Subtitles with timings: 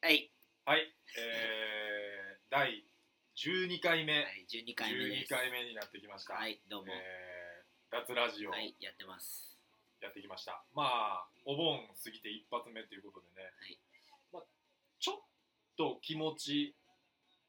[0.00, 0.32] はい、
[0.64, 0.88] はい、
[1.20, 2.72] えー、第
[3.36, 5.28] 12回目、はい、12回目です。
[5.28, 6.40] 12回目になってきました。
[6.40, 8.50] はいどうも、えー、脱ラジオ。
[8.50, 9.60] はいやってます。
[10.00, 10.64] やってきました。
[10.72, 13.76] まあ、お盆過ぎて一発目ということでね、はい。
[14.32, 14.42] まあ、
[14.96, 15.28] ちょっ
[15.76, 16.72] と気持ち、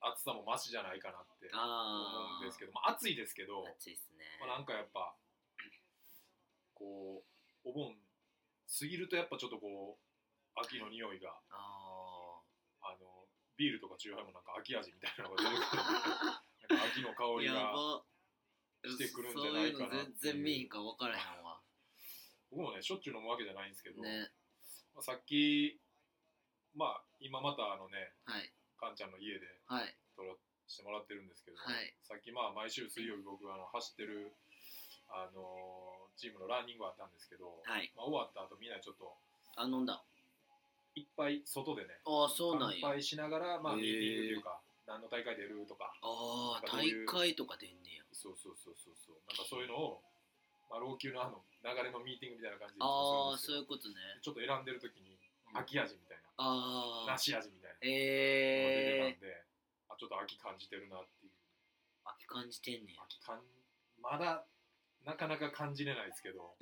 [0.03, 5.15] 暑さもマシじゃないかなって思ああうんですけど、まあ、暑いですけど、暑いですね、まあ、なんかやっぱ、
[6.75, 7.23] こ
[7.63, 11.90] う、お盆過ぎるとやっぱちょっとこう、秋の匂いが、あ
[12.81, 13.27] あの
[13.57, 18.03] ビールとかチューハイもなんか秋味みたいなのが出てくるんでなんか秋の香りが ば。
[18.81, 20.09] してくるんじゃないかなそういう。
[20.09, 21.61] の全然見えへんか分からへんわ。
[22.49, 24.31] 僕もねしょっちゅう飲むわけじゃないんですけど、ね。
[24.95, 25.79] まあ、さっき
[26.73, 28.51] まあ今またあのねはい。
[28.77, 29.95] カンちゃんの家ではい。
[30.15, 30.33] 撮ら
[30.67, 31.93] してもらってるんですけど、はい。
[32.01, 34.33] さっきまあ毎週水曜日僕あの走ってる
[35.09, 37.91] あのチームのランニングあったんですけど、はい。
[37.95, 39.15] まあ、終わった後みんなちょっと
[39.55, 40.03] あ飲んだ
[40.95, 42.77] いっぱい外でねああそうなんや。
[42.81, 48.03] 乾杯しながら、まあ、ミーティングというか何の大会出るとかああ大会とか出んねや。
[48.11, 49.15] そうそうそうそうそう。
[49.27, 50.03] なんかそういうのを、
[50.69, 52.87] まあ、老朽のあの流れのミーティングみたいな感じであ
[53.33, 53.95] あそういうことね。
[54.21, 55.15] ちょっと選んでる時に
[55.53, 55.57] うん。
[55.59, 59.43] 秋味みたいな、ああ梨味みたいなええてたんで、
[59.89, 61.31] あちょっと秋感じてるなっていう。
[62.03, 63.03] 秋感じてんねや。
[63.03, 63.39] 秋感
[64.01, 64.43] まだ
[65.05, 66.55] なかなか感じれないですけど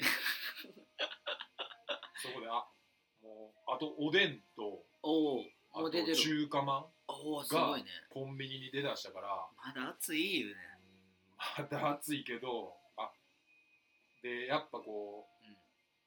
[2.22, 2.68] そこであ
[3.22, 7.88] もうあとおでんとおおあと中華まんおおすごいね。
[8.10, 9.28] コンビニに出だしたから。
[9.66, 10.54] まだ暑いよね。
[10.54, 13.12] うんまだ暑いけどあ
[14.22, 15.56] でやっぱこううん。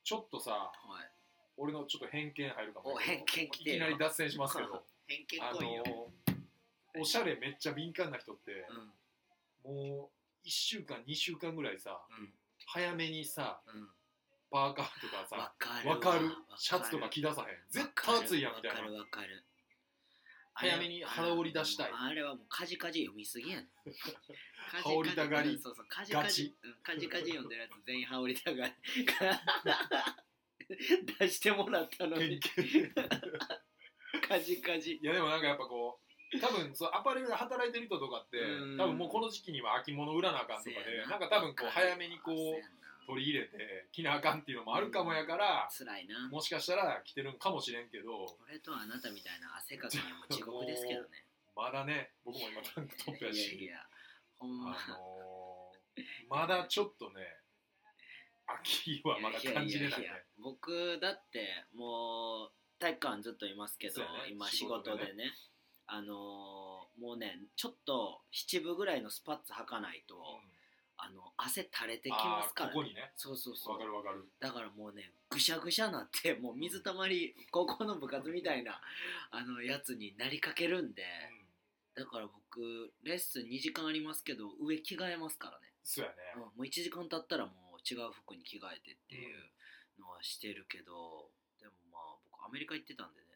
[0.04, 0.68] ちょっとさは
[1.02, 1.10] い。
[1.56, 4.84] 俺のちょっと偏見入るかもしれないきなり脱線しますけど。
[5.06, 6.10] 偏見あの
[7.00, 8.66] おしゃれめっちゃ敏感な人って
[9.64, 9.88] うん。
[9.98, 10.10] も
[10.44, 12.34] う1週間2週間ぐらいさうん。
[12.66, 13.88] 早めにさうん
[14.52, 15.98] パーカーとかさわかるわ。
[15.98, 16.26] かる。
[16.26, 17.56] わシャツとか着出さへん。
[17.70, 19.44] 絶対暑いやんみたいわかなるわかる。
[20.54, 21.90] 早めに腹織り出したい。
[21.92, 23.68] あれはもうカジカジ読みすぎやねん。
[23.88, 25.58] カジカジ羽織りたがり。
[25.58, 28.74] そうそうカジカジうんカジカジ読んでるやつ全員羽織りたがり。
[31.18, 32.40] 出してもらったの偏に見
[34.28, 35.00] カジカジ。
[35.02, 35.98] いやでもなんかやっぱこ
[36.34, 38.78] う多分そうアパレルで働いてる人とかってうん。
[38.78, 46.28] 多分もうこの時期には秋物売らなあかんとかせやでなんか多分こう早めにこう取り入れて着なあかんっていうのもあるかもやから辛いな。
[46.28, 51.08] もしかしたら着てるんかもしれんけど俺とあなたみたいな汗かきにはもう地獄ですけどね。
[51.54, 53.86] まだね僕も今タンクトップやいやいしや
[54.38, 54.70] ほんま。
[54.70, 57.20] あのーまだちょっとね
[58.46, 60.06] 秋はまだ感じれないね。
[60.06, 64.30] ややや僕だってもう体育館ずっといますけど、そうやね。
[64.30, 65.06] 今仕仕事でね。
[65.06, 65.32] 事でね。
[65.86, 70.51] あのーもうねちょっと七分ぐらいのスパッツ履かないと、うん
[71.04, 73.10] あの汗垂れてきますから、あーここにね。
[73.16, 73.72] そうそうそう。
[73.74, 74.24] わかるわかる。
[74.38, 78.80] だからもうねぐしゃぐしゃなってもう水たまり 高校の部活みたいな
[79.32, 81.04] あのやつになりかけるんで
[81.96, 85.72] だから僕レッスン2時間ありますけど上着替えますからね。
[85.82, 89.50] そうやうんねもう1時間経ったらもう違う服に着替えてっていう
[89.98, 93.26] のはしてるけど、でもまあ僕アメリカ行ってたんでね。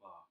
[0.00, 0.24] まあ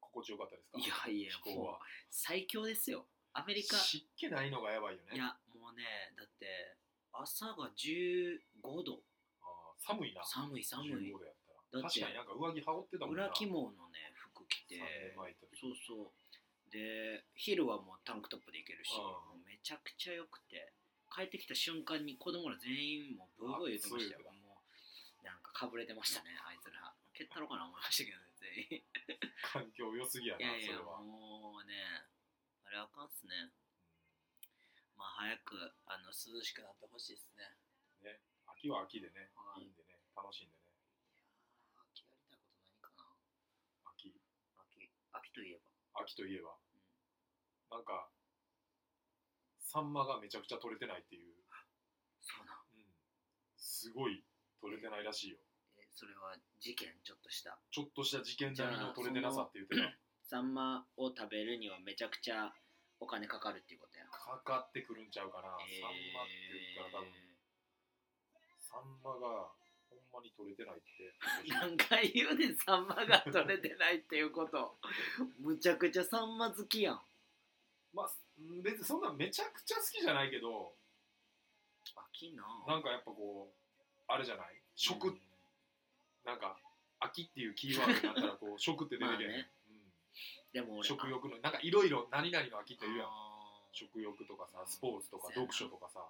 [0.00, 0.78] 心地よかったですか？
[0.78, 1.78] いやいやもう
[2.10, 3.06] 最強ですよ。
[3.32, 3.76] アメリカ。
[3.78, 5.14] 湿気ないのがやばいよね。
[5.14, 5.38] いや
[5.72, 6.76] ねだって
[7.12, 8.38] 朝が15
[8.84, 9.02] 度。
[9.42, 10.24] あー寒いな。
[10.24, 10.92] 寒い寒い。
[10.92, 11.82] 15度やったら。
[11.82, 13.24] だって確かになんか上着羽織ってたもんな。
[13.24, 14.76] 裏肝のね服着て。
[14.76, 15.60] 3年前行った時。
[15.60, 16.70] そうそう。
[16.70, 18.92] で昼はもうタンクトップで行けるし
[19.46, 20.72] めちゃくちゃ良くて。
[21.08, 24.28] 帰ってきた瞬間に子供ら全員もうブーブー言ってましたよ。
[24.28, 26.92] あそういうもうなんかかぶれてましたねあいつら。
[27.16, 28.28] 蹴ったろかな思いましたけどね。
[28.36, 28.84] 全 員
[29.40, 31.00] 環境良すぎやいやいそれは。
[31.00, 32.04] もうね
[32.68, 33.50] あれあかんっすね
[34.98, 35.54] まあ早く
[35.86, 37.46] あの涼しくなってほしいですね。
[38.02, 38.18] うんね。
[38.50, 39.62] 秋は秋でねはい。
[39.62, 40.74] いいんでね楽しんでね。
[41.78, 43.14] 秋やりたいこと何かな。
[43.94, 44.10] 秋。
[44.58, 44.90] 秋。
[45.14, 46.02] 秋といえば。
[46.02, 46.58] 秋といえば。
[47.70, 48.10] なんか
[49.68, 51.28] サンマがめちゃくちゃ取れてないっていう、
[52.24, 52.56] そうなん。
[52.72, 52.88] うん、
[53.54, 54.24] すごい
[54.64, 55.38] 取れてないらしいよ。
[55.76, 57.60] えそれは事件ちょっとした。
[57.70, 59.92] ちょっとした事件並みの取れてなさって言ってた
[60.24, 62.52] サンマを食べるにはめちゃくちゃ
[63.00, 63.97] お金かかるっていうことや
[64.36, 65.80] かかってくるんちゃうかな、えー。
[65.80, 67.12] サンマって言ったら多分。
[68.60, 69.48] サンマが
[69.88, 71.14] ほんまに取れてないって。
[71.48, 72.56] 何回言うねん。
[72.56, 74.78] サンマが取れてないっていうこと。
[75.38, 77.02] むちゃくちゃサンマ好きやん。
[77.94, 80.76] まあうん別にそんなめちゃくちゃ好きじゃないけど
[82.12, 82.44] 秋な。
[82.66, 84.62] なんかやっぱこうあれじゃない？
[84.76, 85.20] 食、うん。
[86.24, 86.60] なんか
[87.00, 89.50] 秋っていうキーワードになったらこう食って出てけん、 まあね。
[90.52, 93.08] でもうん、俺食欲のなんかいろいろ何々の秋って言うやん
[93.72, 96.00] 食欲とかさスポーツとか読書とかさ。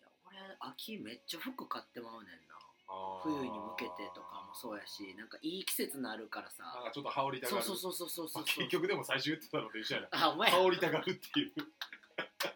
[0.02, 2.54] や俺秋めっちゃ服買ってまうねんな。
[3.22, 7.64] 冬に向けてとかもそうやしなんかいい季節になるからなんさかちょっと羽織りたがる。
[7.64, 10.08] そうそうそうそうそうそうまあ結局でも最初言ってたのと一緒やな。
[10.12, 11.52] あお前羽織りたがるっていう。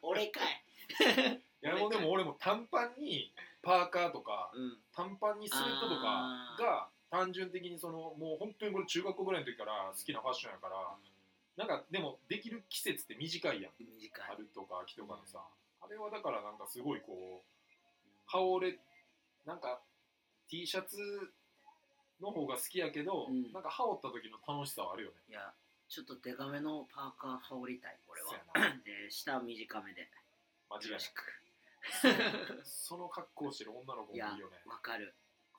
[0.03, 0.63] 俺かい。
[1.63, 3.33] いやもうでも俺も短パンに
[3.63, 4.79] パーカーとかうん。
[4.93, 10.77] 短パンにスウェットとかが単純的にそのもう本当にこれ中学校ぐらいの時から好きなファッションやから
[11.59, 13.73] なんかでもできる季節って短いやん。
[13.81, 14.25] 短い。
[14.31, 15.43] 春とか秋とかのさ。
[15.83, 17.43] あれはだからなんかすごいこう
[18.27, 18.79] 羽織れ
[19.45, 19.81] なんか
[20.49, 20.97] T シャツ
[22.23, 23.51] の方が好きやけど、うん。
[23.53, 25.17] なんか羽織った時の楽しさはあるよね。
[25.31, 25.53] いや
[25.89, 28.29] ちょっとデカめのパーカー羽織りたい俺は。
[28.29, 28.77] そうやな。
[28.87, 30.09] で下短めで。
[30.71, 32.63] 間違いなく。
[32.63, 34.63] その格好してる女の子もいいよね。
[34.65, 35.13] わかる。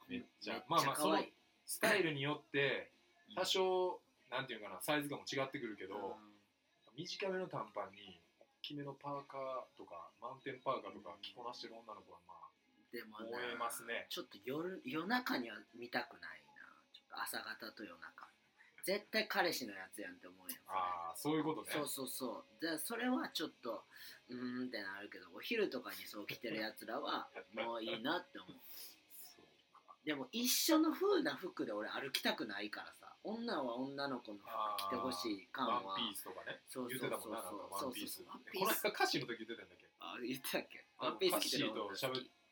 [0.08, 0.64] めっちゃ。
[0.70, 1.34] まあまあ可愛い。
[1.66, 2.90] スタイルによって
[3.30, 3.36] うん。
[3.36, 4.00] 多少
[4.32, 6.40] なんていうかなサイズ感も違ってくるけど、うん。
[6.96, 12.52] 短めの短パンに大きめのパーカーとかマウンテンパーカーとか着こなしてる女の子はまあ
[12.92, 14.06] でもな燃えますね。
[14.10, 16.66] ちょっと夜夜中には見たくないな。
[16.94, 18.28] ちょっと朝方と夜中。
[18.84, 20.60] 絶対彼氏のやつやんって思うやん。
[20.68, 21.70] ああそういうことね。
[21.72, 22.62] そうそうそう。
[22.62, 23.84] でそれはちょっと
[24.30, 28.58] うーんってなるけどお昼とかにそう着てるやつらは もういいなって思う。
[30.06, 34.48] でも一緒の風な服で俺歩きたくないからさ女は女の子の服
[34.88, 35.84] 着てほしい感は。
[35.84, 36.62] ワンピースとかね。
[36.70, 37.36] そうそうそうそう。
[37.80, 39.88] そうそうこの間歌詞の時言ってたんだっけ？
[40.00, 40.86] あ言ってたっけ？
[40.98, 41.90] ワンピース着てる女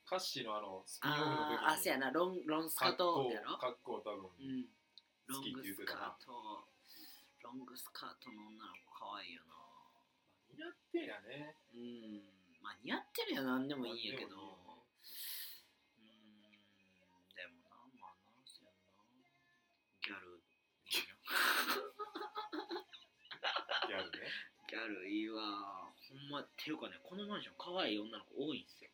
[0.08, 1.68] カッシーのあのスピンオフの時に。
[1.68, 2.12] あそうやな。
[2.12, 3.58] ロンロンスカートやろ？
[3.58, 4.32] 格好多分。
[4.40, 4.66] うん。
[5.28, 6.32] ロングスカート。
[7.44, 9.56] ロングスカートの女の子可愛いよな。
[10.52, 11.56] 似合ってんやね。
[11.76, 12.24] うん。
[12.62, 14.57] まあ似合ってるやなんでもいいんやけど
[23.88, 24.28] ギャルね。
[24.68, 25.44] ギャルいいわ。
[26.08, 28.90] ほんまっていうかねこのマンション可愛い女の子多いんすよ。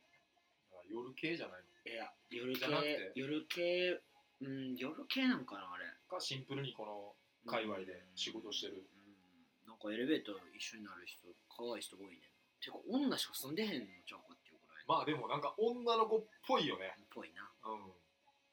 [0.73, 1.69] あ夜系じゃないの？
[1.93, 3.11] いや夜じゃなくて？
[3.13, 4.01] 系夜系
[4.41, 5.85] うん夜系なんかなあれ。
[6.09, 7.13] かシンプルにこの
[7.45, 8.81] 界隈で仕事してる。
[8.81, 9.69] うん。
[9.69, 12.21] なんかエレベーター一緒になる人可愛い人多いね。
[12.61, 14.85] てか女しか住んでへんのちゃうかっていうぐらい。
[14.87, 16.95] まあでもなんか女の子っぽいよね。
[16.97, 17.45] っぽいな。
[17.69, 17.93] うん。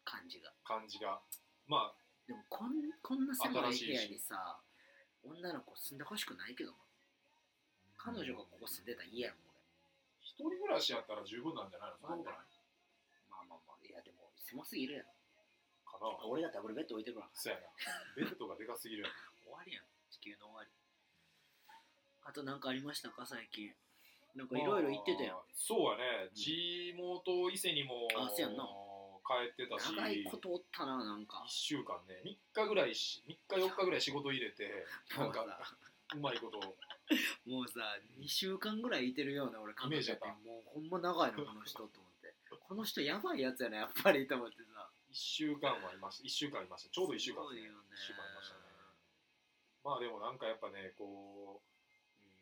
[0.05, 0.53] 感じが。
[0.65, 1.21] 感じが。
[1.69, 1.97] まあ
[2.31, 2.71] でもこん
[3.03, 4.63] こんな狭い部屋にさ
[5.27, 6.79] 女の子住んでほしくないけどな。
[7.99, 9.53] 彼女がここ住んでたら嫌やもん
[10.23, 12.07] 一人暮らしやったら十分なんじゃないの？
[12.09, 12.47] そんなことない？
[13.35, 13.83] 俺まあまあまあ。
[13.83, 15.11] いやでも狭すぎるやろ。
[15.85, 16.07] かな。
[16.25, 17.67] 俺がダブルベッド置いてくるわそうやな。
[18.17, 19.13] ベッドがでかすぎるやん
[19.45, 19.85] 終わりやん。
[20.09, 20.71] 地球の終わり。
[22.23, 23.27] あと何かありましたか？
[23.27, 23.75] 最近。
[24.39, 25.37] なんかいろいろ言ってたやん。
[25.37, 26.31] まあそうやね。
[26.33, 28.65] 地元伊勢にもあそうやんな
[29.31, 31.47] 帰ってたし長いことおったななんか。
[31.47, 32.19] 1週間ね。
[32.27, 34.67] 3日ぐらいし3日4日ぐらい仕事入れて
[35.17, 36.59] なんかもうまいこと。
[37.47, 37.79] もうさ
[38.19, 40.27] 2週間ぐらいいてるような俺イメージやった。
[40.27, 42.35] もうほんま長いなこの人と思って。
[42.51, 44.91] この人やばいやつやなやっぱりと思ってさ。
[45.11, 46.25] 1週間はいました。
[46.25, 46.91] 1週間いました。
[46.91, 47.69] ちょうど1週間ですね。
[47.69, 47.79] すね。
[47.79, 48.61] 1週間いましたね。
[49.85, 51.63] まあでもなんかやっぱねこ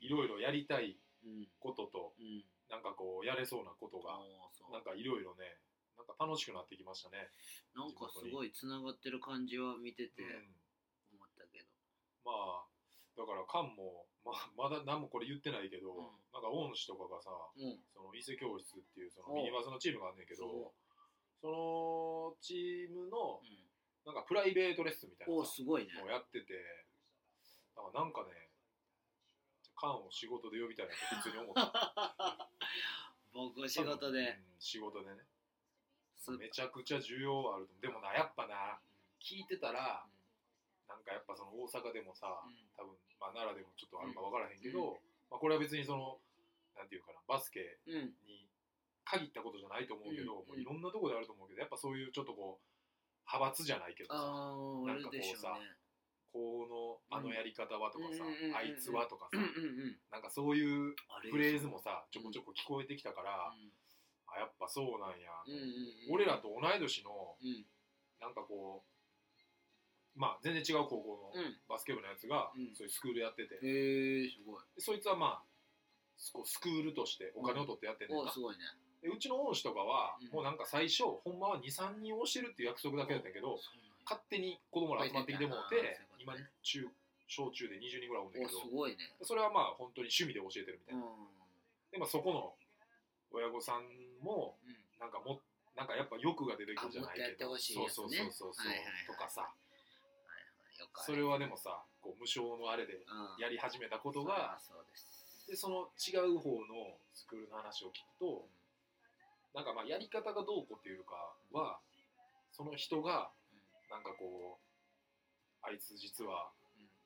[0.00, 2.44] ういろいろやりたいうんこととうん。
[2.70, 4.73] なんかこうやれそうなことがう。
[4.73, 5.56] なんかいろいろね
[5.99, 7.29] なんか楽しくなってきましたね、
[7.75, 11.19] なんかすごいつながってる感じは見ててうん。
[11.19, 11.67] 思ったけど、
[12.25, 12.67] まあ
[13.19, 16.23] だからカンも、まあ、まだ何もこれ言ってないけど、うん。
[16.31, 17.83] なんか恩師とかがさうん。
[17.91, 20.73] その伊勢教室っていうそのおミニバスのチームがあんねんけどそ
[21.43, 23.67] そのチームのう、うん。
[24.06, 25.91] なんかプライベートレッスンみたいおなさすごいね。
[25.99, 26.55] のをやってて
[27.75, 28.31] だからなんかね
[29.75, 32.50] カンを仕事で呼びたいなって普通に思った。
[33.35, 34.21] 僕仕事で。
[34.21, 35.23] うん仕事でね
[36.39, 37.83] めちゃくちゃ需要はあると思う。
[37.83, 38.81] でもなやっぱな
[39.23, 40.05] 聞いてたら
[40.89, 42.57] なんかやっぱその大阪でもさ、うん。
[42.77, 44.99] 多分、まあ、奈良でもちょっとあるか分からへんけど、
[45.31, 46.19] まあ、これは別にその
[46.77, 48.15] なんていうかなバスケうん。
[48.27, 48.49] に
[49.05, 50.49] 限ったことじゃないと思うけど、うん。
[50.49, 52.65] もういろんなところであると思うけどやっぱそういうちょっとこう
[53.29, 54.21] 派閥じゃないけどさ
[54.89, 55.79] なんかこうさね。
[56.29, 59.41] このあのやり方はとかさ、うんあいつはとかさ、
[60.13, 60.95] なんかそういう
[61.31, 63.57] フレーズもさちょこちょこ聞こえてきたから、う
[64.35, 67.64] あやっぱそうなんやとんうんうん俺らと同い年のうん。
[68.20, 71.56] なんかこうまあ全然違う高校のうん。
[71.68, 72.75] バスケ部のやつが、うん。
[72.75, 74.62] そういうスクールやってて、へえすごい。
[74.75, 75.42] でそいつはまあ
[76.18, 78.64] すこうスクールとしてお金を取ってやってんねんな、おすごいね。
[79.00, 80.28] でうちの恩師とかは、うん。
[80.35, 83.61] もうなんか最初ほんまは23人教えるっていう約束だけだったけど
[84.04, 86.88] 勝手に子供ら集まってきてもうて今中
[87.28, 89.14] 小中で20人ぐらいおるんだけどおすごいね。
[89.23, 91.30] それはまあ本当に趣味で教えてるみたいな、うん。
[91.92, 92.58] でまあそこの
[93.30, 94.77] 親御さんもうん。
[95.01, 95.41] なんかも
[95.77, 97.47] なんかやっぱ欲が出てくるじゃないけど。
[97.47, 99.41] あもっとやってほしいやつそうねそうそうそうそう、はいはいはいとかさ。
[99.43, 100.43] はい
[100.83, 101.07] はい。
[101.07, 103.43] それはでもさこう無償のあれでうん。
[103.43, 105.47] やり始めたことがそうです。
[105.49, 108.45] でその違う方のスクールの話を聞くと
[109.55, 111.17] なんかまあやり方がどうこうっていうか
[111.53, 111.81] は
[112.53, 113.31] その人が
[113.91, 116.53] なんかこうあいつ実は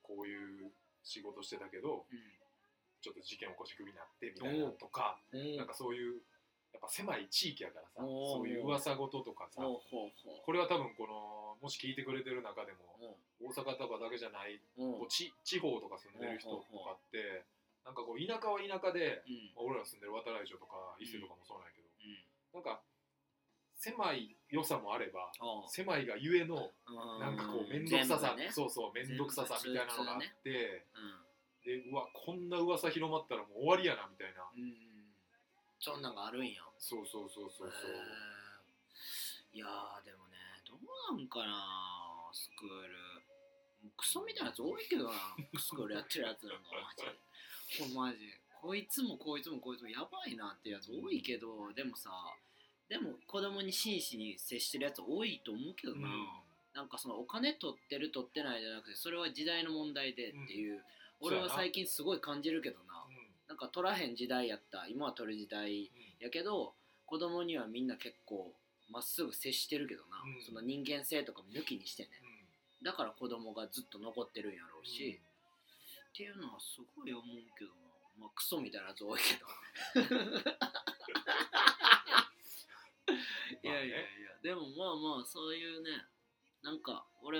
[0.02, 0.72] こういう
[1.04, 2.04] 仕事してたけど
[3.00, 5.36] ちょっと事件起こしクビになってみたいなとかう。
[5.36, 5.44] んう。
[5.54, 6.20] んなんかそういう
[6.72, 15.04] やっぱ狭い地域やからさそういう噂事とかさこれは多分このもし聞いてくれてる中でもう大阪とかだけじゃないうん。
[15.04, 17.44] こう地地方とか住んでる人とかって
[17.84, 19.54] なんかこう田舎は田舎で、うん。
[19.54, 22.58] まあ俺ら住んでる渡来町とか伊勢とかもそうなんやけど、うん。
[22.58, 22.82] なんか
[23.82, 25.30] 狭い良さもあれば
[25.66, 26.70] 狭いがゆえの
[27.18, 34.91] なんかこう面倒くささ、そうそう面倒くささみたいなのがあって、うでうわこんな噂広まったらもう終わりやなみたいな、んうん
[35.82, 36.62] そんなんがあるんや。
[36.78, 39.58] そうそうそうそうそう、へー。
[39.58, 40.78] いやーでもねどう
[41.10, 42.94] なんかなスクール。
[43.98, 45.18] クソみたいなやつ多いけどな
[45.58, 46.70] スクールやってるやつなんか。
[46.78, 47.02] マジ。
[47.02, 48.30] でほんまマジ。
[48.62, 52.14] こいつもこいつもこいつもやばいなってやつ多いけどでもさ
[52.86, 56.06] でも子供に真摯に接してるやつ多いと思うけどな、
[56.78, 60.82] なんかそのお金取ってる取ってないじゃなくてそれは時代の問題でっていう、うん。
[61.26, 63.01] 俺は最近すごい感じるけどな、うん
[63.52, 64.86] なんか取らへん時代やった。
[64.88, 65.90] 今は取る時代
[66.20, 66.72] やけど
[67.04, 68.50] 子供にはみんな結構
[68.90, 70.42] まっすぐ接してるけどな、うん。
[70.42, 72.08] その人間性とかも抜きにしてね。
[72.80, 72.84] うん。
[72.84, 75.12] だから子供がずっと残ってるんやろうし、うん。
[75.12, 75.20] っ
[76.16, 77.24] ていうのはすごい思う
[77.58, 77.76] けどな。
[78.20, 79.44] まあクソみたいなやつ多いけど。
[83.62, 84.06] いやいやいや。
[84.42, 85.90] でもまあまあそういうね
[86.62, 87.38] なんか俺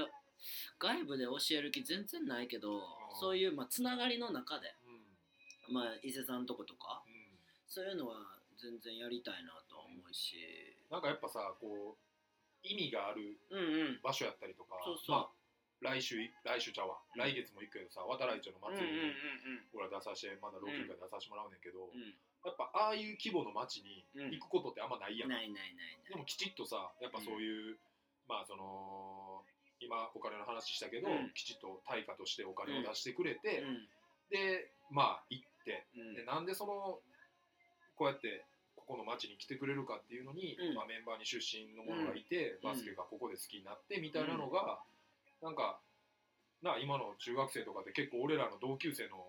[0.79, 2.83] 外部で教える気全然ないけど
[3.19, 4.82] そういうまあつながりの中でうん
[5.69, 7.39] まあ伊勢さんとことかうん。
[7.69, 8.17] そういうのは
[8.59, 10.37] 全然やりたいなとは思うし。
[10.91, 11.99] なんかやっぱさこう
[12.63, 14.01] 意味があるうんうん。
[14.03, 15.17] 場所やったりとかそうそう。
[15.17, 16.99] まあ、来週来週ちゃうわ。
[17.17, 19.79] 来月も行くけどさ渡来町のうんうん祭りにうん。
[19.79, 22.15] 俺ら出させてまだ老朽化出させてもらうねんけど、うん。
[22.45, 26.11] やっぱああいう規模の町に行くことってあんまないやん、ないないないない。
[26.11, 27.79] でもきちっとさやっぱそういう、
[28.27, 29.43] まあその
[29.79, 31.31] 今お金の話したけど、うん。
[31.35, 33.89] きちっと対価としてお金を出してくれて、うん。
[34.31, 35.52] でまあ行って
[35.97, 36.15] うん。
[36.15, 36.99] でなんでその
[37.97, 38.45] こうやって
[38.77, 40.75] ここの町に来てくれるかっていうのに、うん。
[40.75, 42.71] まあ、メンバーに出身の者がいて、うん。
[42.71, 44.83] バスケがここで好きになってみたいなのが、
[45.43, 45.79] なんか
[46.63, 49.27] な今の中学生とかで結構俺らの同級生の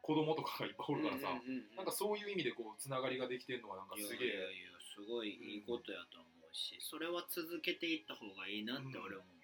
[0.00, 9.34] 子供とかがいっぱいおるからさ、うんうんうんなんかそういう意味でこうつながりができてるのはなんかすげいやいやえいやすごいいいことやと思うし、それは続けていった方がいいなって俺思う、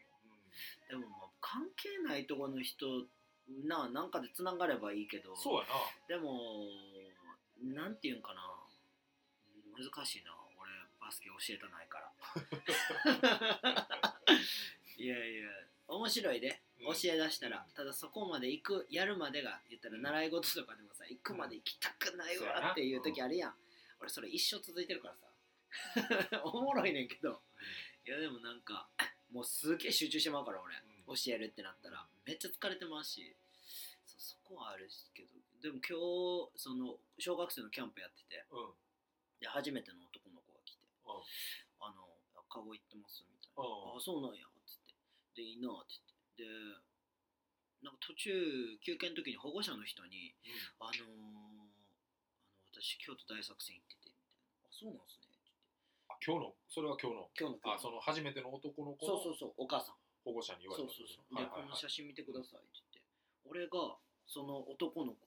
[0.89, 2.87] でもまあ関係ないところの人
[3.65, 5.37] ななんかでつながればいいけど。
[5.37, 5.67] そうや
[6.09, 6.31] でも
[7.63, 8.41] なんていうんかな。
[9.77, 10.33] 難しいな。
[10.59, 12.13] 俺バスケ教えたないから。
[14.97, 15.49] いやいや
[15.89, 16.61] 面白いで。
[16.81, 16.95] うん。
[16.95, 17.73] 教え出したら、うん。
[17.75, 23.55] ただそこまで行くやるまでが言ったら習い事とかでもさ行くまで行きたくないわっていう時あるやん、
[24.01, 25.31] 俺それ一生続いてるからさ。
[26.45, 27.43] おもろいねんけど。
[28.07, 28.89] いやでもなんか
[29.31, 30.79] もうすげえ集中してまうから俺、う
[31.13, 31.17] ん。
[31.17, 33.37] 教えるってなったらめっちゃ疲れてますし
[34.51, 38.75] そそこはあるけどでも今日その小学生のキャンプやっててうん。
[38.75, 38.79] うん
[39.41, 41.25] で初めての男の子が来てうん
[41.81, 42.05] 「あの
[42.45, 43.65] カゴ行ってます」みたいな。
[43.65, 43.97] うん。
[43.97, 44.93] ああそうなんや」っつって
[45.33, 45.97] 「でいいな」って
[46.37, 46.77] 言って。
[47.81, 50.37] でなんか途中休憩の時に保護者の人に
[50.77, 51.09] 「あのー、あ
[51.57, 51.73] の
[52.69, 55.57] 私京都大作戦行ってて」みたいな「あそうなんすね」って。
[56.13, 56.57] あ今日の？
[56.69, 57.31] それは今日の。
[57.33, 59.97] 今日のあその初めての男の子のそうそうそうお母さん。
[60.21, 61.65] 保護者に言われたそうそうそう、で、はいはいはい。
[61.65, 63.01] この写真見てくださいって言って。
[63.49, 63.97] 俺が
[64.31, 65.19] その男の子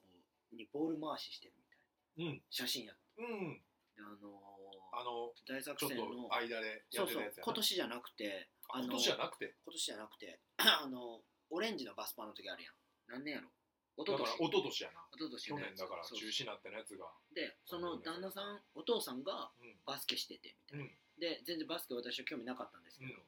[0.56, 2.32] にボール回ししてるみたいな。
[2.32, 2.42] うん。
[2.48, 3.22] 写真やった。
[3.22, 3.60] うん
[3.94, 7.44] であのーあの大作戦のと間でやそうそうってたやつやな。
[7.44, 9.54] 今年じゃなくてあ今年じゃなくて？
[9.66, 11.20] 今年じゃなくて あの
[11.50, 12.74] オレンジのバスパーの時あるやん。
[13.10, 13.50] 何年やろ？
[13.98, 15.02] 一だから昨年一昨年やな。
[15.12, 17.10] 一昨年去年だからそう中止になったやつが。
[17.34, 19.74] でその旦那さんお父さんがうん。
[19.84, 20.94] バスケしててみたいな、うん。
[21.18, 23.22] で全然バスケ私は興味なかったんですけど、うん。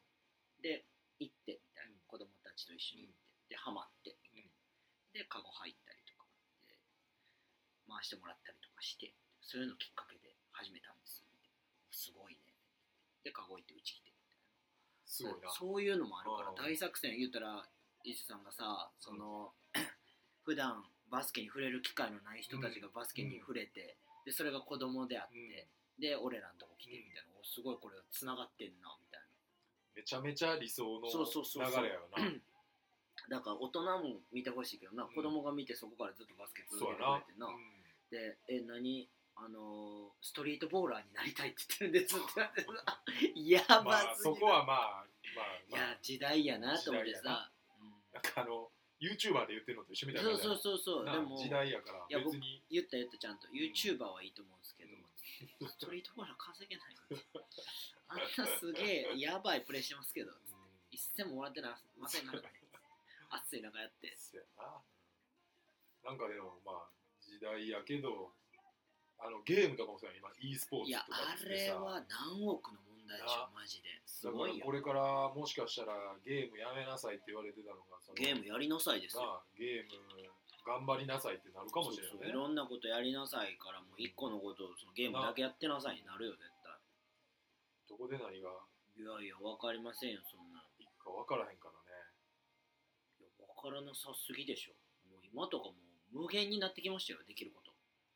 [0.62, 0.87] で
[1.18, 1.99] 行ってみたいな、うん。
[2.06, 3.14] 子供たちと一緒に行っ
[3.50, 4.14] て、でハマって
[5.16, 6.28] でカゴ入ったりとか
[6.68, 6.76] で
[7.88, 11.25] 回してもらったりとかしてそういうのきっかけで始めたんです
[11.88, 12.52] すごいね。
[13.25, 14.44] でカゴ行ってうち来てみたいな。
[15.08, 15.49] すごいな。
[15.49, 16.61] そういうのもあるからうん。
[16.61, 17.64] 大作戦言ったら
[18.04, 19.56] 伊勢さんがさその、
[20.44, 23.96] 普段バスケに触れる機会のない人たちがバスケに触れて、
[24.26, 29.25] でそれが子供であって、うんで俺らのとこ来てみたいな、おすごいこれつながってんなみたい
[29.96, 32.30] めちゃめちゃ理想のそうそうそう流れやよなな
[33.28, 35.14] だから大人も見てほしいけどな、うん。
[35.14, 37.49] 子供が見てそこからずっとバスケ続けてくれてな、
[38.11, 39.09] でえ何？
[39.37, 42.40] あのーストリートボーラーになりたいって言ってるんですって
[43.52, 43.85] やうん。
[43.85, 44.37] まあばすぎる。
[44.37, 45.04] そこはまあ
[45.37, 45.80] まあいまあ。
[45.92, 47.50] や時代やなと思って時代やさ、
[48.14, 50.30] なんかあの YouTuber で言ってるのと一緒みたいな。
[50.30, 51.04] そうそうそうそう。
[51.04, 52.62] なでも時代やからいや別に。
[52.71, 53.49] 言った言ったちゃんと。
[53.52, 55.68] YouTuber はいいと思うんですけど、うん。
[55.68, 56.97] ストリートボーラー稼げない
[58.09, 60.33] あんなすげえやばいプレーしてますけど
[60.90, 62.49] 一銭ももらってなませんなんか
[63.30, 64.14] 暑い中やって。
[64.16, 64.83] そうやな。
[66.11, 66.90] なんかでもまあ
[67.21, 68.33] 時代やけど
[69.18, 70.18] あのゲームとかもそうやん。
[70.18, 71.49] 今 e スポーいやツとかあってさ。
[71.49, 73.88] れは何億の問題でしょなマジで。
[74.06, 74.61] すだかごいよ。
[74.61, 79.23] らこれからもしかしたらゲームやめなさいって言われてたのがそのゲームやりなさいですよ。
[79.23, 80.30] なあゲーム
[80.66, 82.18] 頑張りなさいってなるかもしれないね。
[82.18, 86.75] そうそういろんなことやりなさいからもう一個のことをそのゲームだけやってなさいになるよ絶対。
[87.88, 88.50] どこで何が？
[88.97, 91.65] いやいや分かりませんよそんないいか分からへんか
[93.56, 94.72] からなさすぎでしょ。
[95.10, 95.75] もう今とかも
[96.14, 97.72] う無限になってきましたよできること。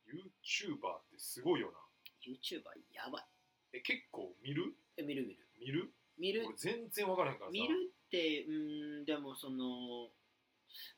[0.07, 1.79] YouTuber ってすごいよな。
[2.23, 3.25] YouTuber やばい。
[3.73, 4.75] え結構見る？
[4.97, 5.47] え見る見る。
[5.59, 5.93] 見る？
[6.19, 6.47] 見る。
[6.47, 7.53] 俺全然分からへんからさ。
[7.53, 10.11] 見るってうーんでもその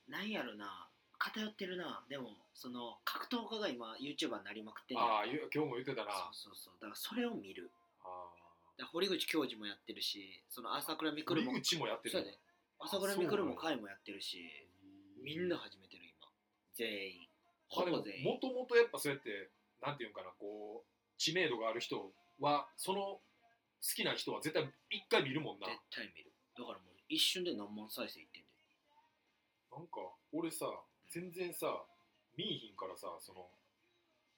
[0.09, 0.89] なんやろな。
[1.19, 2.03] 偏ってるな。
[2.09, 6.11] でもその格闘家が今 YouTuber になりまくってんああゆ今日も言ってたな。
[6.35, 6.75] そうそうそう。
[6.81, 7.71] だからそれを見る。
[8.03, 8.09] あ
[8.79, 11.53] だから堀口教授もやってるしその朝倉未来も。
[11.53, 12.39] 堀口もやってるそうやで
[12.83, 14.43] 朝倉未来も会もやってるし
[15.23, 16.27] みんな始めてる今。
[16.75, 17.29] 全員。
[17.69, 18.25] ほぼ全員。
[18.25, 20.87] もともとやっぱそうやってなんていうんかなこう
[21.17, 22.11] 知名度がある人
[22.41, 23.23] はその好
[23.95, 25.71] きな人は絶対一回見るもんな。
[25.71, 26.35] 絶対見る。
[26.59, 28.49] だからもう一瞬で何万再生いってんで
[29.71, 30.03] なんか
[30.35, 30.67] 俺さ
[31.09, 31.87] 全然さ
[32.37, 33.47] 見いひんからさその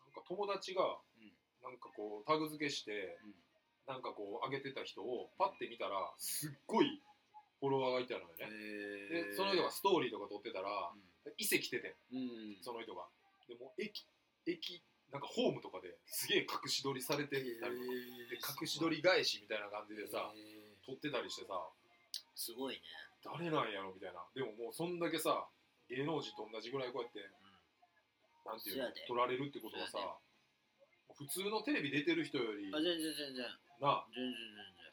[0.04, 1.32] なんか友達がうん。
[1.64, 3.32] なんかこうタグ付けしてうん。
[3.88, 7.00] なんかこう上げてた人をパッて見たらすっごい
[7.60, 8.46] フォロワーがいたのよね。
[8.46, 10.92] へでその人がストーリーとか撮ってたら
[11.38, 12.16] 伊勢来ててん。
[12.16, 13.06] うん、うん、その人が。
[13.48, 14.06] でも駅
[14.46, 14.82] 駅
[15.12, 17.70] なんかホームとかですげえ隠し撮りされてたりとか。
[17.70, 20.86] で隠し撮り返しみたいな感じでさへー。
[20.86, 21.54] 撮ってたりしてさ。
[22.34, 22.80] すごいね、
[23.24, 24.22] 誰なんやろみたいな。
[24.34, 25.46] でももうそんだけさ
[25.88, 27.20] 芸能人と同じぐらいこうやって
[28.46, 29.98] なんていうの撮られるってことはさ
[31.16, 33.46] 普通のテレビ出てる人よりあ全然全然。
[33.80, 34.92] な全然全然。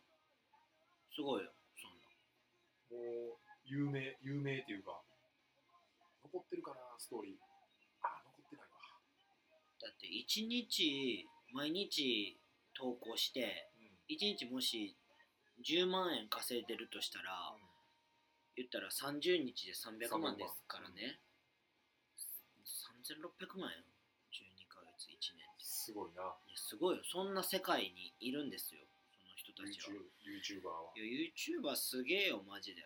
[1.15, 1.51] すごいよ
[2.91, 5.01] もう有名有名っていうか。
[6.23, 7.35] 残ってるかなストーリー。
[8.03, 8.77] あ残ってないわ。
[9.81, 12.37] だって1日毎日
[12.73, 14.15] 投稿してうん。
[14.15, 14.95] 1日もし
[15.65, 17.55] 10万円稼いでるとしたら
[18.55, 21.19] 言ったら30日で300万ですからね。
[22.99, 23.71] 3600万。
[23.71, 23.83] 円
[24.31, 25.63] ？12ヶ月1年って。
[25.65, 26.23] すごいな。
[26.47, 27.03] いやすごいよ。
[27.03, 28.81] そんな世界にいるんですよ
[29.51, 29.99] 人たちは。
[30.23, 30.91] YouTube YouTuber は。
[30.95, 32.81] いや YouTuber すげえよマジで。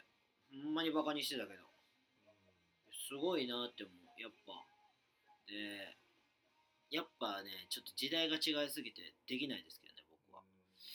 [0.64, 1.64] ほんまにバカにしてたけど。
[3.08, 4.22] すごいなって思う。
[4.22, 4.66] やっぱ。
[5.48, 5.98] で
[6.90, 10.42] やっぱねちょっと時代が違いすぎてできないですけどね僕は。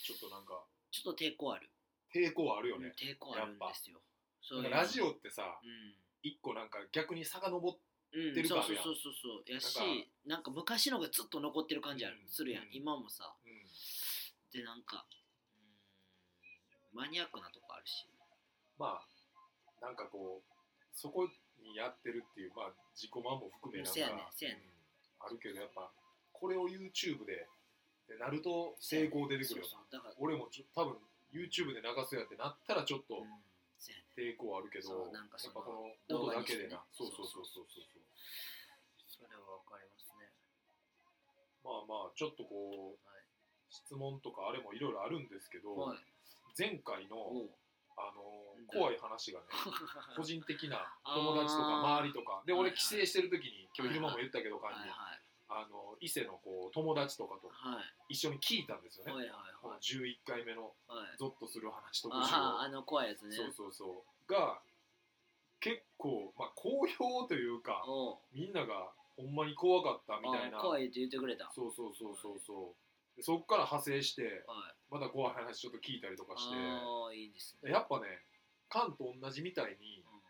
[0.02, 0.58] ちょっとなんか。
[0.90, 1.70] ちょっと抵抗ある。
[2.10, 4.02] 抵抗あるよね、抵抗あるんですよ。
[4.42, 5.94] そうラジオってさうん。
[6.22, 7.78] 一個なんか逆に遡っ
[8.12, 9.54] うんてる感あるやんそうそうそうそうそう。
[9.54, 10.50] やしなんか。
[10.50, 12.28] 昔のがずっと残ってる感じある、うん。
[12.28, 12.70] するやん、うん。
[12.72, 13.32] 今もさ。
[13.44, 13.52] うん。
[14.50, 15.19] でなんかうん
[16.92, 18.06] マニアックなとこあるし。
[18.78, 20.50] まあなんかこう
[20.94, 21.28] そこ
[21.62, 24.56] にやってるっていうまあ自己満も含めなんか、せやねやねん。
[24.56, 24.70] うん
[25.20, 25.92] あるけどやっぱ
[26.32, 29.68] これを YouTube でってなると成功出てくるよな。
[29.68, 29.92] そうそう。
[29.92, 30.96] だから俺もちょ多分
[31.28, 33.28] YouTube で流すやってなったらちょっとうん
[34.16, 36.80] 抵抗あるけど、なんかやっぱこの音だけでな。
[36.80, 36.88] ね。
[36.92, 37.28] そうそう。
[37.28, 37.84] そうそうそう。
[39.08, 40.28] それはわかりますね。
[41.64, 43.24] まあまあちょっとこう、はい。
[43.68, 45.98] 質問とかあれもいろいろあるんですけど、はい
[46.56, 47.16] 前回の
[47.96, 48.22] あの
[48.56, 48.66] うん。
[48.66, 49.46] 怖い話がね
[50.16, 52.42] 個人的な友達とか周りとか。
[52.46, 52.78] で俺はいはい。
[52.78, 54.88] 帰省してる時に今日昼間も言ったけど感じはい。
[54.90, 55.20] はい
[55.52, 58.14] あの伊勢のこう友達とかとはい。
[58.14, 59.78] 一緒に聞いたんですよね、はいはいはい。
[59.80, 61.16] 11回目のはい。
[61.18, 63.34] ゾッとする話特集をあああの怖いやつね。
[63.34, 64.32] そうそうそう。
[64.32, 64.62] が
[65.58, 67.84] 結構、まあ、好評というか
[68.32, 70.58] みんながほんまに怖かったみたいな。
[70.58, 71.46] あ怖いって言ってくれた。
[71.46, 72.74] はいそうそうそうそうそ
[73.14, 73.16] う。
[73.16, 76.56] でそっから派生してあまた怖い話ちょっと聞いたりとかして。
[76.56, 77.70] あいいですね。
[77.70, 78.06] やっぱね
[78.68, 80.20] カンと同じみたいにうん。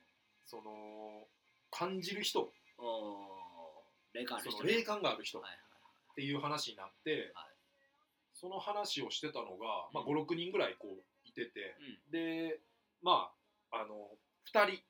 [0.45, 1.27] その
[1.71, 2.53] 感じる人。
[4.13, 5.39] 霊感ある人その霊感がある人。
[5.39, 5.43] っ
[6.15, 7.55] ていう話になって、はい。
[8.35, 11.77] その話をしてたのが、まあ、うん56人ぐらいこういてて、
[12.09, 12.13] うん。
[12.13, 12.61] で
[13.03, 13.31] ま
[13.71, 14.11] ああの
[14.53, 14.83] 2人。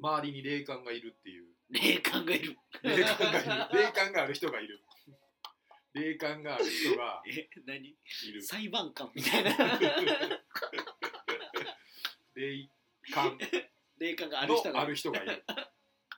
[0.00, 1.46] 周りに霊感がいるっていう。
[1.70, 2.58] 霊感がいる。
[2.82, 3.78] 霊感がいる。
[3.78, 4.82] 霊感がある人がいる
[5.94, 7.88] 霊感がある人が え何？
[7.88, 7.96] い
[8.32, 8.42] る。
[8.42, 9.50] 裁判官みたいな。
[12.34, 12.68] 霊
[13.12, 13.38] 感。
[13.98, 14.72] 霊感がある人が。
[14.72, 15.44] のある人がいる。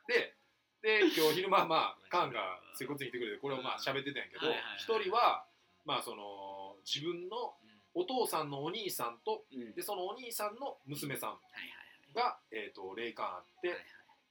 [0.08, 0.34] で
[0.80, 4.78] で今日昼間まあカンが接骨に来てくれてこれをまあ喋ってたんやけどはいはいはい。
[4.78, 5.46] 一人は
[5.84, 7.58] まあその自分の
[7.92, 9.62] お父さんのお兄さんとうん。
[9.62, 11.74] うんでそのお兄さんの娘さんはいはいは
[12.12, 12.14] い。
[12.14, 13.86] が、えー、と霊感あって、はいはい。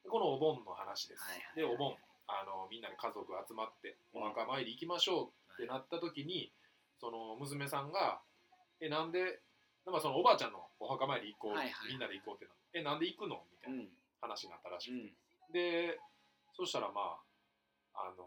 [0.08, 1.56] このお盆の話です、はいはいはい。
[1.56, 1.96] でお盆
[2.28, 6.52] あのみんなで家族集まってお墓参り行きましょうってなった時に
[7.00, 8.22] その娘さんが
[8.82, 9.42] 「えなんで
[9.86, 13.90] なんかそのおばあちゃんのお墓参り行こう、はいはいみんなで行こう」ってなえなんで行くの?」みたいなうん。
[14.22, 15.54] 話になったらしくて、うん。
[15.54, 16.00] で
[16.58, 17.20] そしたらま
[17.94, 18.26] ああの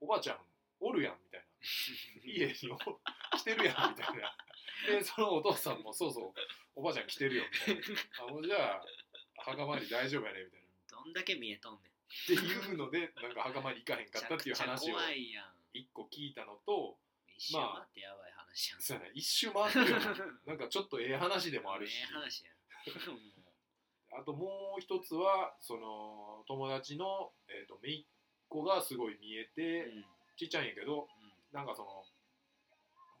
[0.00, 0.38] おばあちゃん
[0.80, 1.46] おるやんみたいな。
[2.24, 2.76] 家にお
[3.38, 4.36] 来てるやんみたいな。
[4.88, 6.32] でそのお父さんもそうそう
[6.74, 8.24] おばあちゃん来てるよみたいな。
[8.24, 8.84] あもうじゃあ
[9.36, 10.66] 墓参り大丈夫やねみたいな。
[10.88, 14.96] どんだけ見えとんねんっていうのでなんか墓参り行かへんかったっていう話を
[15.72, 16.96] 一個聞いたのと
[17.36, 18.80] 一周待ってやばい話やん。
[18.80, 19.98] そうやね一周回ってるよ。
[20.46, 21.98] ななんかちょっとええ話でもあるし。
[21.98, 22.52] ええ話や
[24.16, 28.04] あともう一つはその友達の、えー、と姪っ
[28.48, 30.04] 子がすごい見えうて、うん。
[30.36, 31.08] ちっちゃいんやけど
[31.52, 32.04] なんかその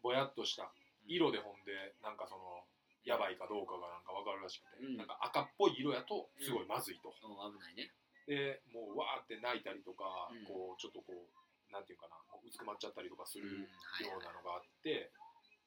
[0.02, 0.70] ぼやっとした
[1.06, 2.62] 色でほんでなんかその
[3.04, 4.96] やばいかどうかがなんか分かるらしくて、うん。
[4.96, 7.90] なんか赤っぽい色やとすごいまずいと、お危ないね
[8.26, 10.44] でもうわーって泣いたりとか、うん。
[10.48, 14.08] こうちょっとこうなんていうかなもううずくまっちゃったりとかするうんよはい。
[14.08, 15.12] はいうなのがあって、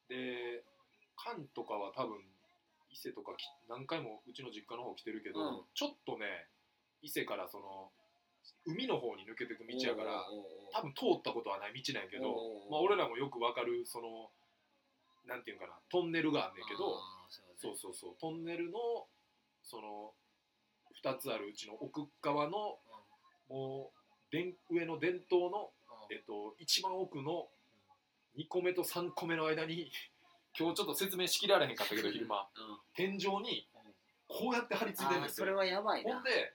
[0.08, 0.64] で
[1.16, 2.18] 缶とかは多分
[2.90, 5.68] 伊勢とかき何回もうちの実家の方来てるけど、うん。
[5.74, 6.48] ちょっとね
[7.02, 7.92] 伊勢からその
[8.64, 10.24] 海の方に抜けていく道やから
[10.72, 12.32] 多分通ったことはない道なんやけど、
[12.70, 14.30] まあ、俺らもよくわかるその
[15.26, 17.76] なんていうんかなトンネルがあんねんけどあーそうね。
[17.76, 19.06] そうそうトンネルの
[19.62, 20.14] その
[21.04, 22.78] 2つあるうちの奥側の
[23.48, 23.98] もう
[24.30, 25.70] 電上の電灯の、
[26.10, 26.16] うん。
[26.16, 27.48] えっと、一番奥の
[28.36, 29.90] 2個目と3個目の間に
[30.58, 32.36] 今日ちょっと説明しきられへんかったけど昼間。
[32.36, 32.44] うん。
[32.94, 33.66] 天井に
[34.26, 35.44] こうやって張り付いてるんですよ。
[35.44, 36.16] それはやばいな。
[36.16, 36.52] んほで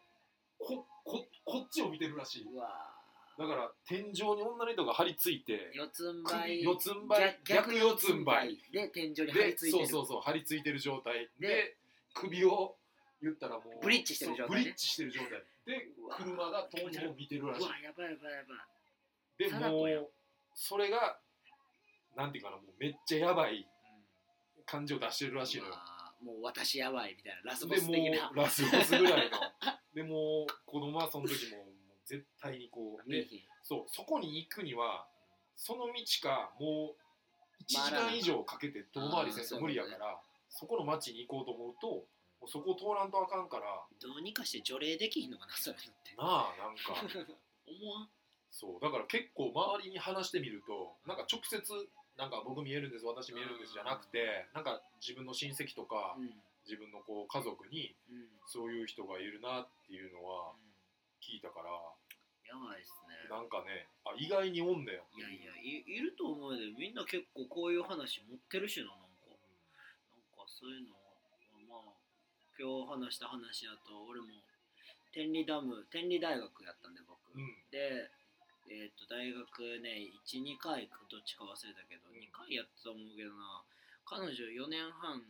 [0.60, 2.48] こここっちを見てるらしい。
[3.38, 8.64] だから天井に女の人が張り付いて四つん這い首四つん這い逆逆四つん這い。
[8.72, 9.88] で天井に張りで付いてる。
[9.88, 11.30] そうそうそう張り付いてる状態。
[11.40, 11.78] でで
[12.14, 12.76] 首を
[13.24, 14.64] 言ったらもうブリッジしてる状態ね。
[14.64, 15.30] ブリッジしてる状態。
[15.66, 17.64] で車が遠くを見てるらしい。
[17.64, 19.50] やばいやばいやばい。
[19.50, 20.10] でもう
[20.54, 21.18] それが
[22.16, 23.68] なんていうかなもうめっちゃやばい
[24.66, 25.70] 感じを出してるらしいのよ。
[25.70, 28.30] うわもう私やばいみたいなラスボス的な。
[28.30, 29.38] うラスボスぐらいの。
[29.96, 31.74] でもう子供はその時ももう
[32.06, 33.28] 絶対にこうで
[33.62, 35.08] そうそこに行くには
[35.56, 42.06] その道かもう1時間以上かけて遠回りせんと無理やからそこの町に行こうと思うと
[42.44, 43.88] もうそこを通らんとあかんから。
[44.04, 46.12] どうにかして除霊できひんのかなそういうのって。
[46.20, 46.92] なあなんか。
[47.64, 48.10] 思わん。
[48.52, 51.58] そうだから結構周りに話してみるとなんか直接
[52.18, 56.44] なんか僕見えるんです私見えるんですじゃなくてなんか自分の親戚とかうん。
[56.64, 58.28] 自分のこう家族にうん。
[58.46, 60.54] そういう人がいるなっていうのは
[61.24, 61.72] 聞いたから。
[61.72, 63.30] やばいっすね。
[63.30, 65.00] なんかねあ意外におんねや。
[65.16, 69.32] いやいやいいると思うでみんな結構こういう話持ってるしななんか。
[69.32, 71.03] なんかそういうの
[72.58, 74.30] 今日話した話だと俺も
[75.14, 77.46] 天理ダム天理大学やったんで僕、うん。
[77.70, 78.10] で
[78.70, 82.22] えっ、と大学ね12回かどっちか忘れたけど、うん。
[82.22, 83.62] 2回やったと思うけどな
[84.06, 85.22] 彼女4年半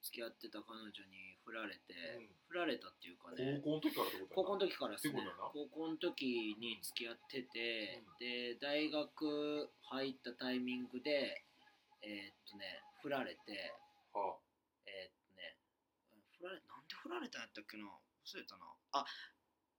[0.00, 2.32] 付き合ってた彼女に振られて、うん。
[2.48, 5.20] 振られたっていうかね高校の時からってこと高校の時時からですね。
[5.52, 11.44] 高校の時に付き合ってて、で大学入ったタイミングで
[12.02, 12.64] えーっとね
[13.02, 13.74] 振られて
[14.14, 14.47] はえーっとね
[16.38, 17.84] 振られなんで振られたんやったっけな？
[17.84, 18.64] 忘れたな。
[18.92, 19.04] あ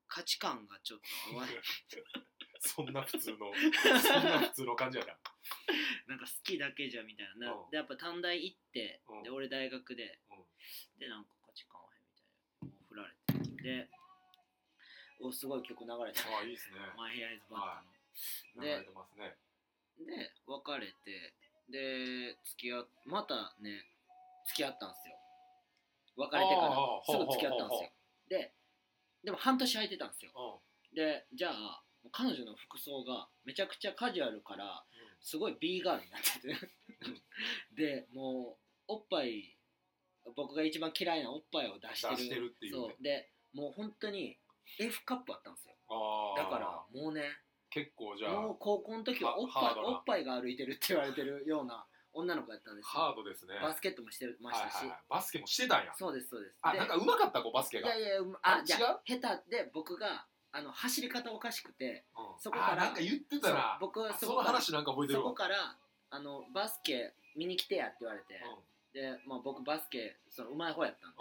[0.07, 1.57] 価値観がちょっと合わない。
[1.57, 1.61] あ、
[2.59, 3.53] そんな普通の
[4.01, 5.17] そんな普通の感じやな。
[6.07, 7.47] なんか好きだけじゃみたいな。
[7.47, 7.69] なうん。
[7.69, 9.23] でやっぱ短大行ってうん。
[9.23, 10.19] で俺大学で。
[10.29, 10.45] うん。
[10.99, 12.67] でなんか価値観合わへんみたいな。
[12.67, 13.63] もう振られて。
[13.63, 13.89] で
[15.21, 16.37] おすごい曲流れた。
[16.37, 16.79] あいいですね。
[16.97, 17.83] マイヘアイズバッは
[18.55, 19.37] ドの、流れてますね。
[19.99, 21.33] で別れて。
[21.69, 23.85] で付き合っまたね
[24.47, 25.18] 付き合ったんですよ
[26.19, 27.89] 別れてからすぐ付き合ったんですよ。
[28.27, 28.53] で
[29.23, 30.31] でも半年空いてたんですよ。
[30.35, 30.95] うん。
[30.95, 34.83] でじゃあ彼女の服装がめちゃくちゃカジュアルから
[35.21, 36.55] すごい B ガールになってて。
[37.75, 39.55] でもうおっぱい
[40.35, 42.15] 僕が一番嫌いなおっぱいを出してる。
[42.17, 42.77] 出してるっていうね。
[42.77, 43.03] そう。
[43.03, 44.37] でもう本当に
[44.79, 45.75] F カップあったんですよ。
[46.37, 47.23] だからもうね。
[47.71, 51.85] 結構じゃあもう高校の時ははおっぱいおっぱいが歩いてるって言われてるような
[52.19, 52.89] 女の子やったんですよ。
[52.89, 53.55] ハードですね。
[53.61, 55.93] バスケットもしてましたし、はいはいはい、バスケもしてたんや。
[55.97, 56.53] そうですそうです。
[56.53, 57.95] であなんかうまかった子バスケが。
[57.95, 62.39] いやいやうまああじゃあ違下手で僕があの走り方おかしくてうん。
[62.39, 65.25] そこからあなんか言ってた僕はあそこからその話なんか覚えてるわ。
[65.25, 65.75] そこから
[66.09, 68.41] あのバスケ見に来てやって言われて、
[68.93, 71.17] で、まあ、僕バスケその上手い方やったんで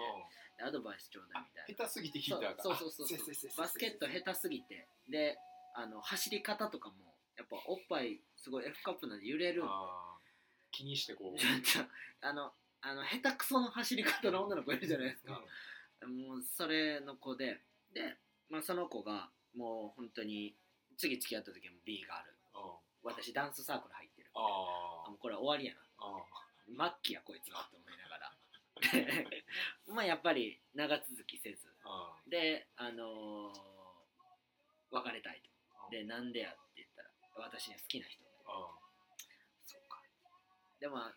[0.60, 0.66] うん。
[0.66, 1.84] アドバイスちょうだいみたいな。
[1.84, 3.50] 下手すぎてヒーターがそうそうそうそう。
[3.56, 4.86] バスケット下手すぎて。
[5.08, 5.38] で
[5.74, 6.94] あの走り方とかも
[7.36, 9.70] やっぱおっぱいすごい F カップなんで揺れるんで
[10.70, 11.90] 気にしてこう、ちょっと
[12.28, 15.40] あのあの下手くその走り方の女の子いるじゃないですうんか、
[16.06, 17.60] もうそれの子で。
[17.94, 18.16] で、
[18.50, 20.54] まあ、その子がもう本当に
[20.96, 22.34] 次付き合った時も B がある。
[23.02, 24.40] 私ダンスサークル入ってるあ
[25.06, 25.80] あもうこれ終わりやな。
[25.98, 28.34] あ末期やこいつはって思いながら。
[29.94, 31.72] まあやっぱり長続きせず。
[31.84, 33.78] あであのー
[34.90, 35.50] 別れたいと。
[35.86, 37.10] あでなんでやって言ったら
[37.46, 38.22] 私には好きな人
[40.80, 41.12] でもあ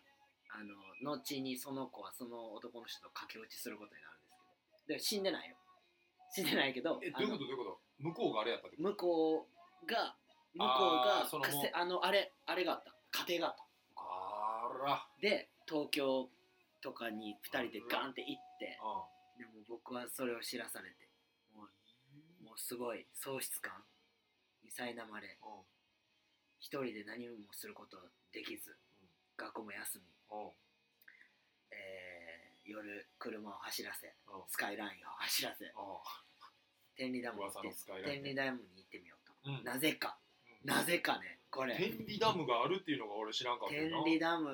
[1.02, 4.98] の後にその子はその男の人と駆け落ちすることになるんですけど。
[4.98, 5.56] で死んでないよ。
[6.30, 7.44] 死んでないけどえどういうこと？
[7.44, 7.80] どういうこと？
[7.98, 8.88] 向こうがあれやったってこと？
[8.90, 9.48] 向こ
[9.82, 10.14] うが
[10.54, 11.44] 向こうがあーその
[11.74, 12.92] あのあれあれがあった。
[13.24, 14.02] 家庭があった。
[14.02, 15.06] あら。
[15.20, 16.28] で東京
[16.82, 19.06] とかに2人でガンって行ってあ
[19.38, 21.08] でも僕はそれを知らされて
[21.54, 21.62] も
[22.42, 23.72] うもうすごい喪失感
[24.64, 25.62] に苛まれうん。
[26.58, 27.96] 一人で何もすること
[28.32, 28.76] できず
[29.42, 30.34] 学校も休み、う。
[30.34, 30.50] ん
[31.74, 34.38] えー夜車を走らせう。
[34.38, 35.80] んスカイラインを走らせあ
[36.94, 39.64] 天理ダムに行って天理ダムに行ってみようと、うん。
[39.64, 40.16] なぜか。
[40.62, 40.70] うん。
[40.70, 41.74] なぜかねこれ。
[41.74, 44.48] 天理ダムがあるっていうのが俺知らんかった天理ダム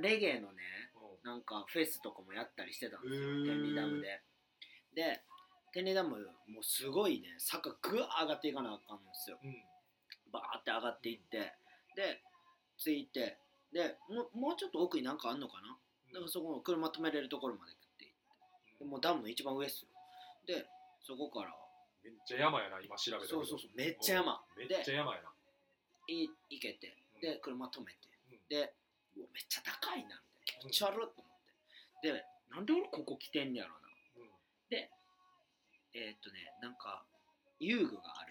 [0.00, 0.60] レゲエのね
[0.94, 1.26] う。
[1.26, 3.20] なんかフェスとかもやったりしてたんですよ。
[3.46, 4.20] 天理ダムで。
[4.94, 5.22] で
[5.72, 6.10] 天理ダム
[6.46, 9.38] もうすごいね坂ぐわー上がっていかなあかんんですよ。
[9.42, 9.64] んうん。
[10.30, 11.54] バーって上がっていって。
[11.96, 12.20] で
[12.76, 13.38] 着いて
[13.72, 15.76] でもうもうちょっと奥になんかあんのかな？
[16.12, 18.16] だからそこの車止めれるところまで食っていって。
[18.80, 19.88] でもうダムの一番上っすよ。
[20.46, 20.66] で
[21.04, 21.54] そこから。
[22.02, 24.40] めっちゃ山やな今調べたそうそうそうめっちゃ山。
[24.56, 25.28] めっでちゃ山やな。
[26.08, 26.96] い行けて。
[27.16, 27.20] うん。
[27.20, 28.08] で車止めて。
[28.32, 28.40] うん。
[28.48, 28.72] で
[29.18, 30.62] うわめっちゃ高いなみたいな。
[30.62, 32.12] 気持ち悪っと思って。
[32.12, 33.88] でなんで俺ここ来てんねやろな。
[34.16, 34.30] うん。
[34.70, 34.88] で
[35.92, 37.04] えーっとねなんか
[37.60, 38.27] 遊具がある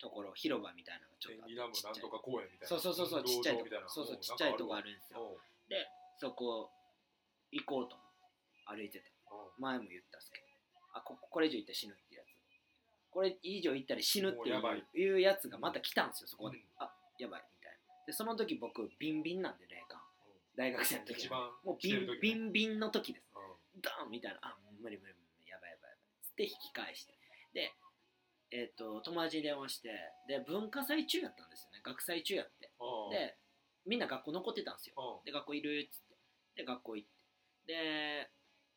[0.00, 2.68] ところ広場みたいなのがちょっとあってなんとか公園みたいな。
[2.68, 5.20] そうそうそうそうちっちゃいとこそうそううんちっちゃいとこあるんですよ。
[5.20, 5.86] わで
[6.18, 6.70] そこ
[7.52, 9.12] 行こうと思って歩いてて。
[9.30, 9.62] うん。
[9.62, 10.46] 前も言ったんですけど。
[10.92, 12.26] あここれ以上行ったら死ぬってやつ。
[13.10, 15.12] これ以上行ったら死ぬっていもうい。
[15.14, 16.64] うやつがまた来たんですよそこで、うん。
[16.78, 17.94] あやばいみたいな。
[18.06, 20.00] でその時僕ビンビンなんで霊感。
[20.56, 21.28] 大学生の時
[21.64, 23.26] もうビンビンビンの時です。
[23.34, 23.80] うん。
[23.80, 24.38] ダーンみたいな。
[24.42, 25.48] あ無理無理無理。
[25.48, 25.96] やばいやばいやばい。
[26.22, 27.14] つって引き返して。
[27.52, 27.72] で
[28.52, 29.90] えっ、と友達に電話して
[30.26, 31.80] で文化祭中やったんですよね。
[31.84, 32.70] 学祭中やって。
[32.80, 33.36] うんで
[33.86, 34.94] みんな学校残ってたんですよ。
[34.98, 36.18] うんで学校いるっつって。
[36.56, 37.14] で学校行って。
[37.66, 38.30] で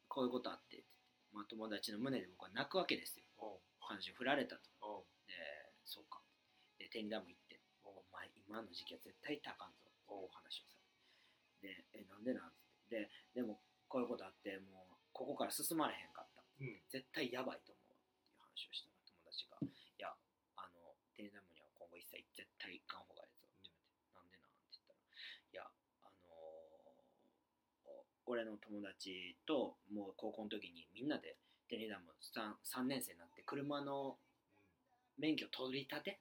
[0.07, 0.85] こういうことあってって。
[1.33, 3.25] まあ、友達の胸で僕は泣くわけですよ。
[3.41, 4.69] うん彼女に振られたと。
[4.81, 5.33] うんで
[5.85, 6.21] そうか。
[6.77, 7.59] で天理ダム行って。
[7.83, 10.77] お前今の時期は絶対行ったらあかんぞお話をさ
[11.61, 11.81] れて。
[11.97, 13.09] でえなんでなんつって。
[13.33, 13.59] ででも
[13.89, 16.77] こういうことあってもうここから進まれへんかったうん。
[16.93, 18.92] 絶対やばいと思うっていう話をした
[19.49, 20.13] ら友達が「いや
[20.55, 24.99] あの天理ダムには今後一切絶対行かんほうがいいぞ」って言われて「なんでなん?」って言ったら
[25.51, 25.71] 「いや
[26.03, 34.17] あのーお俺の友達ともう高校の時にみんなで天理ダム 3, 3年生になって車の
[35.17, 36.19] 免許取り立て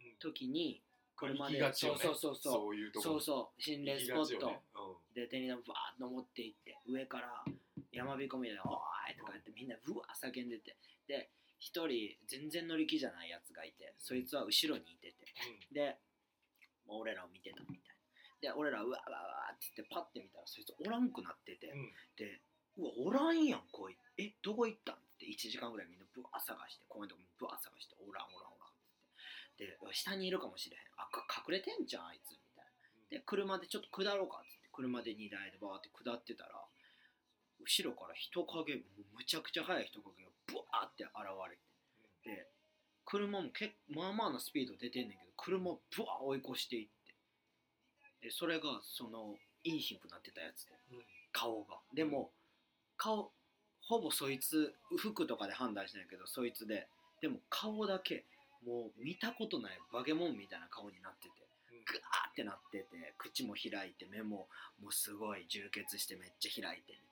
[0.00, 0.16] うん。
[0.18, 0.82] 時に
[1.16, 1.72] 車で、ね。
[1.74, 3.00] そうそうそうそう。
[3.00, 4.62] そうそう心霊スポット、ね。
[5.14, 7.44] で天理ダムバーッと登っていって上から
[7.92, 10.76] 山びこみで「おーい!」とか言ってみんなうわー叫んでて。
[11.06, 15.28] で一人全然乗り気じゃないやつがいてそいつは後ろにいてて。
[15.70, 16.00] で
[16.88, 17.94] もう俺らを見てたみたい
[18.40, 18.40] な。
[18.40, 21.80] で俺らうわうわうわって言ってパッて見たらそいつおらんくなってて、うん。
[21.80, 22.40] うんで
[22.80, 23.96] うわおらんやんこい。
[24.16, 28.72] えどこ行ったんって1時間ぐらいみんなブワー探して公園とかもブワー探しておらんおらんおらんっ
[29.60, 30.82] てで下にいるかもしれへん。
[30.96, 33.20] あか隠れてんじゃんあいつみたいな。
[33.20, 36.64] で車でちょっと下ろうかっつって車で荷台でバーって下ってたら
[37.60, 38.80] 後ろから人影
[39.12, 41.14] むちゃくちゃ速い人影がブワーって現
[41.48, 41.56] れ
[42.24, 42.46] てで
[43.04, 46.88] 車も結まあまあなスピード出てんねんけど車をブワー追い越していっ
[48.20, 49.34] てでそれがその
[49.64, 51.04] いい皮膚になってたやつでうん。
[51.32, 51.78] 顔が。
[51.94, 52.30] でも
[52.96, 53.30] 顔
[53.82, 56.86] ほぼそいつ服とかで判断しないけどそいつで
[57.20, 58.24] でも顔だけ
[58.64, 61.34] もう見たことないバケモンみたいな顔になってて
[61.72, 61.84] うん。
[61.84, 64.48] グワーってなってて口も開いて目も
[64.80, 67.09] もうすごい充血してめっちゃ開いてみ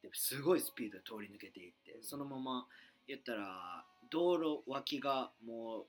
[0.00, 2.02] たいなですごいスピードで通り抜けていって、うん。
[2.02, 2.66] そのまま
[3.06, 5.86] 言ったら道路脇がもう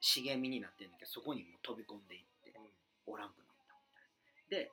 [0.00, 2.54] 茂みになってんだけどそこにもう飛び込んでいって
[3.06, 4.70] おらんくなったみたいな。
[4.70, 4.72] で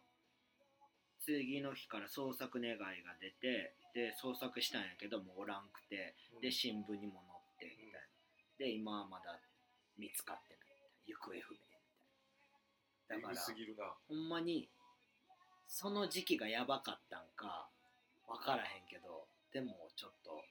[1.25, 2.85] 次の日から捜索願いが
[3.19, 6.41] 出てで捜索したんやけどもうおらんくてうん。
[6.41, 7.23] で新聞にも
[7.59, 8.07] 載ってみたいな。
[8.57, 9.39] で今はまだ
[9.97, 10.67] 見つかってない
[11.07, 11.17] みたいな。
[11.17, 11.57] 行方不明み
[13.09, 13.27] たいな。
[13.29, 14.69] だからほんまに
[15.67, 17.69] その時期がやばかったんか
[18.27, 20.43] 分からへんけどでもちょっと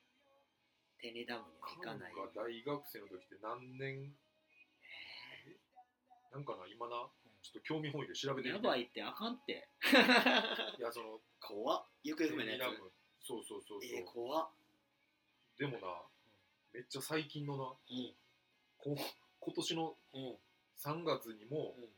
[1.01, 4.17] テニダムには行かない大学生の時って何年？
[6.33, 6.97] なんかな今な
[7.43, 8.65] ちょっと興味本位で調べてみて。
[8.65, 9.69] やばいってあかんって。
[10.79, 11.85] いやその怖っ。
[12.03, 12.91] 行方不明のやテニダム。
[13.23, 14.49] そうそうそうそう、つえー、怖っ。
[15.59, 16.03] でもな
[16.73, 18.15] めっちゃ最近のなうん。
[18.79, 20.39] こ今年のうん。
[20.81, 21.89] 3月にもうん。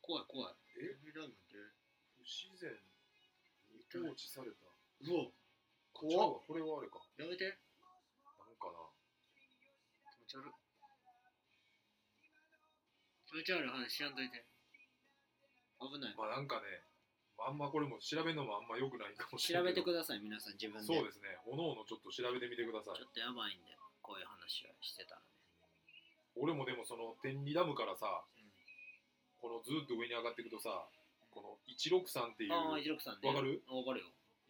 [0.00, 0.54] 怖い怖い。
[0.80, 0.96] え？
[1.04, 1.36] 扉なんて。
[2.16, 2.72] 不自然。
[2.72, 2.93] に
[4.00, 4.66] 放置された。
[4.66, 5.30] うわ
[5.94, 6.98] ちゃうわこれはあれか。
[7.18, 7.44] やめて。
[7.46, 8.90] なんかな。
[10.10, 10.52] 気持ち悪い。
[13.26, 14.44] 気持ち悪い話しやんといて。
[15.82, 16.86] 危ない、まあなんかね
[17.36, 19.90] あんまこれも調べるのもあんま良くないかもしれ調ないけど。
[19.90, 20.86] べてください皆さん自分で。
[20.86, 21.36] そうですね。
[21.44, 22.96] おのおのちょっと調べてみてください。
[22.96, 25.26] ちょっとやばいんでこういう話をしてたらね、
[26.36, 28.48] 俺もでもその天理ダムからさうん。
[29.42, 30.88] このずっと上に上がっていくとさ
[31.34, 33.28] この163っていうああ一六さんね。
[33.28, 33.62] わかる？
[33.66, 34.06] わかるよ。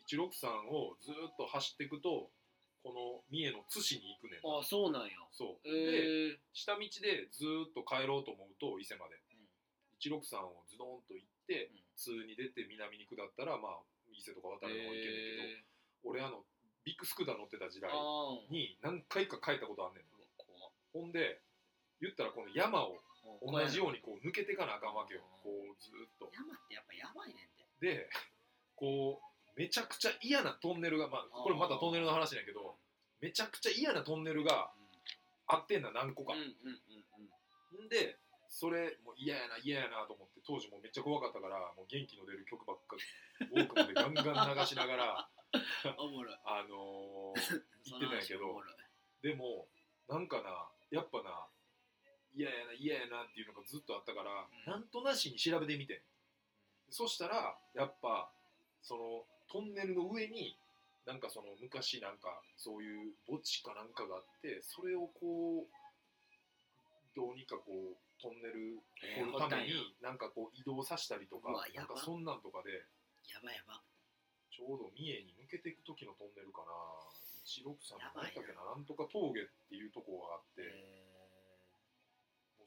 [0.06, 2.28] 163をずっと走っていくと
[2.84, 5.16] この三重の津市に行くねんああそうなんや。
[5.32, 9.16] そう、えで下道でずっと帰ろうと思うと伊勢まで。
[10.04, 11.80] 163をズドンと行ってうん。
[11.96, 13.80] 通に出て南に下ったらまあ
[14.12, 15.64] 伊勢とか渡るのが行けんねんけ
[16.04, 16.44] ど、俺あの
[16.84, 20.04] ビッグスクーター乗ってた時代ああに何回か帰ったことあんねん
[20.92, 21.40] ほんで
[22.02, 22.98] 言ったらこの山を
[23.40, 25.22] 同じようににこう抜けていかなあかんわけよ。
[25.42, 26.30] こうずっと。
[26.32, 27.64] 山ってやっぱやばいねんて。
[27.80, 28.08] で
[28.76, 32.76] こうめちゃくちゃ嫌なトンネルがまあこれまたトンネルの話なんやけど
[33.20, 34.70] めちゃくちゃ嫌なトンネルが
[35.46, 36.34] あってんな何個か。
[36.34, 37.86] うんうんうんうん。
[37.86, 42.94] んでそれもう嫌やな嫌やなと思って当時もうめっちゃ怖かったからもう元気の出る曲ばっか
[43.50, 48.62] ウォークマンでガンガン流しながら あのー、 言ってたんやけど
[49.22, 49.66] でも
[50.08, 51.46] なんかなやっぱな
[52.34, 54.30] 嫌やな嫌やなっていうのがずっとあったから、
[54.66, 54.70] うん。
[54.70, 56.02] なんとなしに調べてみて。
[56.90, 58.30] そしたらやっぱ
[58.82, 60.56] そのトンネルの上に
[61.06, 65.68] なんかその昔なんかそういう墓地かなんかがあってそれをこう
[67.16, 72.70] どうにかこうトンネルえー掘るためになんかこう移動させたりとかなんかそんなんとかで
[73.28, 73.82] やばいやば。
[74.54, 76.70] ちょうど三重に抜けていく時のトンネルかな。
[77.44, 78.78] 163やの何だっけなな。
[78.78, 80.62] んとか峠っていうとこがあって、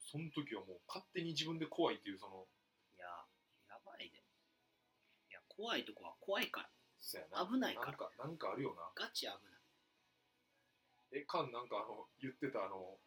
[0.08, 2.48] その時はもう勝手に自分で怖いっていうそのー
[2.96, 3.12] いや
[3.67, 6.70] やばいでいや怖いとこは怖いから。
[7.00, 7.46] そやな。
[7.46, 7.88] 危ないから。
[7.88, 8.88] なんかなんかあるよな。
[8.96, 11.22] ガチ危ない。
[11.22, 12.98] えカンなんかあの言ってたあの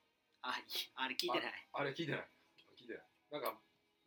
[0.42, 1.68] あいあれ聞いてない。
[1.72, 2.28] あれ聞いてない。
[2.76, 3.04] 聞いてない。
[3.32, 3.60] なんか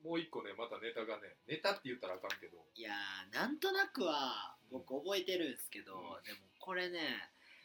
[0.03, 2.61] もう一個ねまたネタがねネタって言ったらあかんけど。
[2.75, 6.23] いやーなんとなくは僕覚えてるんですけど、うん。
[6.25, 6.99] でもこれね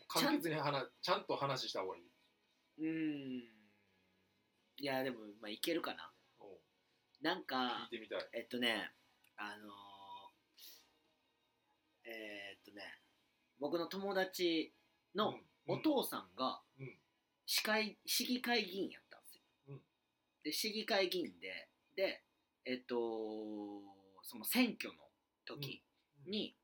[0.09, 2.09] 簡潔に話ちゃんと話した方がいい。
[2.79, 3.58] うーん
[4.81, 6.11] いやでもまあいけるかな。
[6.41, 6.45] う。
[6.45, 6.47] ん
[7.23, 8.29] なんか聞いてみたい。
[8.33, 8.93] えっとね
[9.37, 12.83] あのーえーっとね
[13.59, 14.73] 僕の友達
[15.14, 16.97] のうんお父さんがうん。
[17.45, 19.81] 市会市議会議員やったんですよ、うん。
[20.45, 22.23] で市議会議員でで
[22.64, 22.95] えっと
[24.23, 25.01] その選挙の
[25.47, 25.83] 時
[26.27, 26.55] に、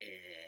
[0.00, 0.38] えー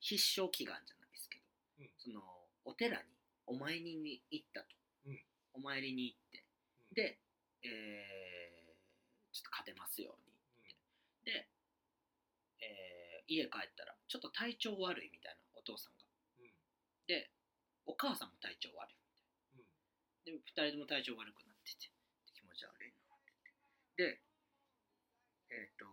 [0.00, 1.44] 必勝祈願じゃないですけど、
[1.80, 1.90] うん。
[1.98, 2.22] その
[2.64, 3.02] お寺に
[3.46, 4.66] お参りに行ったと、
[5.06, 5.18] うん
[5.58, 6.44] お参りに行って。
[6.90, 6.94] うん。
[6.94, 7.18] で、
[7.64, 8.78] えー
[9.30, 10.34] ちょっと勝てますように。
[11.24, 11.46] で、
[12.62, 16.04] えー家帰ったらちょっと体調悪いみたいなお父さんが。
[16.40, 16.48] うん。
[17.06, 17.28] で
[17.84, 18.96] お母さんも体調悪い
[19.58, 19.66] うん。
[20.24, 21.90] で2人とも体調悪くなってて
[22.32, 23.52] 気持ち悪いなってて。
[23.96, 24.22] で
[25.50, 25.84] えっ、と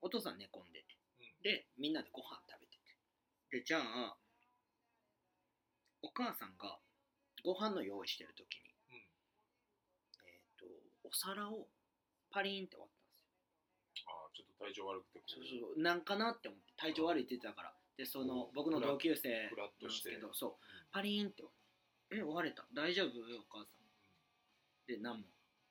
[0.00, 0.96] お父さん寝込んでて。
[1.20, 1.42] うん。
[1.42, 2.96] でみんなでご飯食べてて。
[3.58, 4.16] でじゃあ
[6.02, 6.78] お母さんが
[7.44, 8.96] ご飯の用意してる時にうん
[10.26, 10.64] えっ、と
[11.04, 11.68] お皿を
[12.32, 13.04] パリーンって割ったん
[13.94, 14.10] ですよ。
[14.10, 17.72] あーちょっと体調悪くてこそうそうなんかなって思って体調悪いって言ってたから。
[17.96, 20.10] でその僕の同級生フラッなんですとして。
[20.10, 21.44] けどそうパリーンって
[22.10, 22.66] 割れえ割れた？
[22.74, 23.14] 大丈夫？
[23.14, 23.86] お母さん。
[24.88, 25.26] で何も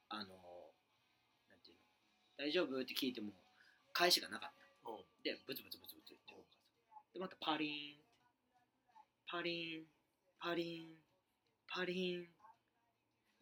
[0.07, 0.29] あの
[1.49, 2.47] なんていうの？
[2.47, 2.79] 大丈夫？
[2.79, 3.33] って聞いても
[3.91, 4.63] 返しがなかった。
[5.23, 7.13] でブツブツブツブツ言ってるお母さん。
[7.13, 8.03] でまたパリーン
[9.27, 9.85] パリーン
[10.39, 11.02] パリーン
[11.73, 12.27] パリーン。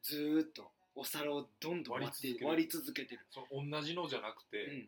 [0.03, 3.27] ずーっとお皿をどんどん割って割り続けてる。
[3.29, 4.87] その同じのじゃなくうて、ん。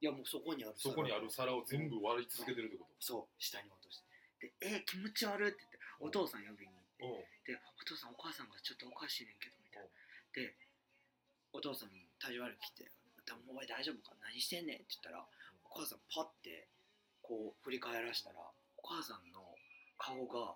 [0.00, 2.94] いやもうそこにあるそこにある皿を全部割り続けてるってこと。
[3.02, 3.98] そう下に落とし
[4.38, 4.46] て。
[4.46, 7.02] でえー、気持ち悪いって言ってお父さん呼びに行って。
[7.02, 7.50] うん。
[7.50, 9.90] でお父さんお母さんがちょっとおかしいねんけどみたいな。
[10.38, 10.54] で
[11.50, 11.90] お父さん
[12.22, 12.92] 体調悪く来て
[13.48, 15.26] 「お前大丈夫か何してんねん」って言ったら
[15.64, 16.68] お母さんパッて
[17.22, 18.38] こう振り返らしたら
[18.76, 19.42] お母さんの
[19.96, 20.54] 顔が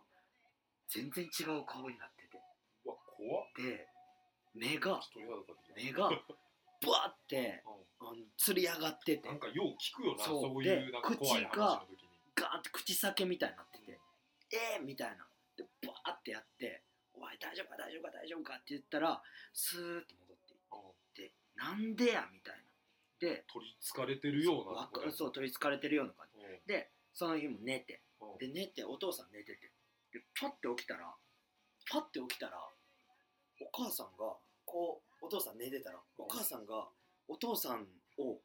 [0.93, 2.39] 全然違う顔になってて。
[2.85, 3.47] うわ怖っ。
[3.57, 3.89] で
[4.55, 5.01] 目が
[5.75, 7.63] 目がバッて
[8.01, 9.29] うあのつり上がってて。
[9.29, 12.09] んなんかよう聞くよなそそうういうでなんか怖い話の時に。
[12.35, 14.01] ガーって口裂けみたいになってて
[14.53, 15.27] 「えー!」みたいな。
[15.57, 16.83] でバーってやって
[17.15, 19.23] 「おい大丈夫か大丈夫か大丈夫か」って言ったら
[19.53, 20.91] スーッと戻っていうん。
[20.91, 22.65] って「なんでや」みたいな。
[23.19, 26.45] で取りつかれてるようなわかそう取りつかれてるような感じ。
[26.45, 26.67] うん。
[26.67, 28.03] でその日も寝て。
[28.21, 28.39] うん。
[28.39, 29.72] で寝てお父さん寝てて
[30.13, 31.15] でパッて起きたら
[31.91, 32.59] パッて起きたら
[33.61, 36.89] お母さんがここうお父さん寝てたらお母さんが
[37.29, 37.87] お父さん
[38.19, 38.39] を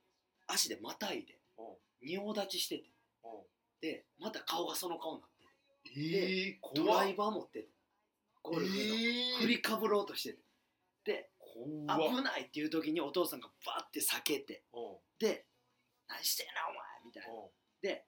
[0.47, 2.07] 足でまたいでうん。
[2.07, 2.83] 仁王立ちしてて。
[3.23, 3.31] うん。
[3.81, 7.69] でまた顔がその顔になってドライバー持ってて。
[8.43, 9.41] ゴルフの、えー。
[9.41, 10.39] 振りかぶろうとしてて。
[11.05, 14.97] で危ないっていう時にお父さんがバッて避けてうん。
[15.19, 15.45] で
[16.07, 17.33] 「何してんなお前」みたいな。
[17.33, 17.49] うん。
[17.81, 18.05] で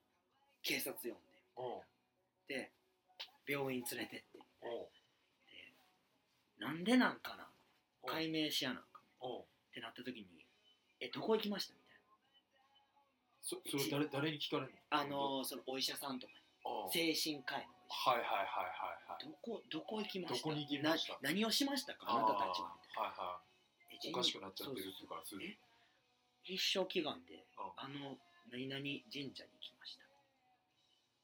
[0.62, 1.18] 警察呼んで。
[1.58, 1.82] うん。
[2.48, 2.72] で
[3.50, 4.38] 病院連れてって。
[4.38, 4.42] う。
[6.62, 7.44] んなんでなんかな？
[8.04, 9.02] うん解明しやなんか。
[9.22, 9.28] う。
[9.28, 10.28] んってなった時に
[11.00, 12.00] 「えどこ行きました?」みたい
[13.42, 14.78] そそれ誰誰に聞かれるの？
[14.98, 16.34] なあのーそのお医者さんとか
[16.66, 16.88] う。
[16.88, 19.26] ん精神科医のお医者はいはいはいはいはい。
[19.26, 20.36] どこどこ行きました？
[20.38, 21.14] どこに行きました？
[21.14, 22.06] な何をしましたか？
[22.10, 23.42] あなたたちはみたいはいは
[24.06, 24.10] い。
[24.10, 25.58] おかしくなっちゃってるっていうからすぐえ
[26.44, 27.72] 必勝祈願でうん。
[27.78, 28.18] あの
[28.52, 28.82] 何々
[29.12, 30.04] 神社に行きました。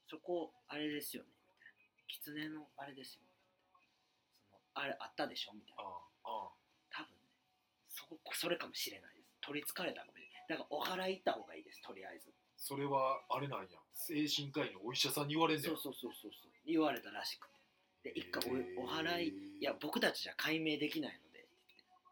[0.08, 1.30] そこあれですよね。
[1.30, 1.45] みたいな
[2.08, 3.22] 狐のあれですよ。
[3.22, 3.30] ね
[4.50, 5.54] そのあれあったでしょ？
[5.54, 5.84] みたいな。
[5.84, 5.88] あ
[6.26, 6.50] あ
[6.92, 7.30] 多分ね
[7.90, 9.30] そこそれかもしれないです。
[9.42, 10.46] 取りつかれたかもしれない。
[10.50, 12.32] だからお祓い行った方がいいですとりあえず。
[12.58, 13.68] それはあれなんや。
[13.94, 16.32] 精神科医のお医者さんに言われんねんそうそうそうそう。
[16.32, 17.48] そう言われたらしく
[18.04, 18.14] て。
[18.14, 18.44] で一回
[18.78, 21.48] おお祓いいや僕たちじゃ解明できないので。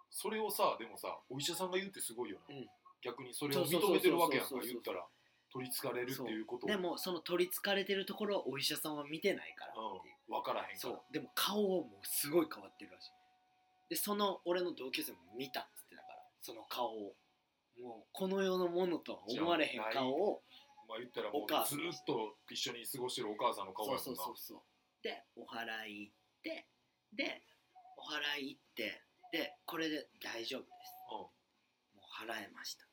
[0.10, 2.68] それをさでもさお医者さんが言うってすごいよな、うん。
[3.02, 5.06] 逆にそれを認めてるわけやんか言ったら
[5.54, 6.70] 取りつかれるっていうことを。
[6.70, 10.80] でもその取りつかれてるところはお医者さんは見てないからっていう、うん、分からへんから。
[10.80, 11.14] そう。
[11.14, 13.12] でも顔をもうすごい変わってるらしい。
[13.90, 16.20] でその俺の同級生も見たっつってたから。
[16.42, 17.16] その顔を
[17.80, 20.42] もうこの世のものとは思われへん顔を
[20.90, 21.80] まあ言ったらもうお母さん。
[21.80, 24.24] ずっと一緒に過ごしてるお母さんの顔そうやもんな。
[24.24, 24.62] そうそうそう
[25.04, 26.68] でお祓い行って
[27.14, 27.44] で
[27.98, 29.02] お祓い行って
[29.32, 30.94] でこれで大丈夫です。
[31.12, 31.32] も
[31.98, 32.86] う払えました。
[32.86, 32.93] うん、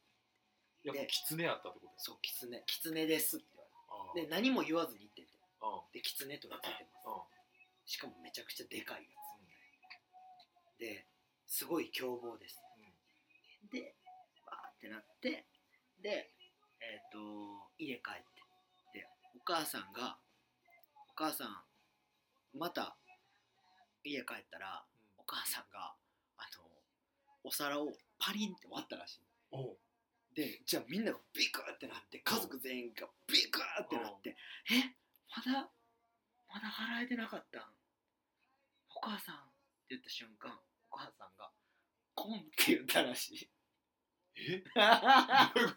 [0.84, 4.28] やっぱ狐やったってことそう狐狐ですって言われて。
[4.28, 5.28] で何も言わずに言ってて。
[5.60, 7.06] うんで狐とかついてます。
[7.06, 7.40] うん
[7.86, 9.08] しかもめちゃくちゃでかいや
[10.76, 11.04] つで
[11.48, 12.62] すごい凶暴です。
[13.72, 13.94] で
[14.46, 15.44] バーってなって
[16.00, 16.30] で
[16.80, 17.18] えっ、と
[17.78, 18.22] 家帰っ
[18.92, 19.00] て。
[19.00, 20.16] でお母さんが
[21.10, 22.96] お母さんまた
[24.04, 24.84] 家帰ったら
[25.18, 25.94] お母さんが
[26.38, 26.64] あの
[27.44, 29.20] お皿をパリンって割ったらしい
[30.40, 34.36] でじゃあみんながビクってなって家族全員がビクってなって
[34.72, 34.96] 「え
[35.36, 35.68] まだ
[36.48, 37.62] まだ払えてなかったん？
[38.96, 39.38] お母さん」っ
[39.88, 40.50] て言った瞬間
[40.90, 41.50] お母さんが
[42.14, 43.50] 「コン」って言ったらしい。
[44.48, 44.64] え？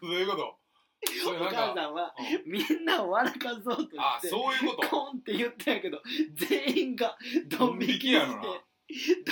[0.06, 0.60] どういうこと？
[1.24, 1.50] どういうこと？
[1.50, 2.50] それなんか母さんはうん。
[2.50, 4.88] みんなを笑かそうとしてあそういうこと？
[4.88, 6.02] コンって言ったんやけど
[6.34, 8.26] 全員がドン引きして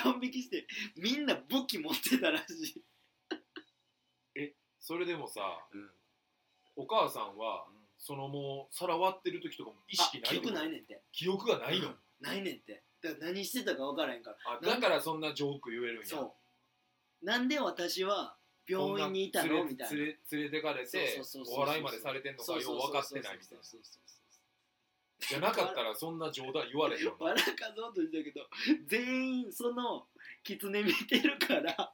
[0.02, 0.66] ドン引きして
[0.96, 2.84] みんな武器持ってたらしい、
[4.82, 5.40] それでもさ
[5.72, 5.90] うん。
[6.74, 7.66] お母さんは
[7.98, 11.00] そのもう皿割ってる時とかも意識ないあ記憶ないねんて。
[11.12, 11.96] 記憶がないの、うん。
[12.20, 12.82] ないねんて。
[13.00, 14.36] だから何してたか分からへんから。
[14.58, 16.06] あだからそんなジョーク言えるんや。
[16.06, 16.34] そ
[17.22, 17.24] う。
[17.24, 19.64] なんで私は病院にいたの？
[19.64, 19.96] みたいな。
[19.96, 23.64] 連れ連れてかれてお笑いまでされてんのかよう分かってないみたいな。
[25.28, 27.26] じゃなかったらそんな冗談言われへんよな。
[27.26, 28.40] 笑かそうとしたけど
[28.88, 30.08] 全員その
[30.42, 31.92] 狐見てるから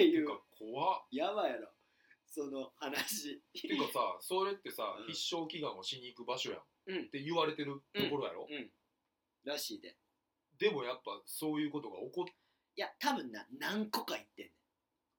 [0.00, 0.26] ていう。
[0.26, 1.02] てか怖っ。
[1.10, 1.68] やばいやろ。
[2.26, 3.42] その話。
[3.52, 5.06] てかさ それってさ、うん。
[5.12, 7.06] 必勝祈願をしに行く場所やん、うん。
[7.06, 8.72] って言われてるところやろ、うん。
[9.44, 9.96] らしいで。
[10.58, 14.54] でもやっぱそういうことが起こっいや多分な何個か言ってんねん。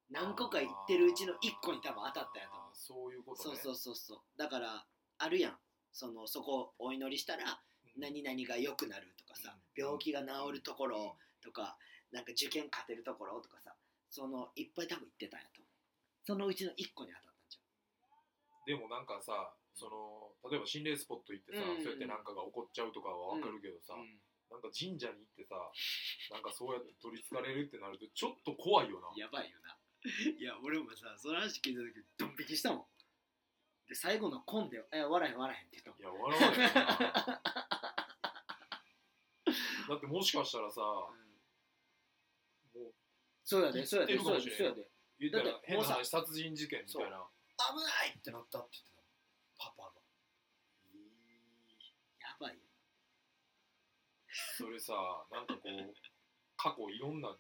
[0.10, 2.70] 何個か言ってるうちの1個に多分当たったんやと思う。
[2.70, 3.56] あーそういうことね。
[3.58, 4.38] そうそうそうそう。
[4.38, 5.60] だからあるやん。
[5.92, 8.02] そのそこお祈りしたらうん。
[8.02, 9.84] 何々が良くなるとかさうん。
[9.84, 11.78] 病気が治るところとか
[12.12, 13.76] なんか受験勝てるところとかさ
[14.12, 15.72] そのいっぱい多分言ってたんやと思う。
[16.28, 17.58] そのうちの1個に当たったんじ
[18.68, 21.70] でもなんかさその例えば心霊スポット行ってさ、うん。
[21.72, 24.20] うんうんそうやってなんかが起こっちゃうとかは分かるけどさ、うん。
[24.52, 25.56] なんか神社に行ってさ
[26.36, 29.08] なんかそうやって取りつかれるってなるとちょっと怖いよな。
[29.16, 29.72] やばいよな。
[30.04, 32.86] いや俺もさその話聞いた時ドン引きしたもん。
[33.88, 36.00] で最後の「コンで「え笑え笑えへん」って言ったもん。
[36.02, 37.42] いや笑わないよな。
[39.90, 40.82] だってもしかしたらさ
[43.44, 44.88] そうやでそうやでそうやで
[45.20, 47.22] 言ったら変な話殺人事件みたいな。
[47.62, 49.04] 危ないってなったって言ってた
[49.58, 50.02] パパが。
[52.20, 52.62] やばいよ。
[54.58, 54.94] それさ
[55.32, 55.94] なんかこう
[56.58, 57.38] 過去いろんな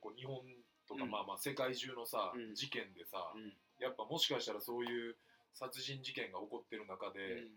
[0.00, 0.44] こう日本
[0.86, 1.10] とか、うん。
[1.10, 2.54] まあまあ世界中のさ、うん。
[2.54, 3.56] 事件でさ、うん。
[3.78, 5.16] やっぱもしかしたらそういう
[5.54, 7.48] 殺人事件が起こってる中で、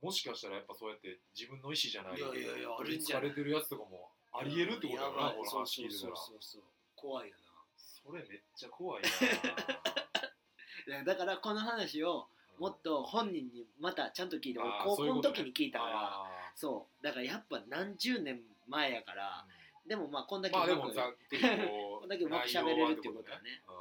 [0.00, 3.30] もしかしたらやっぱそうやって自分の意思じゃないいやいやいやあ取りつるんじゃない。
[3.30, 6.16] かれてるやつとかもありえるってことだよなやばいこの話聞いてたら。
[6.16, 6.62] そうそうそうそう
[6.94, 7.36] 怖いよ
[8.04, 9.02] それめっちゃ怖い
[10.86, 11.04] な。
[11.04, 12.28] だからこの話を
[12.58, 19.46] もっと本人にまたちゃんと聞いて俺あー高校の時に聞いたからあそうだからやっぱ何十年前やから
[19.86, 23.62] でもまあこんだけうまくもざ結構 こんだけうまく喋れるっていうことはね。
[23.66, 23.74] うん。
[23.74, 23.80] ま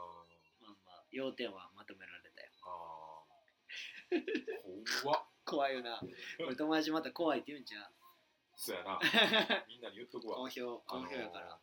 [0.69, 2.49] あまあ要点はまとめられたよ。
[5.03, 5.23] 怖っ。
[5.45, 6.01] 怖いよな。
[6.39, 7.91] 俺友達また怖いって言うんちゃう？
[8.55, 8.99] そうやな。
[9.67, 10.35] みんなに言っとくわ。
[10.37, 11.59] 好評好評やから、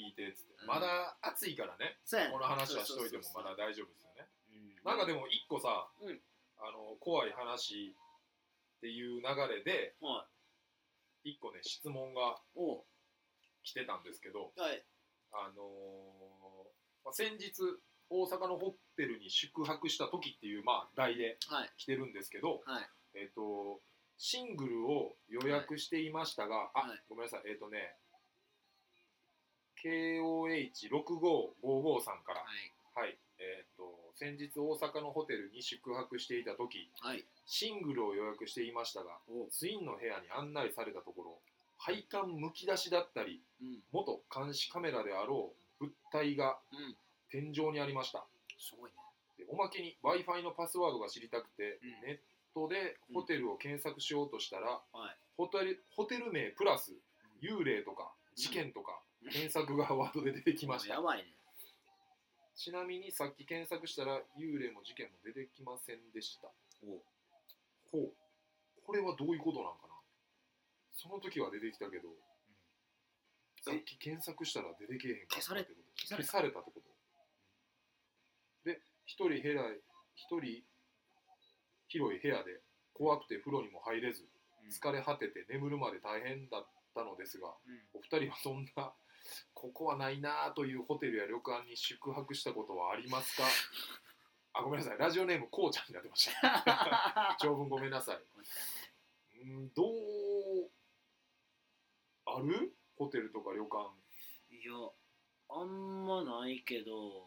[0.00, 0.56] 聞いてっつって。
[0.62, 0.68] うん。
[0.68, 2.00] まだ暑いからね。
[2.04, 2.32] そうやね。
[2.32, 4.24] この話はしといてもまだ大丈夫ですよね。
[4.48, 4.88] うん。
[4.88, 6.20] なんかでも一個さ、うん。
[6.56, 10.26] あの怖い話っていう流れでは
[11.24, 11.36] い。
[11.36, 12.84] 一個ね質問がおう。
[13.62, 14.82] 来てたんですけどはい。
[15.32, 17.52] あのーまあ先日
[18.10, 21.70] 大阪のホテルに宿泊した時っていうまあ題ではい。
[21.76, 22.88] 来てるんですけど、はい。
[23.14, 23.80] えっ、と
[24.18, 27.02] シングルを予約していましたが、あ、はい。
[27.08, 27.42] ごめんなさい。
[27.48, 27.96] えっ、とね
[29.84, 32.72] KOH6555 さんからはい。
[32.94, 37.24] はいえっ、と先日大阪のホテルに宿泊していた時はい。
[37.46, 39.18] シングルを予約していましたが
[39.50, 41.38] ツインの部屋に案内されたところ
[41.78, 43.82] 配管むき出しだったりうん。
[43.92, 46.94] 元監視カメラであろう物体がうん。
[47.30, 48.26] 天井にありました。
[48.58, 48.96] すごいね。
[49.38, 52.06] でおまけに w i f i のパスワードが知りたくて、うん。
[52.06, 52.18] ネッ
[52.52, 55.16] トでホテルを検索しようとしたら、はい。
[55.38, 56.92] ホテルホテル名プラス
[57.40, 58.89] 幽霊とか事件とか、
[59.30, 60.94] 検索がワードで出てきました。
[60.94, 61.24] やばいね。
[62.56, 66.48] ちなみにさっき検索したら幽霊も事件も出てきませんでした。
[66.84, 67.00] おう。
[67.90, 68.12] ほう。
[68.84, 69.94] これはどういうことなんかな？
[70.92, 72.10] その時は出てきたけど、
[73.64, 75.80] さっき検索したら出てけえへんかったってこと？
[75.96, 76.60] 消された。
[76.60, 76.90] ってこと
[78.68, 79.62] で一人部屋
[80.16, 80.62] 一人
[81.88, 82.60] 広い部屋で
[82.92, 84.28] 怖くて風呂にも入れず
[84.64, 84.68] うん。
[84.68, 87.80] 疲れ果てて眠るまで大変だったのですがうん。
[87.94, 88.92] お二人はそんな
[89.54, 93.44] ここはないなあというホテルや旅館に宿泊したことはありますか？
[94.52, 94.98] あごめんなさい。
[94.98, 97.36] ラジオネームこうちゃんになってました。
[97.40, 98.22] 長文ごめんなさい。
[99.42, 100.70] うんどう
[102.26, 102.76] ある？
[102.96, 103.90] ホテルとか旅館。
[104.50, 104.72] いや
[105.48, 107.26] あんまないけど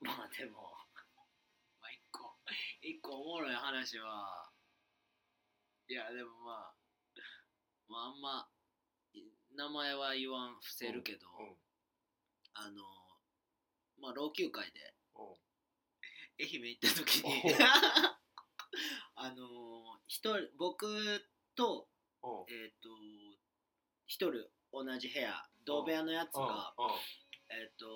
[0.00, 0.76] まあでも
[1.80, 2.34] まあ一個
[2.82, 4.50] 一個おもろい話は
[5.88, 6.74] いやでもまあ
[7.88, 8.61] まああんまい
[9.56, 11.56] 名前は言わん伏せるけど、うん
[12.54, 12.82] あの
[13.98, 15.36] まあ老朽会でうん。
[16.38, 17.54] 愛媛行った時に
[19.16, 20.86] あの一人僕
[21.54, 21.88] と
[22.22, 22.54] うん。
[22.54, 22.88] えっ、と
[24.06, 26.86] 一人同じ部屋同部屋のやつが、うん。
[26.86, 26.92] うん。
[27.50, 27.86] えっ、と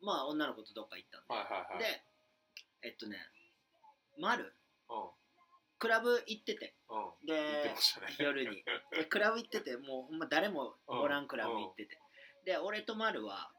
[0.00, 1.78] まあ女の子とどっか行ったんで、はいはいはい。
[1.78, 2.04] で
[2.82, 3.18] えっとね
[4.18, 4.52] 丸？
[4.88, 5.10] うん
[5.78, 6.74] クラブ行ってて。
[6.90, 7.26] うん。
[7.26, 7.74] でね。
[8.18, 8.64] 夜に。
[8.92, 11.98] でクラブ行っててもうほんま誰もおらんクラブ行ってて、
[12.44, 13.50] で俺と丸は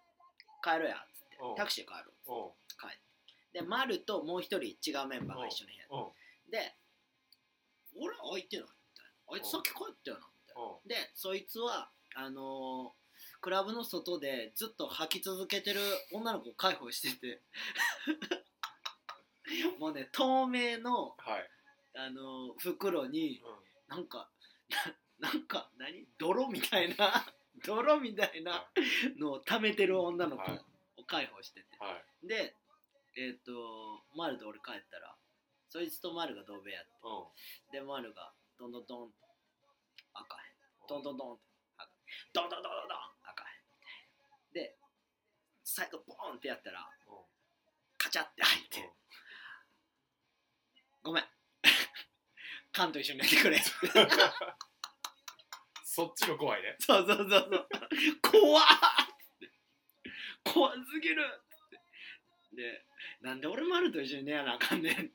[0.63, 1.37] 帰ろうやっつって。
[1.41, 1.55] うん。
[1.55, 1.93] タクシーで帰
[2.27, 2.51] ろううん。
[2.79, 2.89] 帰っ
[3.51, 3.59] て。
[3.59, 6.11] で丸ともう一人違うメンバーが一緒の部屋うん。
[6.51, 6.75] で
[7.97, 9.11] 俺空いてないみたいな。
[9.33, 10.61] あいつさっき帰ったよなみたいな。
[10.61, 10.87] うん。
[10.87, 12.99] でそいつはあのー
[13.41, 15.79] クラブの外でずっと吐き続けてる
[16.11, 17.41] 女の子を介抱してて。
[19.79, 21.49] もうね透明の、はい
[21.99, 23.97] あのー袋にうん。
[23.97, 24.29] なんか
[25.19, 26.07] な なんか何？
[26.17, 27.25] 泥みたいな
[27.65, 28.71] 泥みたいな
[29.17, 30.65] のを溜めてる女の子はい。
[30.95, 31.91] を介抱してて、は
[32.23, 32.27] い。
[32.27, 32.55] で
[33.17, 35.17] えっ、と丸と俺帰ったら
[35.67, 36.91] そいつと丸が同部屋って。
[37.03, 37.71] うん。
[37.71, 39.13] で丸がどんどんどん
[40.13, 40.87] 開かへん。
[40.87, 41.03] どん。
[41.03, 41.43] どんどんって
[42.33, 42.49] どん。
[42.49, 43.57] どんどんどんどん開かへ
[44.51, 44.53] ん。
[44.53, 44.77] で
[45.63, 47.25] 最後ボーンってやったらうん。
[47.97, 48.93] カチャって開いて、
[51.03, 51.23] ごめん
[52.71, 53.61] 缶と一緒にやってくれ。
[55.83, 56.75] そっちの怖いね。
[56.79, 57.67] そうそうそうそう。
[58.21, 58.65] 怖っ。
[60.43, 61.17] 怖すぎる
[62.55, 62.85] で
[63.21, 65.11] なんで俺丸と一緒に寝やなあかんねん。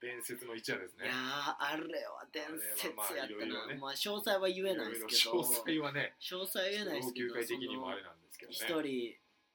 [0.00, 1.04] 伝説の一夜ですね。
[1.04, 1.16] いやー
[1.58, 2.42] あれは伝
[2.74, 3.54] 説やったな。
[3.54, 3.74] まあね。
[3.80, 5.40] まあ詳細は言えないですけど。
[5.40, 6.14] 詳細はね。
[6.20, 7.34] 詳細は言えないですけど。
[7.34, 8.56] 的にもあれなんですけどね。
[8.56, 9.14] 一人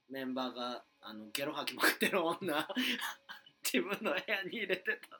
[0.10, 2.68] メンバーがあのゲロ吐きまくってる女。
[3.64, 5.20] 自分の部屋に入れてた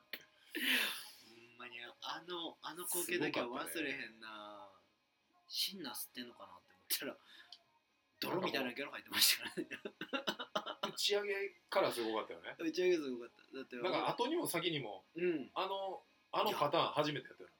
[2.08, 4.64] あのあの光景だけは忘れへんな、
[5.46, 9.68] シンナー吸ってんのかなって思ったら泥みたいなゲロ吐いてましたからね。
[10.88, 12.56] 打ち上げからすごかったよね。
[12.58, 13.56] 打ち上げすごかった。
[13.58, 15.50] だってなんか後にも先にもうん。
[15.54, 16.00] あの
[16.32, 17.50] あのパターン初めてやったよ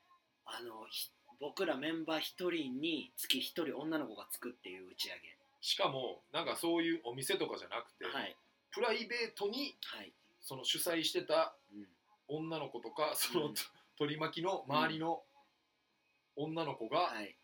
[0.47, 5.37] あのひ僕らメンバー一人につき一人女の子がつくっていう打ち上げ。
[5.61, 8.35] しかもなんかそういうお店とかじゃなくて、はい。
[8.73, 11.87] プライベートにはい、その主催してたうん、
[12.29, 13.55] 女の子とかその、うん
[13.99, 15.23] 取り巻きの周りの
[16.37, 17.37] 女の子が、はい。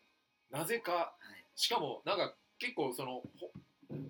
[0.49, 1.43] なぜかはい。
[1.55, 3.51] しかもなんか結構そのほ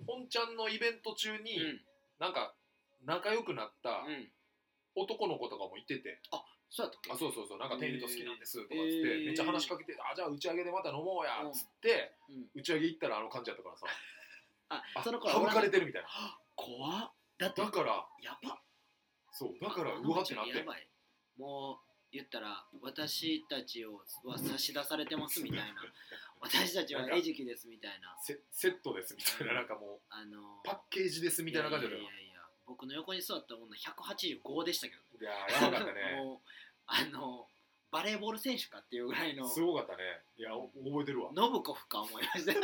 [0.06, 1.80] 本ちゃんのイベント中に、うん。
[2.18, 2.54] なんか
[3.04, 4.30] 仲良くなったうん。
[4.98, 6.20] 男の子とかもいてて、
[6.70, 7.12] そうやったっけ？
[7.12, 7.58] あそうそうそう。
[7.58, 9.26] なんかテニーと好きなんですとかっつって、えー。
[9.26, 12.48] めっちゃ話しかけてあじゃあ打ち上げでまた飲もうやっつって、うん。
[12.54, 13.86] 打ち上げ行ったらあの感じやったからさ。
[14.70, 16.08] ああその頃省かれてるみたいな。
[16.56, 17.12] 怖っ。
[17.36, 18.62] だってだからやば
[19.30, 20.56] そうだからあうわってなって。
[20.56, 20.88] やばい。
[21.36, 21.85] もう
[22.16, 25.82] 言ったら私たちをは差し出されてますみたいな。
[26.40, 28.16] 私たちは餌食ですみたいな。
[28.20, 35.02] セセットですみたいななんかもうあのパッケージですみたいな感じだいやいやいや僕の横に座った女185でしたけど。
[35.20, 36.16] いやーやばかったね。
[36.24, 36.48] もう
[36.86, 37.48] あの
[37.90, 39.46] バレーボール選手かっていうぐらいの。
[39.48, 40.22] すごかったね。
[40.38, 41.30] いやお覚えてるわ。
[41.34, 42.52] ノブコフか思いました。
[42.54, 42.60] ノ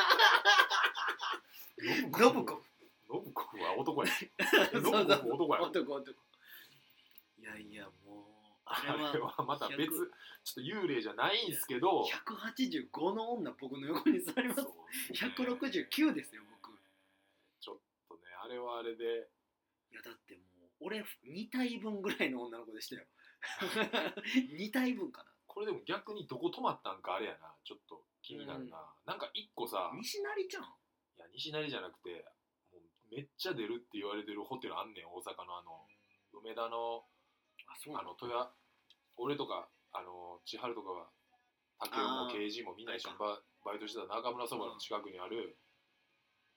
[2.18, 2.62] ノブコフ。
[3.08, 4.12] ノブコフは男や。
[4.72, 6.32] そうノブコフ男や男男。
[7.42, 8.01] いやいやもう
[8.72, 10.08] ああれはまた別100ちょっ
[10.54, 12.02] と幽霊じゃないんですけど。
[12.26, 14.62] 185の女僕の横に座ります。
[14.62, 14.68] ね。
[15.12, 16.72] 169ですよ僕。
[17.60, 17.76] ちょっ
[18.08, 19.04] とねあれはあれで。
[19.92, 23.04] いやだってもう俺2体分ぐらいの女の子でしたよ。
[24.56, 27.54] 2体分かこれでも逆にどこ泊まったんかあれやな。
[27.62, 29.90] ちょっと気になるな、なんか一個さ。
[29.92, 30.64] な西成ちゃん？
[30.64, 32.24] いや西成じゃなくて
[32.72, 35.86] もうめっちゃ出るって言われてるホテルあんねん大阪のあの
[36.32, 37.04] 梅田の
[37.68, 38.54] あそうあの豊
[39.16, 41.08] 俺とかあの千春とかは
[41.78, 45.58] 竹雄も刑事もみんな一緒にババイトしてた中村そばの近くにある、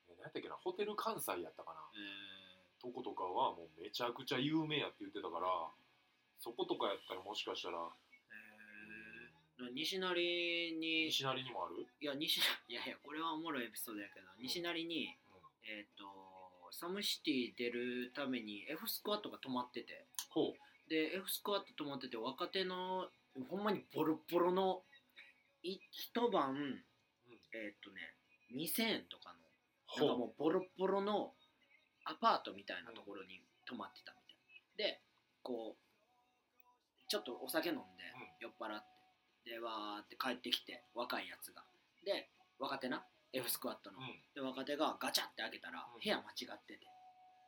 [0.09, 1.81] え何やったっけなホテル関西やったかな。
[1.93, 5.47] えとことかはもうめちゃくちゃ有名やって言ってたから
[6.37, 7.89] そことかやったらもしかしたら、
[9.73, 10.13] 西成
[10.77, 12.37] に西成にもある、いや西
[12.69, 15.17] いやいやこれはおもろいエピソードやけど西成に
[15.63, 16.05] えっ、と
[16.71, 20.05] サムシティ出るために F スクワットが泊まってて。
[20.29, 20.53] ほう
[20.89, 23.07] で F スクワット泊まってて若手の
[23.49, 24.81] ほんまにボロボロの
[25.63, 26.55] い一晩
[27.53, 28.13] えっ、とね
[28.53, 29.39] 2000円とかの
[29.97, 31.33] なんかほもうボロボロの
[32.05, 34.19] アパートみたいなところに泊まってたみ
[34.77, 35.01] たいで
[35.41, 35.85] こう
[37.07, 37.83] ちょっとお酒飲んで
[38.39, 38.95] 酔っ払って
[39.45, 41.61] でわーって帰ってきて若いやつが。
[42.03, 42.27] で
[42.57, 43.99] 若手な F スクワットの。
[43.99, 44.17] う、うん。
[44.33, 46.01] で若手がガチャって開けたらうん。
[46.01, 46.81] 部屋間違ってて。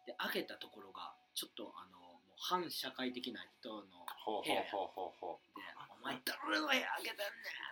[0.06, 2.07] で開けたところがちょっとあの
[2.38, 3.82] 反社会的な人の
[4.24, 5.60] ほうほうほうほうほう。
[5.60, 7.24] で「お前誰の部屋開けてんね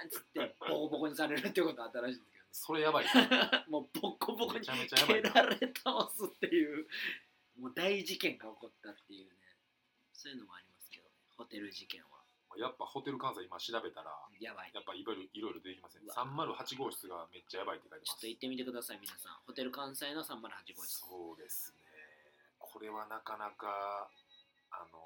[0.05, 3.65] ん!」っつってボコボコにされるってことあったらしいんですけどそれやばいな。
[3.69, 5.33] もうボコボコに蹴な。
[5.33, 6.87] られ倒すっていう
[7.57, 9.35] もう大事件が起こったっていうね。
[10.13, 12.15] そういうのもありますけどねホテル事件は。
[12.57, 14.71] やっぱホテル関西今調べたらやばい。
[14.73, 16.05] やっぱいろいろいろいろ出てきますね。
[16.05, 16.15] うわ。
[16.15, 18.09] 308号室がめっちゃやばいって書いてます。
[18.11, 19.33] ちょっと行ってみてください皆さん。
[19.45, 20.99] ホテル関西の308号室。
[20.99, 21.83] そうですね。
[22.59, 24.09] これはなかなか
[24.75, 24.99] あの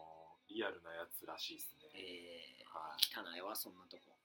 [0.49, 3.05] リアルなやつらしいですね、えはい。
[3.05, 4.17] ー、汚いわそんなとこ。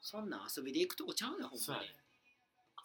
[0.00, 1.92] そんな遊びで行くとこちゃうねほんまに。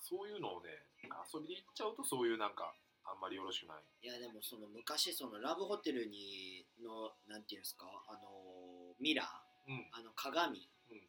[0.03, 0.69] そういうのをね
[1.01, 2.75] 遊びで行っちゃうとそういうなんか
[3.07, 3.83] あんまりよろしくない。
[4.03, 7.87] いやでもその昔そのラブホテルにのなんていうんですか？
[8.07, 9.87] あのミラーうん。
[9.91, 11.01] あの鏡うん。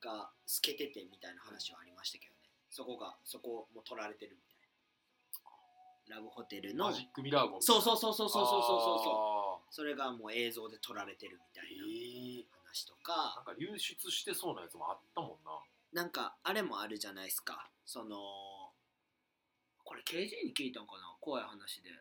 [0.00, 2.38] が透けててみたいな話はありましたけどね。
[2.70, 4.38] そこがそこも取られてる
[6.08, 6.86] ラブホテルの。
[6.86, 9.70] マジックミラー号そうそうそうそうそうそうそうそう。
[9.70, 13.34] うそれがもう映像で撮られてるみたいええな話とか。
[13.36, 15.50] なんか流出してそうなやつもあったもんな。
[15.92, 17.70] なんかあれもあるじゃないですか。
[17.84, 18.16] その
[19.84, 21.16] これ KJ に聞いたんかな？
[21.20, 21.90] 怖い話で。
[21.90, 21.98] うん。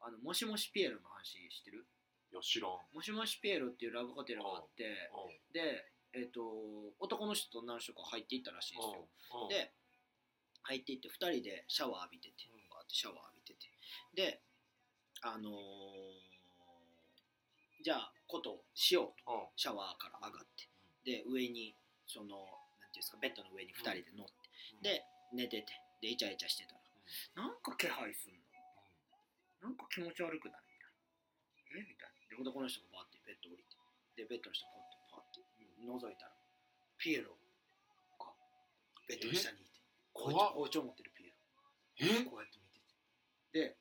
[0.00, 1.86] あのもしもしピエロの話知ってる？
[2.32, 2.78] いや知らん。
[2.94, 5.52] もしもしピエロっていうラブホテルがあってうん。
[5.52, 6.40] でえっ、と
[6.98, 9.06] 男の人と女の人が入っていったらしいんですよ。
[9.42, 9.48] うん。
[9.48, 9.72] で
[10.62, 13.35] 入っていって2人でシャワー浴びててうんバーってシャワー浴び
[14.14, 14.40] で
[15.22, 15.54] あのー
[17.84, 19.30] じゃあことをしようと。
[19.30, 19.54] うん。
[19.54, 20.66] シャワーから上がって。
[21.06, 21.78] で上に
[22.10, 22.34] その
[22.82, 24.34] なんていうんですかベッドの上に2人で乗って、
[24.74, 24.82] うん。
[24.82, 25.70] で寝てて。
[26.02, 26.82] でイチャイチャしてたら。
[27.38, 28.42] なんか気配すんの。
[29.62, 30.66] なんか気持ち悪くない？
[30.66, 30.90] みたい
[31.78, 31.86] なえ？
[31.86, 32.26] みたいな。
[32.26, 33.78] で男の人がバーってベッド降りて。
[34.18, 35.46] でベッドの下ポッてパッて。
[35.46, 36.34] 覗いたら
[36.98, 37.38] ピエロ
[38.18, 38.34] が
[39.06, 39.78] ベッドの下にいて。
[40.10, 40.58] 包丁怖っ。
[40.58, 41.38] 包丁持ってるピエ
[42.02, 42.26] え？
[42.26, 43.70] ロこうやって見てて。
[43.70, 43.78] で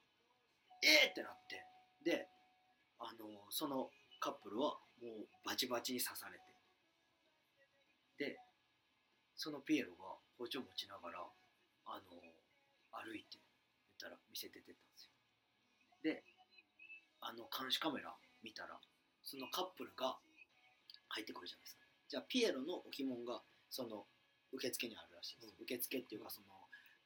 [0.86, 1.66] えー、ってなって。
[2.06, 2.30] で
[3.00, 6.46] あのそのカップルはもうバチバチに刺されて。
[8.18, 8.40] で
[9.36, 11.20] そのピエロが包丁持ちながら
[11.86, 12.16] あの
[12.94, 13.46] 歩いて言っ
[14.00, 15.12] たら店出てったんですよ。
[16.04, 16.24] で
[17.20, 18.80] あの監視カメラ見たら
[19.24, 20.16] そのカップルが
[21.10, 21.84] 入ってくるじゃないですか。
[22.08, 24.06] じゃあピエロの置物がその
[24.54, 25.66] 受付にあるらしいんです、うん。
[25.66, 26.48] 受付っていうかその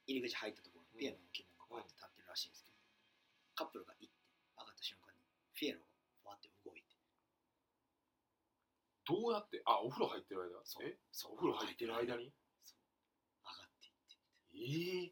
[0.06, 2.69] 入り口入ったところにうんピエロの置物がこうやって立ってるらしいんですけど、
[3.60, 4.16] カップルが行って
[4.56, 5.20] 上がった瞬間に
[5.52, 5.92] ピエロが
[6.24, 6.96] ふわって動いて。
[9.04, 10.64] どうやってあお風呂入ってる間？
[10.64, 10.88] そう。
[10.88, 10.96] え？
[11.12, 11.34] そう。
[11.36, 12.32] お風呂入ってる間に？
[12.64, 12.80] そう。
[13.44, 14.16] 上がっていって。
[14.56, 15.12] え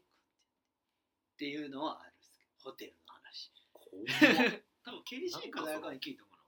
[1.36, 3.52] ていうのはあるんですけどホテルの話。
[3.76, 4.64] 怖っ。
[4.80, 6.42] 多分 KDC か誰かに聞いたかな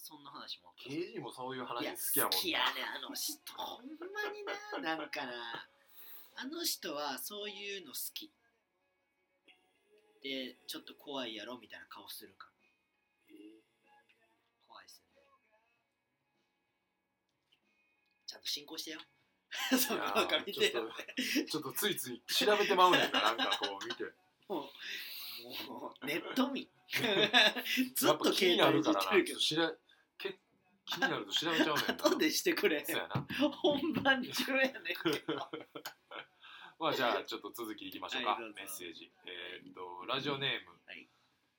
[0.00, 2.36] そそんな話も KG もそういう話好きやもんな。
[2.38, 3.36] 好きやねあの人。
[3.52, 4.44] ほんまに
[4.82, 5.68] ななんかな。
[6.36, 8.32] あの人はそういうの好き
[10.22, 12.48] でちょっと怖いやろみたいな顔するか。
[13.28, 13.34] ら
[14.68, 15.22] 怖いっすよね。
[18.26, 19.00] ちゃんと進行してよ。
[19.76, 20.70] そのなんか見てよ。
[20.70, 24.04] ちょっとちょっとついつい調べてまうねんななんかこう見て。
[24.48, 26.68] もうもうネット民
[27.96, 29.08] ずやっと携気になる帯いじからな。
[29.08, 29.24] ってる
[30.18, 30.38] け
[30.84, 31.94] 気になると調べちゃうねんな。
[32.04, 32.86] 後でしてくれ。
[33.62, 34.92] 本番中やねんけ
[35.32, 35.50] ど
[36.82, 38.54] まあじゃあちょっと続きいきましょうか、はいどうぞ。
[38.58, 39.06] メッセージ。
[39.26, 41.06] えーっとラジオネーム、はい。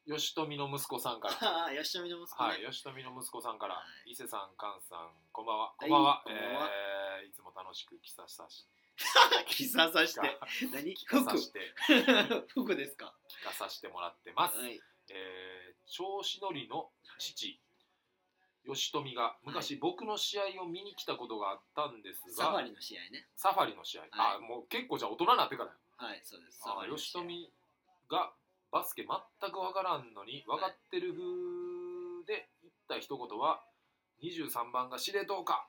[0.03, 1.35] 吉富の息子さんから。
[1.39, 2.49] ああ吉富の息子ね。
[2.49, 4.11] はい、吉富の息子さんから、はい。
[4.11, 5.71] 伊勢さん、菅さん、こんばんは。
[5.79, 6.21] はいこんばんは。
[6.27, 6.67] こんばんは。
[7.23, 8.67] えーいつも楽しく喫茶さし、
[9.47, 10.19] キサさして。
[10.75, 10.91] 何？
[10.93, 11.73] 聞か服さして、
[12.51, 12.75] 服。
[12.75, 13.15] ですか？
[13.31, 14.57] 聞かさせてもらってます。
[14.59, 14.77] はい。
[15.09, 17.59] えー調子乗りの父、
[18.65, 23.27] 吉富が昔、僕の試合を見に来たことがあったんですが、サファリの試合ね。
[23.35, 25.77] サファリの試合、あ、もう結構じゃあ大人になってからよ。
[25.97, 26.59] はいそうです。
[26.59, 27.03] サファあリの試合。
[27.03, 27.51] 吉富
[28.09, 28.33] が
[28.71, 33.63] バスケ全く分からんのに分かってる風で言った一言は
[34.23, 35.67] 23番が司令塔か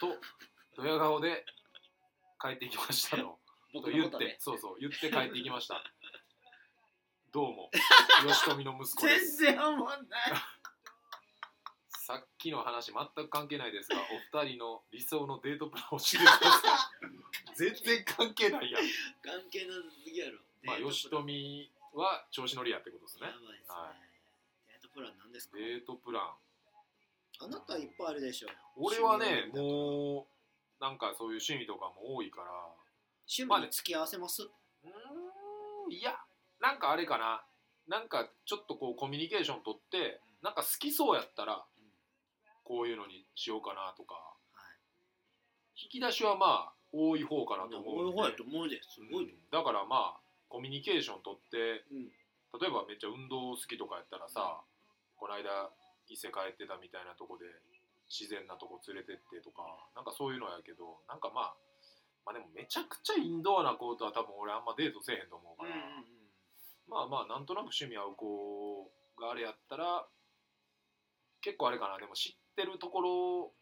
[0.00, 0.14] と
[0.76, 1.44] ドヤ顔で
[2.40, 3.38] 帰ってきました と
[3.72, 5.82] 僕と言っとねそうそう言って帰ってきました。
[7.32, 7.70] どうも。
[8.26, 9.36] 吉富の息子です。
[9.36, 10.32] 全然思んない
[12.46, 13.96] さっきの話全く関係ないですが
[14.38, 17.54] お二人の理想のデートプランを教えてください。
[17.56, 18.82] 全然関係ないやん。
[19.22, 20.38] 関係なさすぎやろ。
[20.62, 23.26] まあ吉富は調子乗りやってことですね。
[23.28, 23.74] やばいですね。
[23.74, 23.94] は
[24.68, 25.56] デートプラン何ですか？
[25.56, 26.36] デートプラン。
[27.38, 28.48] あなたいっぱいあるでしょ。
[28.76, 30.28] 俺はねも
[30.78, 32.50] うなんかそういう趣味とかも多いから。
[33.28, 34.42] 趣味に付き合わせます？
[34.44, 36.16] うーんいや。
[36.60, 37.44] なんかあれかな。
[37.88, 41.64] なんかちょっとこうコミュニケーション取ってなんか好きそうやったら
[42.66, 44.14] こういうのにしようかなとか。
[44.52, 44.74] はい。
[45.78, 48.18] 引き出しはまあ多い方かなと思うんで。
[48.18, 51.86] 俺はやと思うですごいだからまあコミュニケーション取って
[52.58, 54.62] 例えばめっちゃ運動好きとかやったらさ、
[55.16, 55.70] この間
[56.08, 57.44] 伊勢帰ってたみたいなとこで
[58.08, 61.54] 自然なとこ連れてってとかなんかそういうのやけどなんかまあ
[62.24, 65.74] まあでもめちゃくちゃインドアな子とは多分俺あんまデートせえへんと思うから、
[66.88, 70.06] まあまあなんとなく趣味合う子があれやったら
[71.42, 71.98] 結構あれかな。
[71.98, 73.52] でも知ってるところ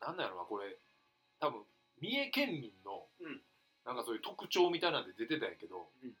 [0.00, 0.76] なんなんやろなこれ。
[1.40, 1.62] 多分
[2.00, 3.40] 三重県民のうん。
[3.86, 6.12] なんかそういう特徴みたいなんで出てたんやけど、うん。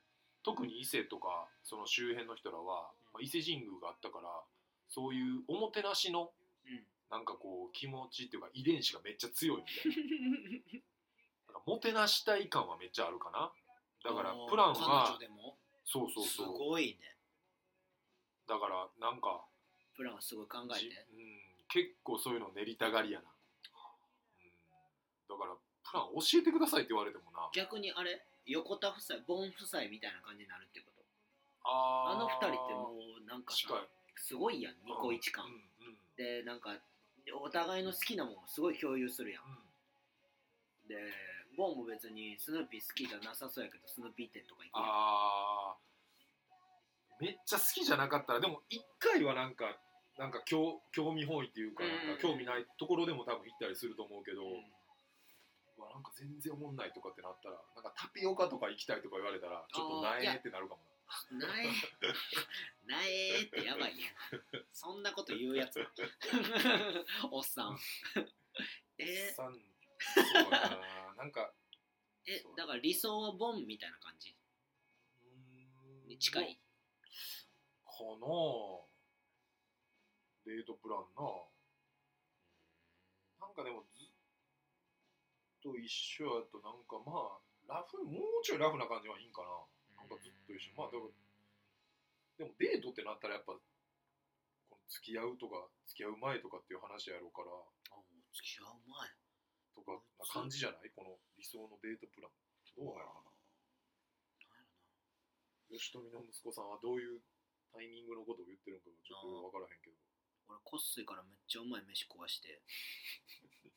[0.42, 4.30] 特に伊勢とかその周辺の人らは、まあ、伊勢神宮があったから
[4.88, 6.30] そういうおもてなしの
[6.66, 6.86] うん。
[7.10, 11.52] なんかこう気持ちっていうか遺伝子がめっちゃ強いみたいな。
[11.54, 13.52] なんかもてなしたい感はめっちゃあるかな。
[14.02, 15.28] だからプラン彼は女で
[15.84, 16.58] そうそうそう。
[16.58, 17.16] ごいね。
[18.48, 19.44] だからなんか
[19.96, 21.18] プランはすごい考えじてうん、
[21.72, 23.28] 結構そういうの練りたがりやな、う
[25.34, 25.62] ん、だからプ
[25.96, 27.50] ラン教えてくださいって言われてもな。
[27.54, 28.22] 逆にあれ？
[28.46, 31.02] 横田夫妻ボン夫妻みたいな感じになるってこと？
[31.64, 32.16] あー。
[32.16, 35.62] あの二人ってもうなんかさすごいやんニコイチ感、うんうん
[36.16, 36.78] でなんか
[37.42, 39.42] お互いの好きなものすごい共有するやん。
[39.44, 39.58] うん。
[40.88, 40.96] で
[41.56, 44.86] ボンも別にスヌーピー好きじゃなさそうやけどスヌーピー店とか行くやん。
[44.86, 47.24] あー。
[47.24, 49.76] めっちゃ好きじゃなかったらでも一回はなんか
[50.18, 60.80] なんか興興味本位っていうかなんか興味ないところでも多分行ったりすると思うけど、うわなんか全然おもんないとかってなったらなんかタピオカとか行きたいとか言われたらちょっとなえってなるかも。
[61.38, 61.68] なえ
[62.86, 64.64] なえってやばいやん。
[64.72, 65.86] そんなこと言うやつ。
[67.30, 67.78] おっさん。
[68.98, 69.30] え？
[69.30, 69.60] さんそ
[70.40, 71.14] うやな。
[71.16, 71.52] なんか
[72.26, 74.34] えだから理想はボンみたいな感じ？
[76.06, 76.58] に近い。
[77.84, 78.26] かな
[80.46, 81.26] デートプランな。
[83.42, 84.14] なんかでもずっ
[85.60, 89.50] と一緒やとなんかまあラフもうちょいラフな感じはいいんかな。
[89.98, 90.78] なんかずっと一緒。
[90.78, 91.10] まあだから
[92.38, 93.58] でもデートってなったらやっぱ
[94.70, 97.50] この付き合うとか付き合う前とかっていう話やろうから。
[97.50, 99.10] あもう付き合う前。
[99.74, 100.94] とかな感じじゃない？
[100.94, 102.30] この理想のデートプラン。
[102.78, 103.02] どうな。
[103.02, 103.34] のかな。
[105.74, 107.18] 吉富の息子さんはどういう
[107.74, 109.98] タイミングのことを言ってるのかちょっと分からへんけど
[110.48, 112.62] 俺こっすいからめっちゃうまい飯食わして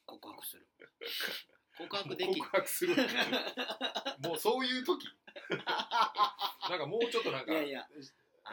[0.06, 0.68] 告白する。
[1.78, 2.96] 告白でき告白する
[4.20, 5.08] もうそういう時。
[6.70, 7.90] なんかもうちょっとなんかいやいや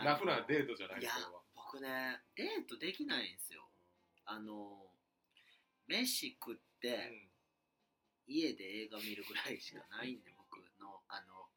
[0.05, 1.43] ラフなデートじゃないいやこれは。
[1.55, 3.69] 僕ねデートできないんですよ。
[4.25, 4.93] あの
[5.87, 7.31] 飯食って
[8.27, 11.51] 家で映画見るぐらいしかないんで僕のあの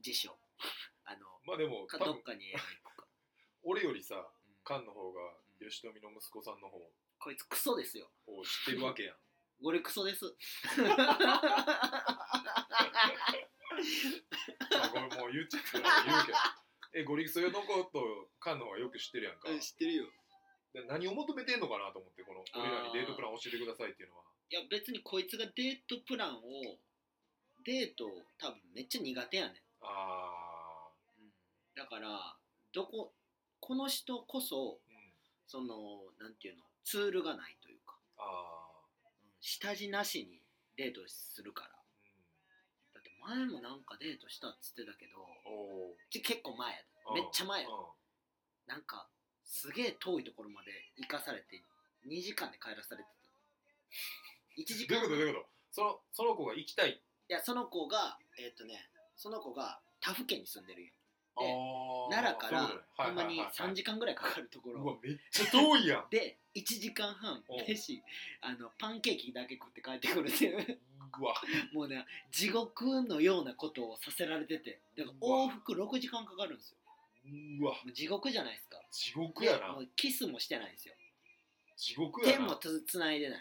[0.00, 0.38] 辞書。
[1.04, 3.06] あのまあでもかどっかに映画行くか、
[3.62, 4.54] 俺よりさうん。
[4.64, 5.20] カンの方が
[5.68, 6.78] 吉富の息子さんの方。
[7.18, 8.10] こいつクソですよ。
[8.26, 9.16] を知ってるわけやん。
[9.62, 10.24] 俺クソです。
[10.26, 10.32] ま
[14.84, 16.38] あこれもう言っちゃったから言うけど。
[16.96, 19.48] えゴリクソのことカンの方がよく知ってるやんか。
[19.58, 20.06] 知ってるよ。
[20.74, 24.22] で何を求めてんのかなと思ってこの俺らにデートプラン教えてくださいっていうのは。
[24.50, 26.78] いや別にこいつがデートプランを
[27.64, 28.04] デート
[28.38, 31.32] 多分めっちゃ苦手やねん、あうん、
[31.74, 32.36] だから
[32.74, 33.14] どこ
[33.58, 34.78] この人こそ
[35.46, 40.40] そのなんていうのツールがないというか、あうん下地なしに
[40.76, 41.70] デートするから。
[41.70, 41.74] ー
[42.94, 46.78] だって前もなんかデートしたっつってたけどうんお結構前や
[47.14, 47.68] めっちゃ前や
[48.66, 49.06] なんか
[49.44, 51.62] すげえ遠いところまで行かされて
[52.08, 53.08] 2時間で帰らされて
[54.56, 54.62] た。
[54.62, 55.00] 1時間。
[55.02, 55.16] どういうこと？
[55.16, 55.46] どういうこと？
[55.72, 57.00] そのその子が行きたい。
[57.28, 60.92] いやその子がえっ、とねその子が他府県に住んでるんよ
[61.36, 63.42] あー奈良からほんまにね。
[63.42, 63.72] はいはいはいはい。
[63.72, 64.98] 3時間ぐらいかかるところ。
[65.02, 66.04] めっちゃ遠いやん。
[66.10, 68.02] で1時間半飯
[68.40, 70.78] あのパンケーキだけ食って帰ってくるっていう。
[71.72, 74.80] もうね地獄のようなことをさせられてて。
[74.96, 76.78] だから往復6時間かかるんですよ。
[77.60, 77.74] うわ。
[77.92, 78.78] 地獄じゃないですか。
[78.90, 79.78] 地獄やな。
[79.96, 80.94] キスもしてないんですよ。
[81.76, 82.44] 地獄やな。
[82.44, 83.38] 手もつつないでない。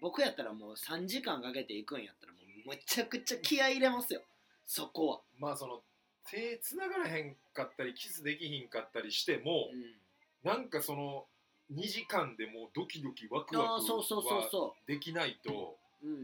[0.00, 4.22] 僕やったらもう3時間かけて行くんやったらもうめちゃくちゃ気合い入れますよ。
[4.64, 5.82] そこは、まあその
[6.30, 11.24] 手繋がらへんかったりキスできひんかったりしても、うん、なんかその
[11.72, 15.76] 2時間でもうドキドキワクワクああそうそうそうはそできないと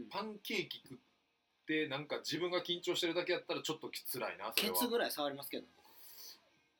[0.09, 0.97] パンケーキ食っ
[1.67, 4.73] てなんか自分が緊張してるだけやったらちょっっときつらいなそれは。
[4.75, 5.65] ケツぐらい触りますけど。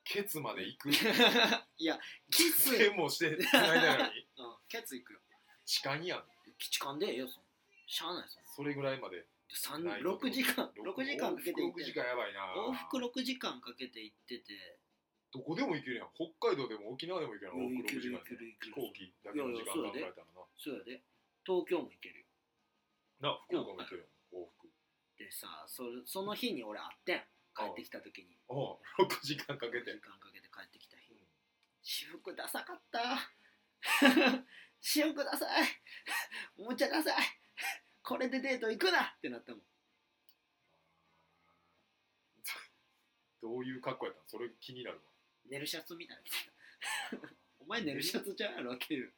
[0.03, 0.91] ケツまで行く？
[1.79, 1.99] いや
[2.29, 4.27] キス、手もして繋いだのに？
[4.37, 5.19] うん、ケツいくよ。
[5.65, 6.23] 痴漢やん。
[6.57, 7.43] 基地勘でええよそん
[7.87, 12.53] しゃあないそんそれぐらいまで6時間6時間かけて行往復6時間やばいな。
[12.55, 14.77] 往復6時間かけて行ってて。
[15.31, 16.09] どこでも行けるやん。
[16.15, 17.61] 北海道でも沖縄でも行けるやん。
[17.61, 18.73] 往復6時間行ける行ける。
[18.73, 21.01] 飛行機だけの時間考えたらなそうやで
[21.45, 22.25] 東京も行けるよ。
[23.21, 24.67] な福岡も行けるやん往復。
[25.17, 27.23] でさそれその日に俺会ってん。
[27.55, 28.35] 帰ってきた時に。
[28.51, 29.95] おう6時間かけて。
[29.95, 31.15] 時間かけて帰ってきた日。
[31.81, 33.31] 私服ダサかった。
[34.81, 35.67] 私服ダサい。
[36.59, 37.23] おもちゃダサい
[38.07, 39.01] これでデート行くな！
[39.17, 39.61] ってなったもん。
[43.41, 45.03] どういう格好やったのそれ気になるわ。
[45.49, 47.19] 寝るシャツみたいな。
[47.59, 49.11] お前寝るシャツちゃうやろっていう。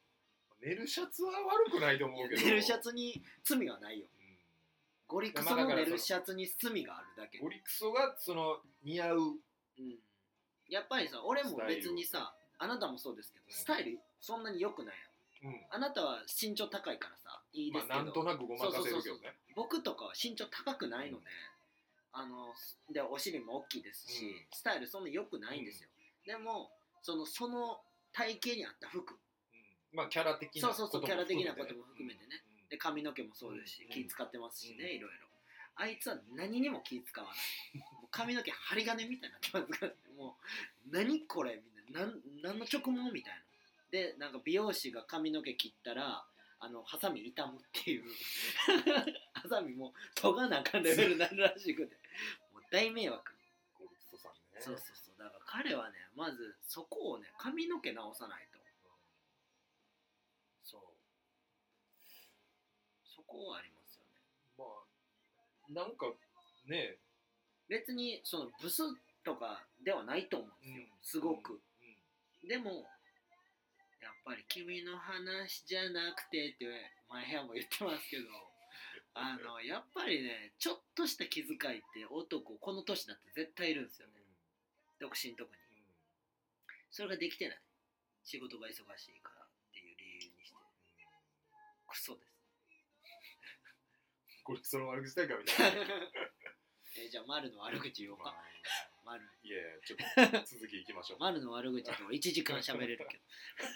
[0.62, 2.42] 寝るシャツは悪くないと思うけど。
[2.42, 4.06] 寝るシャツに罪はないよ。
[4.20, 4.38] うん。
[5.08, 7.40] ゴリクソの寝るシャツに罪があるだけ。
[7.40, 9.20] ゴリクソがその似合う。
[9.20, 9.96] うん。
[10.70, 14.96] やっぱりさ俺も別にさあなたもそうですけどうんスタイルそんなに良くない
[15.44, 15.54] やん。
[15.54, 15.62] うん。
[15.70, 19.34] あなたは身長高いからさいいでますあけど、なんとなくごまかせるけどね。
[19.56, 21.26] 僕とかは身長高くないので、
[22.14, 22.54] あの
[22.92, 24.46] でお尻も大きいですし、うん。
[24.52, 25.90] スタイルそんな良くないんですよ、
[26.26, 26.72] でも
[27.02, 27.80] そのその
[28.12, 29.14] 体型に合った服。
[29.14, 29.98] うん。
[29.98, 32.44] まあキャラ的なそうそうキャラ的なことも含めてね。
[32.64, 32.70] うん。
[32.70, 33.90] で髪の毛もそうですし、うん。
[33.90, 34.96] 気使ってますしね、うん。
[34.96, 35.28] いろいろ。
[35.80, 37.38] あいつは何にも気使わない。
[38.10, 40.38] 髪の毛針金みたいになってますからねも
[40.90, 42.12] う何これみたいな。
[42.42, 43.42] 何の直毛みたいな。
[43.92, 46.26] でなんか美容師が髪の毛切ったら
[46.60, 48.04] あのハサミ傷むっていう。
[49.34, 51.96] ハサミもう研がなあかんレベルになるらしくて。
[52.54, 53.32] もう大迷惑。
[53.78, 54.62] ゴリクソさんね。
[54.62, 55.18] そうそうそう。
[55.18, 58.60] だから彼はねまずそこをね髪の毛直さないと。
[60.64, 60.82] そう。
[63.04, 64.12] そこはありますよね。
[64.58, 66.14] まあなんか
[66.66, 66.98] ね。
[67.68, 68.82] 別にそのブス
[69.24, 71.60] とかではないと思うんですよ、すごく、
[72.48, 72.97] でもやっ
[74.28, 76.68] ぱり「君の話じゃなくて」って
[77.08, 78.28] 前部屋も言ってますけど
[79.14, 84.22] あの やっぱりねちょっとした気遣いって男この年だって絶対いるんですよね。
[85.00, 85.62] 独身特に。
[86.90, 87.62] それができてない。
[88.24, 90.58] 仕事が忙しいからっていう理由にして。
[91.88, 92.34] クソです。
[94.44, 96.12] ゴリクソの悪口大会みたいな
[96.98, 99.24] えじゃあ丸の悪口言おうまかあ丸。
[99.42, 101.20] いやいやちょっと 続きいきましょう。
[101.20, 103.18] 丸の悪口と1時間喋れるけ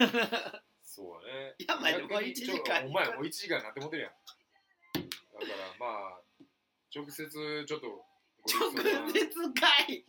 [0.05, 0.11] ど。
[0.83, 1.55] そうだね。
[1.65, 2.85] やばいねもう逆に一時間。
[2.85, 4.11] お前もう1時間になってもてるやん。
[4.11, 6.21] だからまあ
[6.93, 8.05] 直接ちょっと
[8.45, 8.71] 直
[9.13, 10.05] 接かい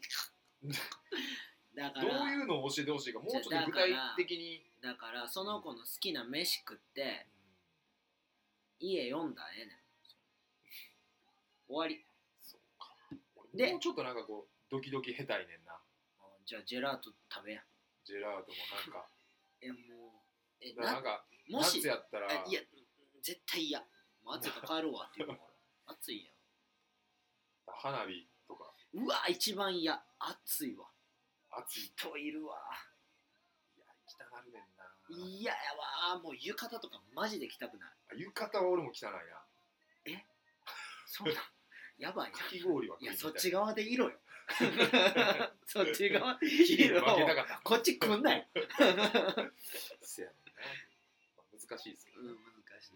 [1.75, 4.67] だかどうらいうのを教えてほしいかもうちょっと具体的に。
[4.81, 7.29] だからその子の好きな飯食って
[8.81, 9.79] 家読んだらええねん。
[11.69, 12.05] 終わり。
[13.55, 15.77] で俺もうちょっとなんかこうドキドキ下手いねんな。
[15.77, 17.61] うんじゃあジェラート食べや。
[18.09, 19.07] ジェラートもなんか。
[19.61, 22.27] えもうえなんかもし夏やったら。
[22.27, 22.63] あいや
[23.21, 23.81] 絶対嫌。
[24.25, 25.39] もう暑いから帰るわって言う。
[25.85, 26.33] 暑いや
[27.67, 28.75] 花火とか。
[28.95, 30.03] んうわ一番嫌。
[30.19, 30.91] 暑いわ。
[31.51, 31.93] 暑い。
[31.95, 32.57] 人いるわ。
[33.77, 34.97] いや行きたなるねんな。
[35.11, 36.19] 嫌やわ。
[36.19, 37.93] もう浴衣とかマジで着たくない。
[38.11, 39.47] あ浴衣は俺も汚いな。
[41.07, 41.53] そんな
[41.99, 42.39] やばいな。
[42.41, 44.19] かき氷はいやそっち側でいろよ
[45.67, 47.61] そっち側できれいにいろ分けたかった。
[47.65, 48.45] こっち来んなよ。
[50.01, 50.35] せやね。
[51.37, 52.95] まあ、難しいですけどね、うん難しい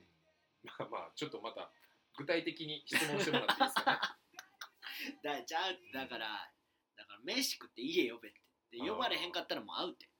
[0.64, 1.70] まあまあちょっとまた
[2.16, 3.98] 具体的に質問してもらっていいですかね。
[5.22, 6.52] だじゃあだから
[6.96, 8.40] だから飯食って家呼べって。
[8.72, 10.10] で呼ばれへんかったらもう会うって。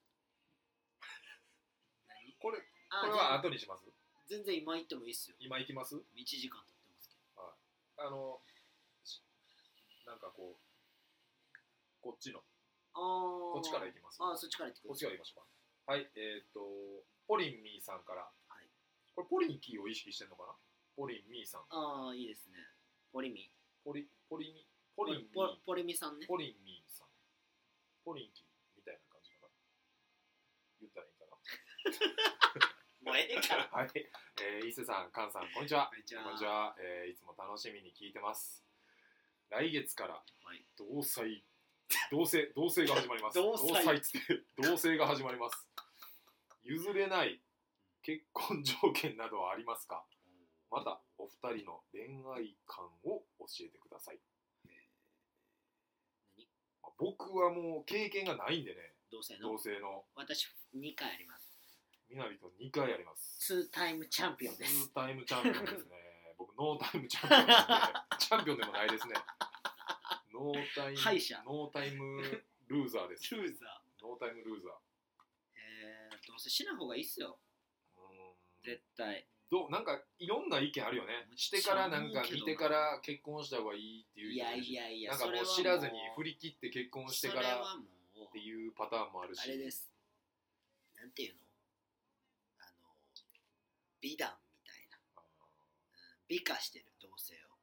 [2.07, 2.33] 何？
[2.39, 3.85] これこあれは後にします？
[4.27, 5.37] 全然今行ってもいいっすよ。
[5.41, 7.17] 今行きます？1時間経ってますけ
[7.99, 8.41] あの
[9.05, 9.23] し
[10.05, 10.66] なんかこう
[12.07, 12.39] こっちの。
[12.39, 12.47] ど
[12.95, 14.23] あこっちから行きます。
[14.23, 15.91] ああそっちから行ってくこっちから行きましょうか。
[15.91, 16.63] はいえっ、と
[17.27, 18.71] ポリンミーさんから、はい。
[19.19, 20.55] これポリンキーを意識してんのかな？
[20.95, 21.67] ポリンミーさん。
[21.75, 22.63] ああいいですね。
[23.11, 23.51] ポリミ。
[23.83, 24.63] ポリポリミ
[24.95, 26.27] ポリンミーポポリミさんね。
[26.31, 27.11] ポリンミーさん。
[28.07, 28.47] ポリンキー
[28.79, 29.53] みたいな感じかな？
[30.79, 31.35] 言ったらいいかな？
[33.03, 33.67] もうええから。
[33.75, 35.91] はい、えー、伊勢さん、菅さん、こんにちは。
[35.91, 36.75] こんにちは。
[36.79, 38.65] えーいつも楽しみに聞いてます。
[39.51, 40.67] 来月からはい。
[40.77, 41.43] 同棲、
[42.11, 43.35] 同棲、同棲が始まります。
[43.39, 45.69] 同棲っつって、同棲が始まります。
[46.63, 47.41] 譲れない
[48.03, 50.05] 結婚条件などはありますか？
[50.71, 52.03] また、お二人の恋
[52.35, 54.21] 愛観を教えてください。
[54.65, 54.75] 何？
[56.83, 59.51] まあ僕はもう経験がないんでね、同性の？
[59.51, 61.47] 同棲の私2回あります
[62.09, 63.39] みなりと2回あります。
[63.39, 66.35] ツータイムチャンピオンですツータイムチャンピオンですね。
[66.39, 69.15] 僕、ノータイムチャンピオンなんで、 チャンピオンでもないですね。
[70.37, 71.43] ノータイム、敗者。
[71.47, 72.21] ノータイム
[72.69, 73.35] ルーザーです。
[73.35, 74.73] ルーザノータイムルーザー。
[74.73, 74.77] ー
[75.57, 77.39] えー、どうせしない方がいいっすよ。
[77.97, 78.37] うーん。
[78.63, 79.27] 絶対。
[79.49, 81.27] どうなんかいろんな意見あるよね。
[81.37, 89.41] してからなんか見てから結婚した方がいいっていういや人もるしいやいやなんかもそれはう知らずに振り切って結婚してかそれらはもうっていうパターンもあるし。
[89.43, 89.89] あれです。
[90.99, 91.41] なんていうの？
[92.59, 92.91] あの
[94.01, 95.23] 美談みたいな、あー。
[95.23, 95.71] うん
[96.29, 97.55] 美化してる同性を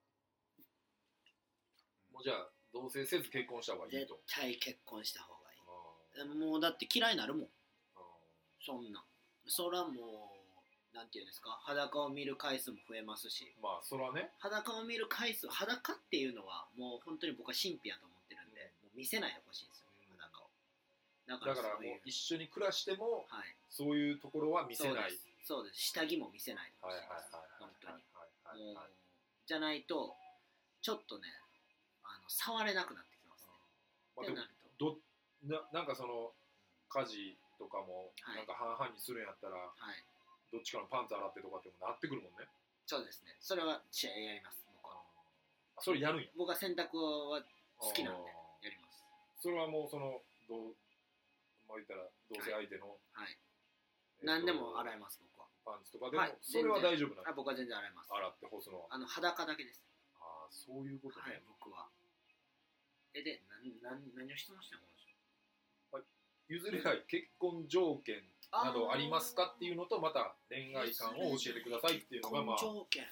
[2.14, 4.20] もうじゃあ、同棲せず結婚した方がいい絶と。
[4.28, 6.28] 対結婚した方がいい。
[6.36, 7.48] もうだって嫌いになるもん。
[7.96, 8.02] あ
[8.66, 9.00] そんな。
[9.00, 9.04] ん
[9.48, 11.52] それはもうなんていうんですか？
[11.64, 13.46] 裸を見る回数も増えますし。
[13.58, 14.32] ーまあ、そらね。
[14.40, 20.18] 裸を見る回数裸っていうのはもう本当に僕は神秘やと思ってるんで、もう見せないでほしいんですようん。
[20.18, 20.50] 裸を。
[21.28, 23.56] だからもう一緒に暮らしても、はい。
[23.70, 25.18] そういうところは見せない。
[25.46, 25.82] そうです。
[25.94, 28.92] 下着も見せないでほはいしいはいですはいはいはい
[29.46, 30.16] じゃないと
[30.82, 31.43] ちょっとねあ
[32.24, 33.54] の触れなくなってきますね、
[34.16, 34.50] まあなる
[34.80, 34.98] と。
[34.98, 34.98] ど
[35.44, 36.32] ななんかその
[36.90, 38.38] 家事とかもはい。
[38.42, 40.04] なんか半々にするんやったら、はい。
[40.52, 42.48] どっちかのパンツ洗ってとかってもなってくるもんね。
[42.86, 43.36] そうですね。
[43.42, 45.02] それは試合やります僕は。
[45.76, 46.30] あそれやるんや。
[46.38, 47.42] 僕は洗濯は
[47.80, 48.30] 好きなんで
[48.62, 49.04] やります。
[49.42, 50.76] それはもうそのどう
[51.68, 53.32] まあ言ったら同性相手の、はい。
[53.32, 53.36] えっ
[54.22, 55.50] と何でも洗います僕は。
[55.66, 56.38] パンツとかでも、はい。
[56.44, 57.30] それは大丈夫なの？
[57.30, 58.12] あ僕は全然洗います。
[58.14, 58.88] 洗って干すのは。
[58.92, 59.82] あの裸だけです。
[60.20, 61.90] ああそういうことはいね、僕は
[63.14, 64.88] えでなんなん何を質問してんの
[66.50, 73.04] 譲れない結婚条件などありますかっていうのとまた恋愛観を教えてくださいっていうのがまあ結婚条件。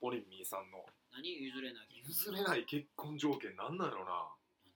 [0.00, 0.84] ポリンミーさんの。
[1.12, 4.28] 何譲れない譲れない結婚条件なんなんやろな。
[4.66, 4.74] 何？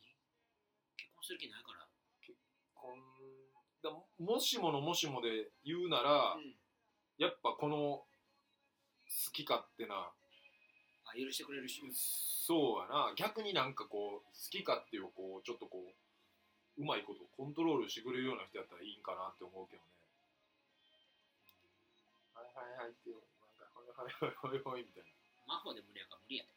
[0.97, 1.85] 結婚する気ないから。
[2.73, 3.03] こん
[3.83, 6.55] だもしものもしもで言うなら、うん。
[7.19, 8.07] やっぱこの好
[9.33, 10.12] き勝手なあ
[11.19, 13.12] 許してくれる人そうやな。
[13.19, 15.91] 逆になんかこう好き勝手をこうちょっとこう
[16.81, 19.91] うまいことコントロールしてくれるような人やったらいいんかなって思うけどね。
[22.39, 25.11] はいはいはいってなんかはいはいはいはいはいみたいな。
[25.51, 26.55] 魔法で無理やから無理やで。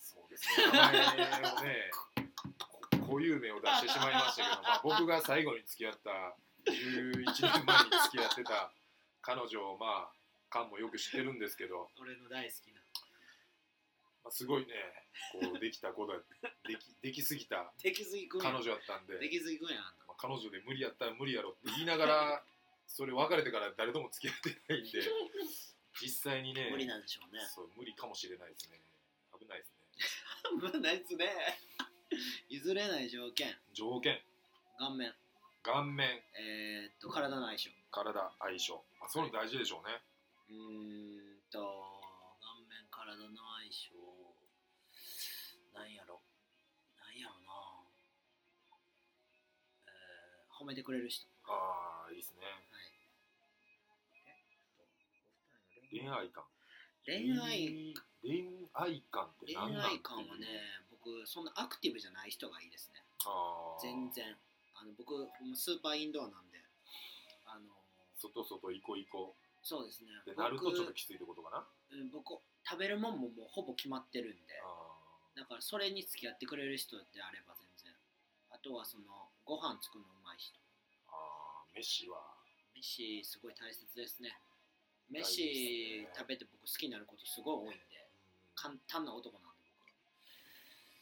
[0.00, 0.72] そうですね。
[0.72, 1.92] 名前をね
[3.04, 6.34] こ固有名を出してしまいましたけど、まあ、僕が最後に付き合った
[6.64, 8.72] 11年前に付き合ってた
[9.20, 10.12] 彼女をまあ
[10.48, 12.81] カンもよく知ってるんですけど、俺の大好きな
[14.24, 14.74] まあ、すごいね。
[15.32, 16.14] こうできた子だ。
[16.66, 17.72] できできすぎた。
[17.82, 19.18] できすぎくんや彼女やったんで。
[19.18, 20.06] できすぎくんやあんた。
[20.06, 22.44] まあ、彼女で無理やったら無理やろって言いながら
[22.86, 25.02] それ別れてから誰とも付き合ってないんで。
[26.00, 27.40] 実際にね無理なんでしょうね。
[27.54, 28.80] そう無理かもしれないですね。
[29.38, 29.78] 危ないですね。
[30.52, 31.58] 無理ですね。
[32.48, 33.56] 譲れない条件。
[33.72, 34.22] 条件。
[34.78, 35.14] 顔面。
[35.62, 36.24] 顔面。
[36.34, 37.70] えー、っと体の相性。
[37.92, 40.00] 体相性、まあ、そういうの大事でしょうね、
[40.48, 41.60] うーんと
[42.40, 43.92] 顔面体の相性
[50.62, 51.26] 褒めてくれる人。
[51.50, 52.46] ああいいですね。
[52.46, 52.78] は
[55.90, 55.90] い。
[55.90, 56.30] 恋愛。
[56.30, 56.46] 観。
[57.04, 57.94] 恋愛。
[58.22, 60.46] 恋愛観って恋何なん愛観はね
[60.94, 63.02] 僕そんなアクティブじゃない人がいいですね。
[63.26, 63.82] あー。
[63.82, 64.38] 全然。
[64.78, 65.26] あの僕
[65.58, 66.62] スーパーインドアなんで
[67.44, 67.66] あの
[68.14, 69.34] 外外行こう行こ
[69.66, 70.14] そうですね。
[70.14, 71.66] うってなると僕ちょっときついってことかな？
[71.98, 74.54] うん僕食べるもんももうほぼ決まってるんで。
[74.62, 74.70] あ
[75.34, 77.98] だからそれに付き合ってくれる人であれば全然。
[78.54, 80.54] あとはそのご飯作るのうまい人。
[80.54, 80.60] ー
[81.10, 82.18] あー飯は。
[82.74, 84.38] 飯すごい大切ですね。
[85.10, 88.08] 飯食べて僕好きになることすごい多いんで
[88.54, 89.68] 簡単な男なんで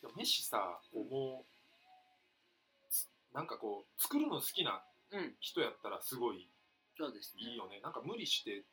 [0.03, 4.83] でも飯さこうもうつなんかこう作るの好きな
[5.39, 6.49] 人やったらすごい
[6.99, 7.43] そうですね。
[7.43, 7.81] いいよね。
[7.81, 8.65] なんか無理して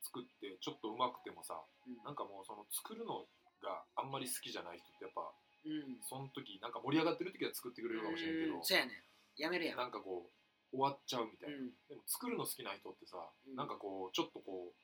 [0.00, 1.98] 作ってちょっとうまくてもさうん。
[2.04, 3.26] なんかもうその作るの
[3.60, 5.26] があんまり好きじゃない人ってやっぱ
[5.64, 6.00] うん。
[6.02, 8.64] その時なんか盛り上がってる時は作ってくれるかもしれんけどうん。
[8.64, 9.40] そうやねん。
[9.40, 9.76] やめるやん。
[9.78, 11.70] なんかこう終わっちゃうみたいな、うん。
[11.88, 13.56] でも作るの好きな人ってさ、うん。
[13.56, 14.76] なんかこうちょっとこう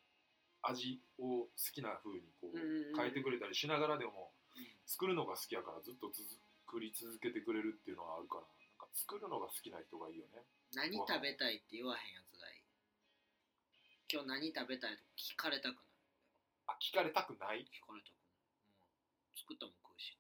[0.62, 4.66] 味を好きな風にこう変えてくれたりしながらでもうん。
[4.87, 10.43] 作るのが好きやからずっと作り続けてくれるっていうのがあるからなんか作るのが好きな人がいいよね。
[10.75, 12.62] 何食べたいって言わへんやつがいい。
[14.12, 15.85] 今日何食べたいとか聞かれたくない？
[16.66, 17.64] あ聞かれたくない？
[17.68, 18.33] 聞かれたくない。
[19.20, 20.16] もう作ったもん食うし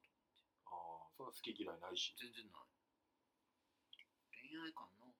[1.16, 2.12] そんな好き嫌いないし。
[2.18, 2.62] 全然ない。
[4.50, 5.12] 恋愛感なは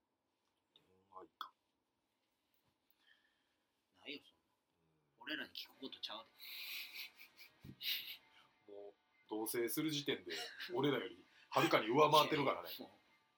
[1.23, 1.53] いか
[4.03, 4.51] ないよそんな。
[5.23, 6.27] 俺らに聞くことちゃう
[8.71, 8.95] もう
[9.31, 10.33] 同棲する時点で
[10.75, 12.69] 俺らよりはるかに上で回ってるからね。
[12.81, 12.89] もう。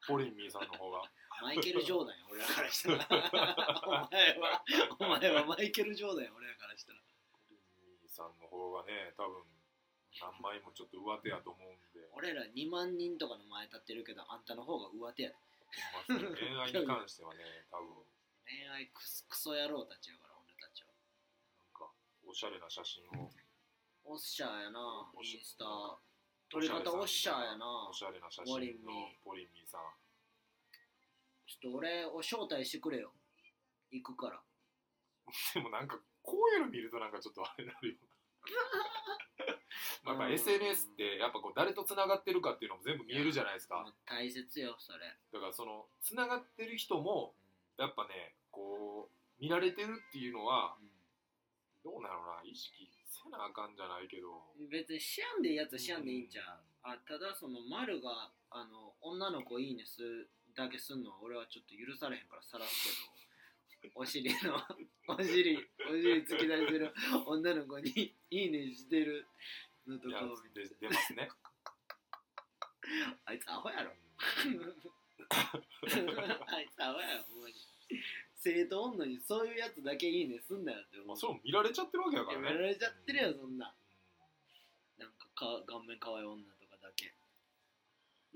[0.07, 1.11] ポリンミーさんの方が。
[1.43, 3.07] マイケル・ジョーダンや俺らからしたら。
[3.85, 4.65] お前は。
[4.99, 7.01] お前はマイケル・ジョーダンや俺らからしたら。
[7.01, 7.05] ポ
[7.53, 7.59] リン
[8.01, 9.45] ミーさんの方がね多分
[10.21, 12.09] 何枚もちょっと上手やと思うんで。
[12.13, 15.37] 俺ら2万人とかの前立ってるけどあんたの方が上手やで。
[15.93, 18.05] まあその恋愛に関してはね 多分
[18.47, 20.89] 恋愛クソクソ野郎たちやから俺たちは。
[21.59, 21.93] なんか
[22.25, 23.31] おしゃれな写真を。
[24.05, 25.67] おっしゃーやなおしインスタ。
[26.49, 29.83] 撮り方おっしゃーやなおしゃれな写真のポリンミーさん。
[31.47, 33.13] ちょっと俺を招待してくれよ。
[33.91, 34.43] 行くから。
[35.55, 37.97] でもなんかこういうの見るとなんかちょっとあれなるよ
[40.05, 40.33] まあやっぱうん。
[40.33, 43.87] SNS ってやっぱこう誰とつながってるかっていうのも全部見えるじゃないですか。
[44.05, 47.35] 大切よそれ、だからそのつながってる人も
[47.77, 50.77] やっぱねこう見られてるっていうのは
[51.85, 54.43] どうなのな意識せなあかんじゃないけど。
[54.59, 63.17] うん別にしやんでいいやつはしやんでいいんちゃう、あただその丸があの女の子いいねするだけすんのは俺はちょっと許されへんからさらすけど。
[63.95, 64.57] お尻の
[65.07, 65.57] お尻
[65.89, 66.93] お尻突き出してる
[67.27, 69.27] 女の子にいいねしてる
[69.91, 71.29] のといやかを見てで出ますね。
[73.25, 73.93] あいつアホやろ。
[76.47, 77.55] あいつアホやろほんまに
[78.37, 81.09] 生徒女にそういうやつだけいいねすんなよって思う。
[81.09, 82.47] まあそれも見られちゃってるわけやからね。
[82.47, 83.75] やめられちゃってるよそんな。
[84.99, 86.56] うなんかか顔面可愛い女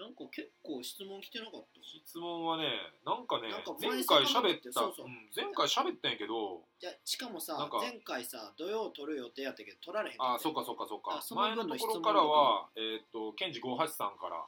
[0.01, 1.81] なんか結構質問来てなかった？
[1.85, 2.73] 質問はね
[3.05, 4.73] なんかねなんか前回喋った。
[4.73, 5.07] そうそう。
[5.07, 11.17] うん前回喋ったんやけどじゃしかもさなんか前回さ土曜撮る予定やったけど撮られへんかったあそっかそっかそっか。
[11.19, 14.43] あその前のところからはえっ、とケンジ58さんから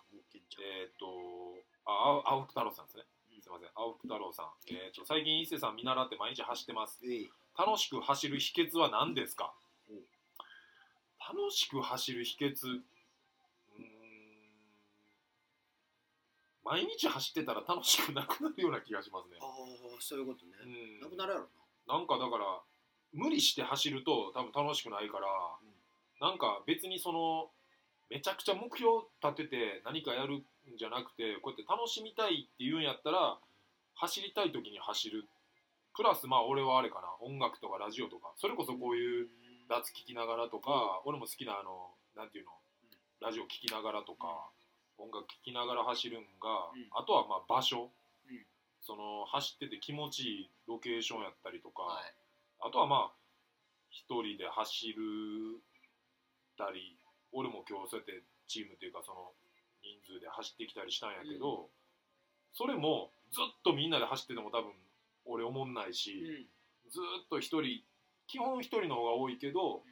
[0.58, 1.06] えっ、と
[1.84, 3.04] あ青青福太郎さんですね。
[3.34, 3.42] うん。
[3.42, 3.68] すいません。
[3.74, 4.50] 青福太郎さん。
[4.68, 7.00] えっ、と最近伊勢さん見習って毎日走ってます。
[7.58, 9.52] 楽しく走る秘訣は何ですか？
[9.90, 9.94] お。
[11.34, 12.82] 楽しく走る秘訣
[16.72, 19.36] 毎日走ってたら楽しくなくなるような気がしますね。
[19.42, 20.52] ああそういうことね。
[20.64, 21.04] うん。
[21.04, 21.48] なくなるやろ
[21.84, 22.00] な。
[22.00, 22.44] んかだから
[23.12, 25.28] 無理して走ると多分楽しくないから、
[26.26, 27.50] なんか別にその
[28.08, 33.36] めちゃくちゃ目標立てて何かやるんじゃなくてこうやって楽しみたいっていうんやったら
[34.00, 35.28] 走りたい時に走る。
[35.92, 37.12] プラスまあ俺はあれかな。
[37.20, 38.32] 音楽とかラジオとか。
[38.40, 39.28] それこそこういう
[39.68, 42.56] 脱聴きながらとか、俺も好きなあのなんていうの？
[43.20, 44.48] ラジオ聴きながらとか、
[44.98, 46.88] 音楽聴きながら走るんが、うん。
[46.92, 47.90] あとはまあ場所、
[48.28, 48.46] うん。
[48.80, 52.14] その走ってて気持ちいいロケーションやったりとか、はい。
[52.60, 53.12] あとはまあ
[53.90, 55.60] 一人で走る
[56.56, 56.96] たり
[57.32, 59.32] 俺も今日そうやってチームというかその
[59.82, 61.70] 人数で走ってきたりしたんやけど、
[62.52, 64.72] それもずっとみんなで走ってても多分
[65.24, 66.46] 俺思んないし、
[66.86, 66.90] うん。
[66.90, 67.82] ずっと一人
[68.26, 69.82] 基本一人の方が多いけど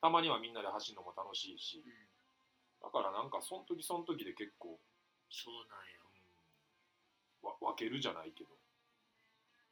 [0.00, 2.07] たまにはみんなで走るのも楽しいしうん
[2.82, 4.78] だからなんかその時その時で結構、
[5.30, 6.00] そうなんや
[7.42, 7.48] うん。
[7.48, 8.50] わ分けるじゃないけど、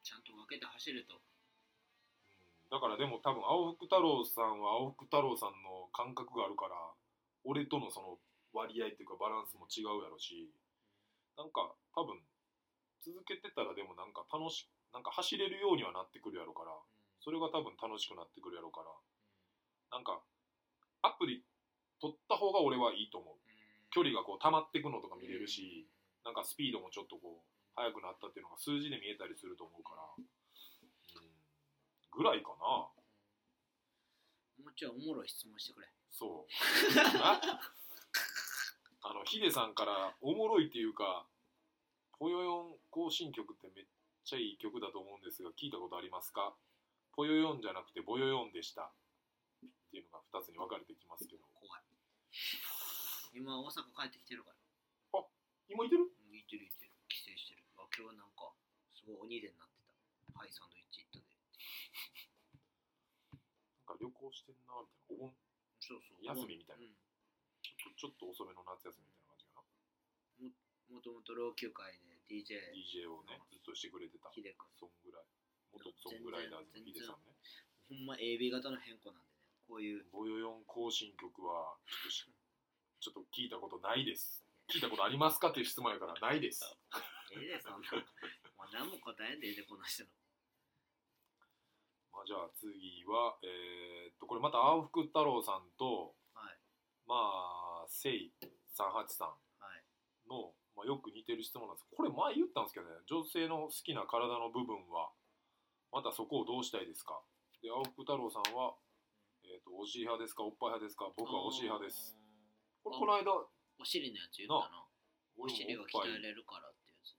[0.02, 1.14] ちゃんと分けて走ると。
[1.14, 2.70] うん。
[2.70, 6.74] だからでも多分青福太郎さんは青福太郎さんの感覚があるから
[7.44, 8.18] 俺とのその
[8.52, 10.50] 割合っていうかバランスも違うやろし
[11.38, 12.18] なんか多分
[13.04, 16.74] 続けてたらでもなんか楽しなんか走れるようにはなってくるやろから
[17.22, 18.90] それが多分楽しくなってくるやろから
[19.92, 20.18] なんか
[21.02, 21.44] アプリ
[22.00, 23.34] 取った方が俺はいいと思う。
[23.90, 25.86] 距離がこう溜まっていくのとか見れるし
[26.24, 30.26] なんかスピードもちょっとこう速くなったっていうのが数字で見えたりすると思うから、うん。
[32.12, 32.88] ぐらいかな。
[34.64, 35.88] もうちょいおもろい質問してくれ。
[36.10, 36.50] そう。
[37.22, 37.40] あ
[39.02, 41.24] あのヒデさんからおもろいっていうか
[42.18, 43.84] ぽよよん行進曲ってめっ
[44.24, 46.56] ちゃいい曲だと思うんですが聞いたことありますか？
[47.14, 48.90] ぽよよんじゃなくてぼよよんでしたっ
[49.92, 51.44] ていうのが2つに分かれてきますけど
[53.32, 54.56] 今大阪帰ってきてるから。
[55.68, 56.04] 今いてる？
[56.04, 56.92] うん行ってる行ってる。
[57.08, 57.64] 帰省してる。
[57.76, 58.54] あ今日なんか
[58.94, 59.92] すごい鬼でになってた。
[60.38, 61.32] はいサンドイッチ行ったで。
[63.84, 65.26] なんか旅行してんなみたいな。
[65.26, 65.34] お盆？
[65.80, 66.22] そうそう。
[66.24, 66.86] 休みみたいな。
[66.86, 66.94] うん。
[67.62, 69.66] ちょっとちょっと遅めの夏休みみたいな感じかな。
[70.92, 74.30] もともと老朽会で DJ DJ をねずっとしてくれてた。
[74.32, 74.64] ヒデ君。
[74.78, 75.26] そんぐらい。
[75.76, 77.36] 元ソングライダーズのヒデさんね。
[77.90, 79.35] ほんま AB 型の変更なんでね
[79.68, 80.04] こういう。
[80.12, 81.76] ボヨヨン行進曲は
[83.00, 84.44] ちょっと聞いたことないです。
[84.68, 86.76] 聞いたことありますかっていう質問やからないです。
[87.32, 87.90] ええでそんな。
[87.92, 90.04] もう何も答えんでええでこの人。
[90.04, 90.10] の
[92.12, 96.58] まあじゃあ次はえー、っとこれまた青福太郎さんとはい。
[97.06, 97.14] ま
[97.84, 98.32] あせい
[98.74, 99.36] 383は
[99.76, 99.84] い。
[100.28, 101.86] の、まあ、よく似てる質問なんです。
[101.94, 105.12] これ前言ったんですけどね女性の好きな体の部分は
[105.92, 107.22] またそこをどうしたいですか。
[107.62, 108.85] で青福太郎さんは、えー、
[109.66, 112.14] とお尻派ですかおっぱい派ですか僕はお尻派です。
[112.82, 113.34] これこの間
[113.78, 114.86] お尻のやつ言ったな。
[115.36, 117.12] お尻が鍛えれるからってやつ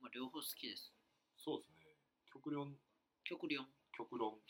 [0.00, 0.90] まあ両方好きです。
[1.36, 1.92] そうですね。
[2.32, 2.74] 極論。
[3.22, 3.68] 極論。
[3.92, 4.40] 極論。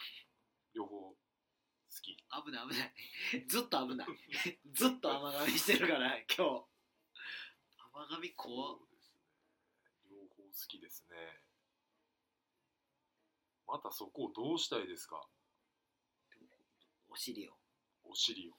[0.72, 1.16] 両方好
[2.00, 2.16] き。
[2.16, 3.44] 危ない危ない。
[3.50, 4.08] ずっと危ない。
[4.72, 6.66] ずっと甘噛みしてるから今日。
[7.92, 8.78] 甘噛み怖っ。
[8.78, 9.20] そうですね。
[10.10, 11.42] 両方好きですね。
[13.66, 15.26] またそこをどうしたいですか？
[17.14, 17.54] お尻を。
[18.02, 18.54] お尻を。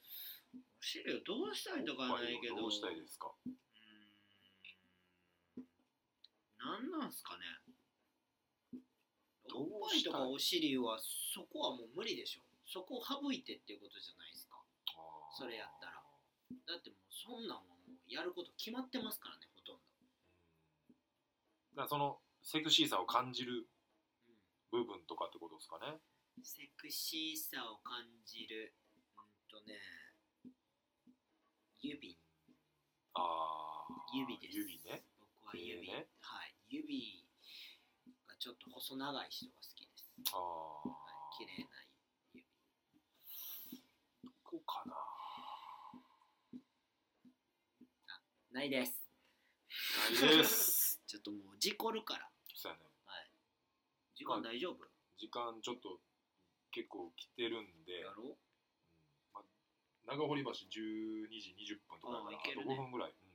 [0.80, 2.56] 尻をどうしたいとかはないけど。
[2.56, 3.28] どうしたいですか？
[3.44, 3.52] うー
[5.60, 5.68] ん。
[6.56, 7.44] なんなんすかね。
[9.46, 12.40] どうおっぱいとかお尻はそこはもう無理でしょ。
[12.64, 14.56] そこを省いてっていうことじゃないですか。
[15.36, 16.02] それやったら。
[16.64, 19.82] だってもうそんなんはもうやること決まってますからねほとんど、
[21.74, 23.68] だからそのセクシーさを感じる
[24.72, 25.98] うん、部分とかってことですかね
[26.42, 28.74] セクシーさを感じる
[29.16, 29.74] うんとね
[31.80, 32.18] 指。
[33.14, 34.58] ああ指です。
[34.58, 35.04] 指ね。
[35.20, 36.54] 僕は指、手ねはい。
[36.68, 37.24] 指
[38.26, 40.12] がちょっと細長い人が好きです。
[40.32, 40.94] ああは
[41.34, 41.70] い、綺麗な
[42.34, 42.46] 指。
[44.24, 44.94] どこかな。
[48.52, 49.02] ないです。
[50.22, 51.00] ないです。
[51.06, 52.30] ちょっともう事故るから。
[52.54, 52.84] そうやね。
[53.04, 53.30] はい。
[54.14, 54.88] 時間大丈夫、
[55.18, 56.00] 時間ちょっと
[56.76, 58.20] 結構来てるんでやろ？
[58.22, 58.38] ううん。
[59.32, 59.44] まあ、
[60.12, 63.32] 長堀橋12時20分とかだからあと5分ぐらい、うん、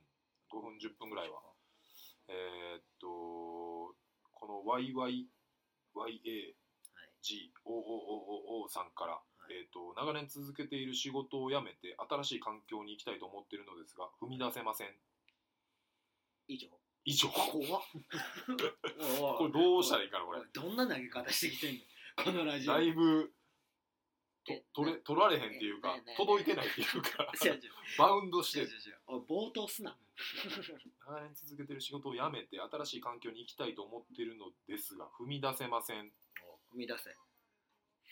[0.58, 1.42] 5分10分ぐらいは。
[2.28, 3.96] えー、っと
[4.30, 5.26] この YYYAGOOOO
[5.94, 6.22] はい。
[8.70, 9.20] さんから、
[9.50, 9.52] い。
[9.52, 14.94] えー、っと長年続けている仕事を辞めて新しい環境に行きたいと思っているのですが踏み出せません。
[16.46, 16.68] 以上。
[17.04, 17.28] 以上。
[17.34, 17.58] こ
[19.46, 20.40] れどうしたらいいかなこれ。
[20.52, 21.80] どんな投げ方してきてんの？
[22.22, 22.72] このラジオ。
[22.72, 23.32] だいぶ
[24.44, 27.30] とえ取れ取られへんっていうか届いてないっていうか
[27.98, 28.60] バウンドして。
[28.60, 29.00] 違う違う違う。
[29.06, 29.96] おい冒頭すな。
[31.06, 36.12] 長年続けてる仕事を辞めて新しい環境に行きたいと思ってるのですが踏み出せません。
[36.72, 37.16] 踏み出せ。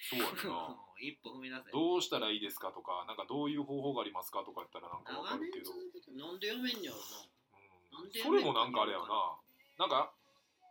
[0.02, 0.78] そうやな。
[0.98, 1.70] 一歩踏み出せ。
[1.72, 5.74] どうしたらいいですかとかなんかどういう方法がありますかとか言ったらなんかわかるけど、
[6.14, 9.38] なんで読めんねやろうん、なんでそれもなんかあれやな。
[9.78, 10.14] なんか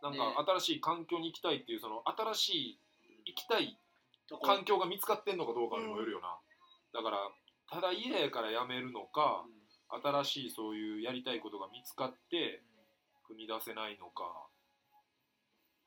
[0.02, 2.89] なんねか新しい環境に行きたいっていうその新しい行
[3.34, 3.78] きたい
[4.42, 6.38] 環境が見つかってんのかどうかにもよるよな、
[6.92, 7.18] だから
[7.70, 9.60] ただ家やから辞めるのかうん。
[9.90, 12.62] 新しいそういうやりたいことが見つかって
[13.26, 14.22] 踏み出せないのか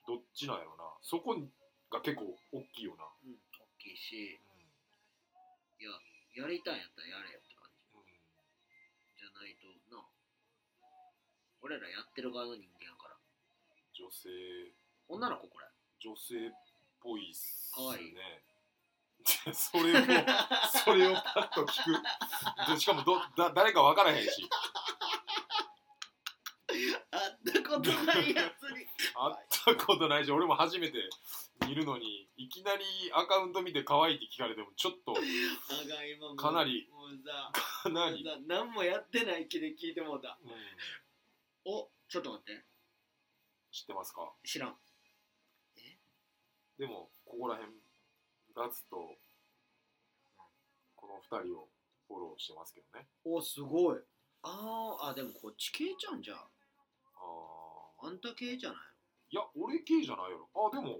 [0.07, 0.83] どっちなんやろな。
[1.01, 1.39] そこ
[1.91, 3.31] が結構大きいよな、うん。
[3.31, 4.39] うん大きいし。
[4.39, 7.79] ういややりたいんやったらやれよって感じ。
[7.95, 8.07] んうん。
[9.15, 10.03] じゃないとな。
[11.63, 13.15] 俺らやってる側の人間やから。
[13.95, 14.27] 女性。
[15.07, 15.67] 女の子これ。
[15.99, 16.51] 女性っ
[17.03, 18.09] ぽいっすかわい。
[18.09, 18.41] い ね
[19.53, 20.01] それを
[20.83, 22.01] それをパッと聞く。
[22.73, 24.49] でしかもどだ誰か分からへんし。
[26.67, 28.79] 会ったことないやつに。
[28.79, 31.09] 会ったことないし俺も初めて
[31.67, 35.13] 見るのにいきなりアカウント見て可愛いって聞かれてもちょっと
[36.35, 36.89] かなり
[37.83, 40.37] かなり、さ何もやってない気で聞いてもうた。
[40.43, 40.51] うん、
[41.65, 42.65] おちょっと待って。
[43.71, 44.33] 知ってますか？
[44.43, 44.77] 知らん
[46.77, 47.71] でもここら辺
[48.55, 49.17] ガツと
[50.95, 51.69] この2人を
[52.07, 53.07] フォローしてますけどね。
[53.25, 53.99] おすごい。
[54.43, 58.07] あーあでもこっち系ちゃうんじゃんあー。
[58.07, 58.79] あんた系じゃない
[59.31, 60.99] いや俺系じゃないやろあでも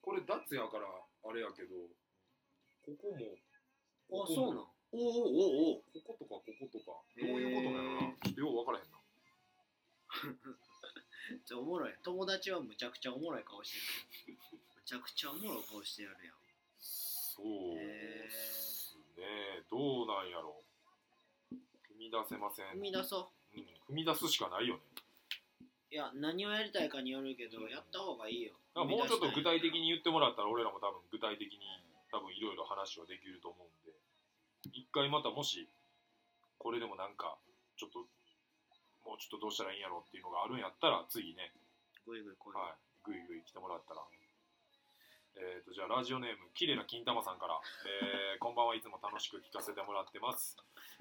[0.00, 1.76] これダツやからあれやけど
[2.82, 4.66] ここもあそうなん？
[4.92, 6.86] おおおおおこことかこことか
[7.20, 8.98] どういうことなのなちょっとよう分からへんな。
[11.46, 11.94] ちょおもろい。
[12.02, 13.72] 友達はむちゃくちゃおもろい顔し
[14.26, 14.38] てる。
[14.51, 14.51] む
[14.92, 16.36] ちゃくちゃおもろい顔してやるやん。
[16.76, 19.64] そうですね。
[19.72, 20.60] どうなんやろ。
[21.88, 22.76] 踏み出せません。
[22.76, 23.56] 踏み出そう。
[23.56, 24.84] ん、踏み出すしかないよね。
[25.64, 28.52] ういや何をやりたいかによるけど、やった方がいいよ。
[28.76, 31.56] もうちょっと具体的にに言ってもらったら俺らも多分具体的に
[32.12, 33.96] 多分いろいろ話はできると思うんで。
[34.76, 35.72] 一回またもし
[36.60, 37.40] これでもなんか
[37.80, 38.04] ちょっと
[39.08, 41.48] もうちょっとどうしたらいいんやろうっていうのがあるんやったら次ね。
[42.04, 42.52] ぐいぐい来い。
[42.52, 42.76] よ、はい。
[43.08, 44.04] ぐいぐい来てもらったら
[45.36, 50.56] えー、とじゃあラジオネームきれいな金玉さんから、えーこんばんはいつも楽しく聞かせてもらってます。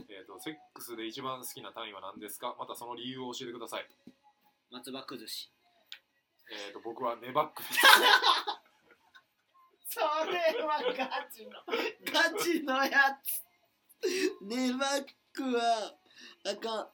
[0.09, 2.55] えー、とセックスで一番好きな単位は何ですか？
[2.59, 3.87] またその理由を教えてください。
[4.69, 5.49] 松葉崩し。
[6.51, 7.79] えー、と僕はネバックです。
[9.89, 11.51] それはガチの。
[12.05, 13.43] ガチのやつ。
[14.41, 15.97] ネバックは
[16.45, 16.89] あかん。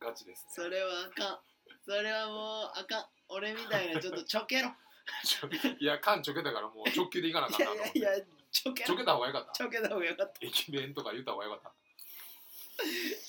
[0.00, 0.50] ガチですね。
[0.50, 1.40] それはあかん。
[1.84, 3.06] それはもうあかん。
[3.28, 4.70] 俺みたいなちょっとちょけろ
[5.78, 7.98] いや、缶ちょけたからもう直球でいかなあかいんなと思って。
[7.98, 9.52] やいやいやちょけろちょけた方がよかった。
[9.52, 10.38] ちょけた方がよかった。
[10.40, 11.74] 駅弁とか言った方がよかった。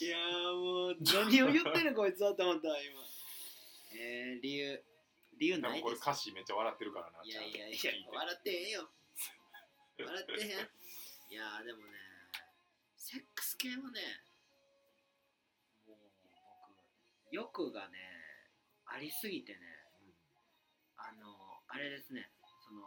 [0.06, 3.02] いやーもう何を言ってんのこいつはと思ったわ今。
[3.91, 4.84] えー、理由。
[5.38, 7.19] 理由でもこれ歌詞めっちゃ笑ってるからな。
[7.23, 8.89] いやいやいや笑ってへんよ。
[9.99, 10.49] 笑ってへん。
[11.30, 11.91] いやーでもね
[12.95, 14.23] セックス系はね
[15.88, 16.14] もう僕
[17.31, 17.97] 欲がね
[18.85, 19.60] ありすぎてね
[20.97, 22.30] あのあれですね。
[22.68, 22.84] その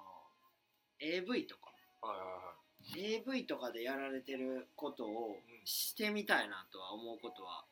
[1.01, 1.71] AV とか。
[2.03, 2.29] うんはいはい。
[2.29, 2.55] は
[2.97, 5.67] AV とかでやられてることをうん。
[5.67, 7.65] してみたいなとは思うことは、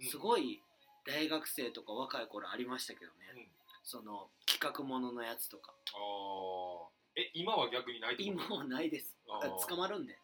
[0.00, 0.04] い。
[0.06, 0.20] すい。
[0.20, 0.60] ごい
[1.06, 3.46] 大学生とか若い頃ありましたけどね、うん。
[3.84, 5.72] その企画もののやつとか。
[5.92, 7.20] あー。
[7.20, 9.14] え、今は逆にないって今はないです。
[9.68, 10.18] 捕まるんで。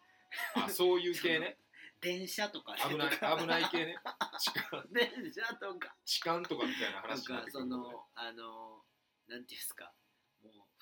[0.55, 1.57] あ、そういう系ね？
[2.01, 2.75] 電車とか。
[2.75, 3.95] 危ない、危ない系ね？
[4.91, 5.95] 電車とか。
[6.03, 7.93] 痴漢とかみたいな話になっかそてくるのね。
[7.93, 8.83] のあの
[9.27, 9.93] なんていうんですか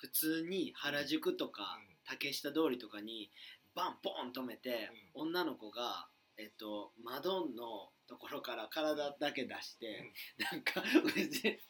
[0.00, 1.90] 普通に原宿とかうん。
[2.04, 3.30] 竹下通りとかに
[3.74, 10.10] バンポン止めて、女の子がえっと窓のところから体だけ出して、
[10.50, 10.82] なんか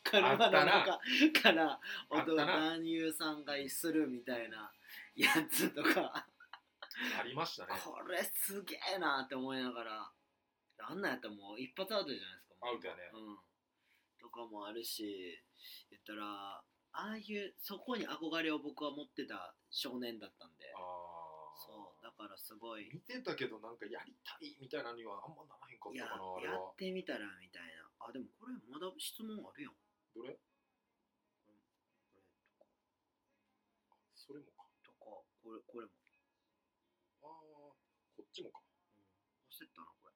[0.02, 0.98] 車の中
[1.42, 1.78] から
[2.10, 4.72] 男優さんがするみたいな
[5.14, 6.24] やつとか。
[7.18, 7.72] ありましたね。
[7.84, 10.10] これすげえなって思いながら
[10.78, 12.68] あんなんやったらもう一発アウトじゃないですか。
[12.68, 13.00] アウトやね。
[13.12, 13.38] うん、
[14.20, 15.38] とかもあるし
[15.90, 20.66] 言ったらああいうそこに憧れを僕は持ってた少年だったんで。
[21.60, 22.88] そうだからすごい。
[22.92, 27.84] 見てたけどなんかやりたいみたいなのにはあんまならへんかったかなあれやはってみたらみたいな。
[28.00, 29.74] あでもこれまだ質問あるやん。
[30.16, 30.34] どれ？
[30.34, 30.40] これ
[34.16, 34.64] それもか。
[34.82, 35.92] とかこれこれも、
[37.22, 37.76] ああ
[38.16, 39.04] こっちもか、うん、
[39.52, 40.14] 忘れたなこれ。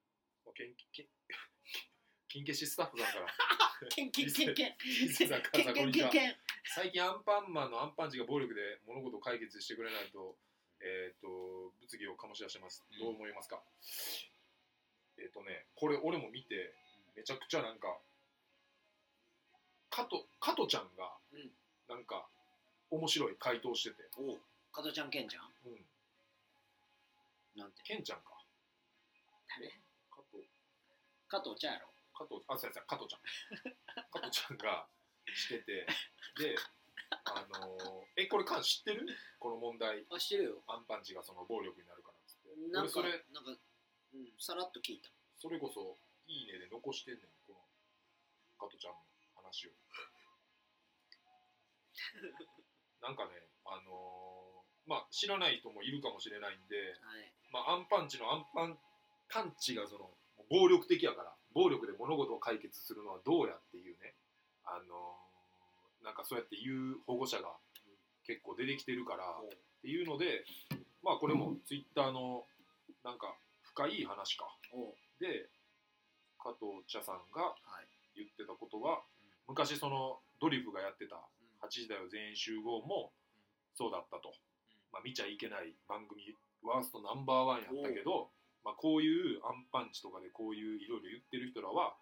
[0.49, 1.09] まあ、けんけん
[2.29, 3.27] 金消しスタッフさんから。
[3.91, 10.35] ケンケンケンケンケンケンケンケン最近アンパンマンのアンパンチが暴力で物事を解決してくれないと
[10.81, 11.29] えっ、と
[11.81, 12.85] 物議を醸し出してます。
[13.01, 13.61] どう思いますか、
[15.17, 16.75] えっ、とねこれ俺も見て
[17.17, 17.89] めちゃくちゃなんか
[19.89, 21.51] 加ト加トちゃんがうん。
[21.89, 22.27] なんか
[22.91, 24.41] 面白い回答してて、おう
[24.73, 25.45] 加トちゃんケンちゃん？
[25.67, 25.85] うん、
[27.61, 27.83] なんて？
[27.85, 28.33] ケンちゃんか。
[29.61, 29.69] 誰？
[30.11, 30.43] 加藤
[31.29, 31.87] 加藤ちゃんやろ？
[32.17, 33.21] 加藤あすいません加藤ちゃん。
[34.13, 34.87] 加藤ちゃんが
[35.33, 35.87] してて。
[36.37, 36.57] で
[37.25, 39.07] あのーえこれか知ってる？
[39.39, 40.05] この問題。
[40.11, 40.63] あ知ってるよ。
[40.67, 42.49] アンパンチがその暴力になるからっつって。
[42.73, 43.51] なんか俺それなんか、
[44.15, 45.11] うん、さらっと聞いた。
[45.39, 47.31] それこそ「いいね」で残してんねん。
[47.47, 47.59] この
[48.59, 49.01] 加藤ちゃんの
[49.37, 49.73] 話を。
[53.03, 57.33] なんかねあのーまあ知らない人もいるかもしれないんで、はい。
[57.51, 58.79] まあ、アンパンチのアンパン
[59.29, 60.15] パンチがその
[60.51, 64.15] 暴力的やから暴力で物事を解決するのはどうやっていうね
[64.67, 65.25] あのー
[66.05, 67.49] なんかそうやって言う保護者が
[68.29, 69.49] 結構出てきてるからっ
[69.81, 70.45] ていうので
[71.03, 72.45] まあこれもツイッターの
[73.03, 73.33] なんか
[73.73, 74.45] 深い話か。
[75.19, 75.49] で
[76.37, 77.89] 加藤茶さんがはい。
[78.15, 79.03] 言ってたことは
[79.49, 81.67] 昔そのドリフがやってたうん。
[81.67, 83.11] 8時だよ全員集合も
[83.75, 84.31] そうだったと、
[84.93, 86.23] まあ、見ちゃいけない番組
[86.63, 88.31] ワーストナンバーワンやったけど、
[88.63, 91.97] まあ、こういうアンパンチとかでこういういろいろ言ってる人らは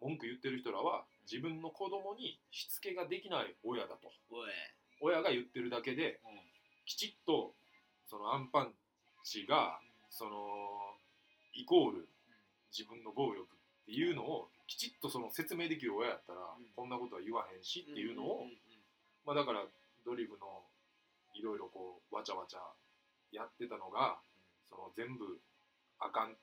[0.00, 4.12] 文句言ってる人らは自分の子供にしつけができない親だと。
[4.30, 4.50] おい、
[5.00, 6.20] 親が言ってるだけで
[6.86, 7.54] きちっと
[8.08, 8.74] そのアンパン
[9.22, 9.78] チが
[10.08, 10.30] その
[11.54, 12.08] イコール
[12.76, 16.66] 自分の暴力っていうのをきちっとその説明できる親やったら、うん。
[16.74, 18.54] こんなことは言わへんしっていうのを、んんん
[19.26, 19.62] まあ、だから
[20.04, 20.62] ドリフの
[21.34, 22.58] いろいろこうわちゃわちゃ
[23.32, 24.18] やってたのが
[24.70, 25.38] その全部
[25.98, 26.34] あかん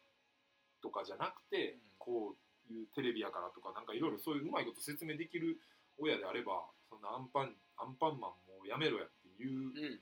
[0.81, 1.79] とかじゃなくて、うん。
[1.97, 5.59] こういうテレビやからとかなんかいろいろそういううまいこと説明できる
[5.97, 9.99] 親であればそんなアンパンアンパンマンもうやめろやっていううん。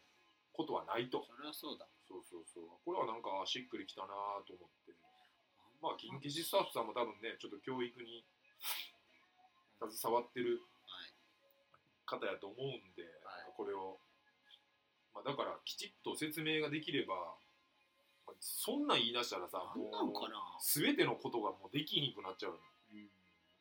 [0.56, 1.84] ことはないと、それはそうだ。
[2.08, 2.64] そうそうそう。
[2.88, 4.16] これはなんかしっくりきたな
[4.48, 4.96] と思って。
[5.84, 8.24] まあ近畿スタッフさんも多分ねちょっと教育に
[9.84, 11.12] 携わってるはい。
[12.08, 13.52] 方やと思うんで、はい。
[13.58, 14.00] これを、
[15.14, 17.45] まあ、だからきちっと説明ができれば、まあ
[18.40, 20.38] そんなん言い出したらさなんなんかな？
[20.62, 22.64] 全てのことがもうできひんくなっちゃうよね。
[22.94, 23.10] うん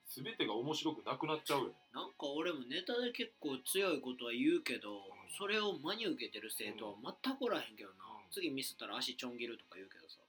[0.06, 1.74] 全てが面白くなくなっちゃうよね。
[1.92, 5.00] なんか俺もネタで結構強いことは言うけど、
[5.38, 8.30] それを真に受けてる生徒は全くおらへんけどな、うん。
[8.30, 10.20] 次ミスったら足ちょん切るとか言うけどさ。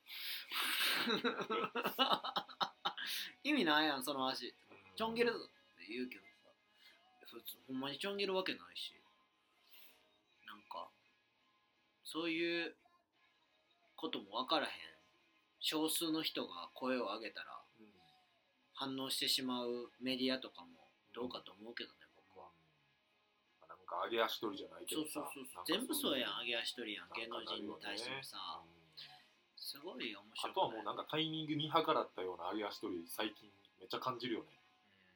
[3.43, 4.55] 意味ないやんその足。
[4.95, 5.33] ちょん切るっ
[5.77, 6.27] て言うけどさ。
[7.27, 8.93] 普通ほんまにちょん切るわけないし。
[10.47, 10.89] なんか
[12.03, 12.75] そういう
[13.95, 14.72] ことも分からへん。
[15.59, 17.88] 少数の人が声を上げたらうん
[18.73, 20.67] 反応してしまうメディアとかも
[21.13, 22.51] どうかと思うけどね僕は、
[23.61, 28.76] まあなんか揚げ足取りじゃないけどさそうそうそう全部そうやんい揚げ足取りやん芸能人に対してもさ、うん
[29.57, 30.51] すごい面白い？
[30.51, 33.49] あとはもうなんかタイミング見計らったような揚げ足取り最近
[33.80, 34.61] めっちゃ感じるよね。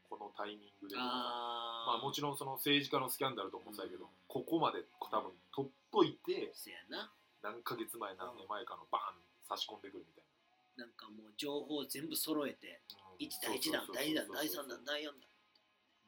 [0.09, 4.09] このタイミングでまあもちろんその政治家のスキャンダルともそうやけど、うん。
[4.27, 7.11] ここまで多分取っといてせやな
[7.41, 10.85] 何ヶ月前何年前かのバーン差し込んでくるみたいな。
[10.85, 15.29] んかもう情報全部揃えてな、1第1弾第2弾第3弾第4弾。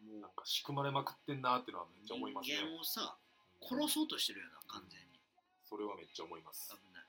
[0.08, 2.56] もうなんか仕組まれまくってんなっていうのはめっちゃ思いますね。
[2.56, 3.18] 人間をさ
[3.62, 3.68] うん。
[3.68, 5.20] 殺そうとしてるよな完全に。
[5.64, 6.72] それはめっちゃ思います。
[6.72, 7.06] 危ない。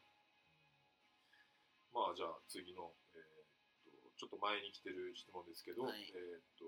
[1.94, 3.46] まあじゃあ次の、えーっ
[3.84, 6.02] とちょっと前に来てる質問ですけど、はい。
[6.14, 6.64] えーっと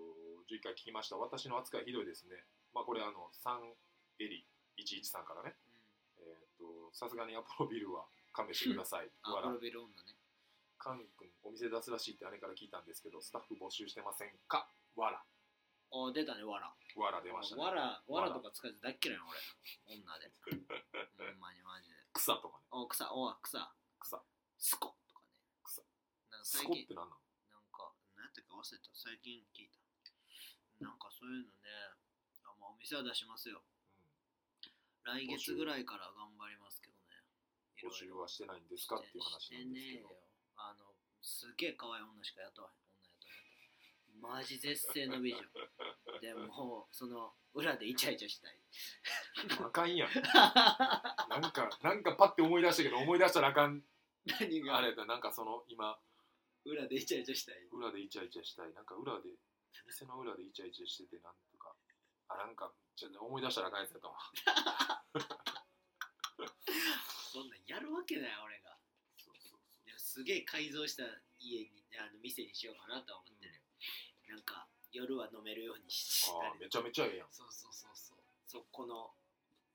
[0.50, 2.44] 11回聞きました私の扱いひどいですね。
[2.72, 3.74] まあこれあの3
[4.20, 4.46] エリ
[4.78, 5.56] 113からね
[6.94, 9.10] さすがにアポロビルは勘弁してください。
[9.26, 10.14] わらアポロビル女ね。
[10.78, 14.70] カン君お店出すらしいって姉から聞いたんですけどスタッフ募集してませんか？
[14.96, 15.24] わら
[15.92, 17.62] あ出たねわらわら出ましたね。
[17.62, 19.38] わらわらとか使って大っ嫌いな俺。
[19.96, 20.32] 女で。
[21.18, 21.96] ほんまにマジで。
[22.12, 22.64] 草とかね。
[22.70, 23.12] お草。
[23.12, 23.74] お草。
[24.00, 24.24] 草。
[24.58, 25.26] スコとかね。
[25.64, 25.82] 草。
[26.30, 27.20] なんかス最近コって何なの？
[27.50, 28.90] なんか何やったか忘れた。
[28.94, 29.78] 最近聞いた。
[30.80, 31.70] なんかそういうのね
[32.44, 33.62] あ、まあ、お店は出しますよ
[35.04, 37.20] 来月ぐらいから頑張りますけどね。
[37.76, 40.08] い募集はしてないんですかっていう話なんですけど。
[40.08, 40.16] してねえよ。
[40.56, 40.84] あの
[41.20, 45.42] すげえ可愛い女しか雇わへん女雇わへんマジ絶世の美女。
[46.20, 48.58] でもその裏でイチャイチャしたい。
[49.60, 50.08] あかんやん。
[51.28, 53.84] なんかなんかパッて思い出したけど思い出したらあかん。
[54.40, 54.78] 何が？
[54.78, 56.00] あれだなんかその今
[56.64, 57.62] 裏でイチャイチャしたい。
[57.72, 58.72] 裏でイチャイチャしたい。
[58.72, 59.28] なんか裏で
[59.84, 61.76] 店の裏でイチャイチャしててなんとか。
[62.28, 64.14] あなんかちょっと思い出したらあかんやつやったわ
[67.34, 68.78] そんなんやるわけない俺が。
[69.18, 71.02] そうそうそうでもすげえ改造した
[71.38, 73.58] 家にあの店にしようかなとは思ってる。
[74.30, 76.38] よ、なんか夜は飲めるようにしたり。
[76.46, 78.22] ああめちゃめちゃええやん、そうそうそうそう。
[78.46, 79.10] そこの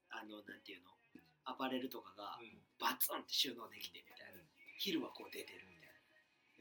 [0.10, 0.96] あのなんていうの？
[1.44, 2.56] アパレルとかがうん。
[2.80, 4.40] バツンって収納できてみたいな。
[4.80, 6.00] 昼はこう出てるみたい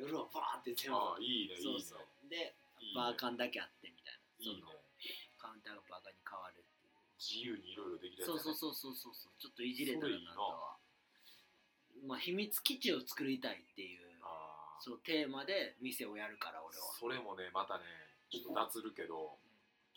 [0.03, 0.11] な。
[0.11, 0.99] 夜はバーンって全部。
[0.99, 2.03] ああいいねそうそう。
[2.27, 2.59] で
[2.91, 4.19] バーカンだけあってみたいな。
[4.43, 4.67] いいね。
[4.67, 4.83] その
[5.39, 5.83] カウンターが
[6.29, 6.93] 変わるっていう。
[7.17, 8.41] 自由にいろいろできるやつやね。
[8.45, 10.77] そうそうそうそうそうちょっといじれたらななとは。
[12.07, 14.09] まあ秘密基地を作りたいっていう
[14.81, 16.85] そうテーマで店をやるから俺は。
[16.99, 17.85] それもねまたね
[18.31, 19.39] ちょっと脱るけど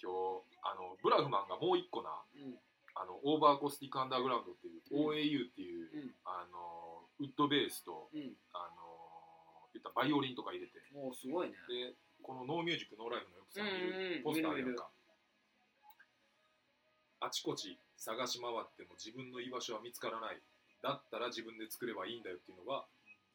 [0.02, 2.58] 今日あのブラフマンがもう一個なうん。
[2.94, 5.16] あのオーバーアコースティックアンダーグラウンドっていう、うん。
[5.16, 6.16] OAU っていう、うん。
[6.26, 8.36] あのウッドベースとうん。
[8.52, 10.82] あの言ったらバイオリンとか入れて。
[10.92, 11.56] もうすごいね。
[11.70, 14.90] でこのノーミュージックノーライフのよくさん見るポスターやんか
[17.22, 20.42] あちこち探し回っても自分の居場所は見つからない。
[20.82, 22.84] だったら自分で作ればいいんだよっていうのが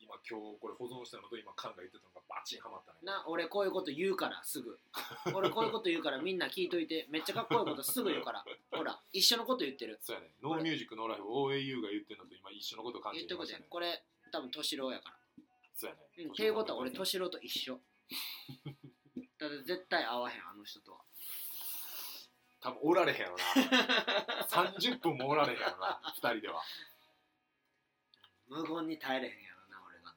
[0.03, 2.99] 今今日これ保存したのと今カンが言ってたのがバチンハマったね。
[3.07, 4.79] な俺こういうこと言うからすぐ。
[5.33, 7.07] 俺こういうこと言うからみんな聞いといて。
[7.09, 8.45] めっちゃかっこいいことすぐ言うから。
[8.73, 9.99] ほら一緒のこと言ってる。
[10.03, 10.35] そうやね。
[10.43, 13.67] ノーミュージックノーライフ OAU が言ってるのと今一緒のこと感じてましたね。
[13.71, 14.03] これ
[14.33, 15.19] 多分敏郎やから。
[15.75, 16.03] そうやね。
[16.19, 17.81] うんっていうことは俺敏郎と一緒。
[19.39, 21.01] だって絶対会わへんあの人とは
[22.67, 23.45] 多分おられへんやろな。
[24.51, 26.61] 30分もおられへんやろな2人では。
[28.49, 30.13] 無言に耐えれへんやろな俺が。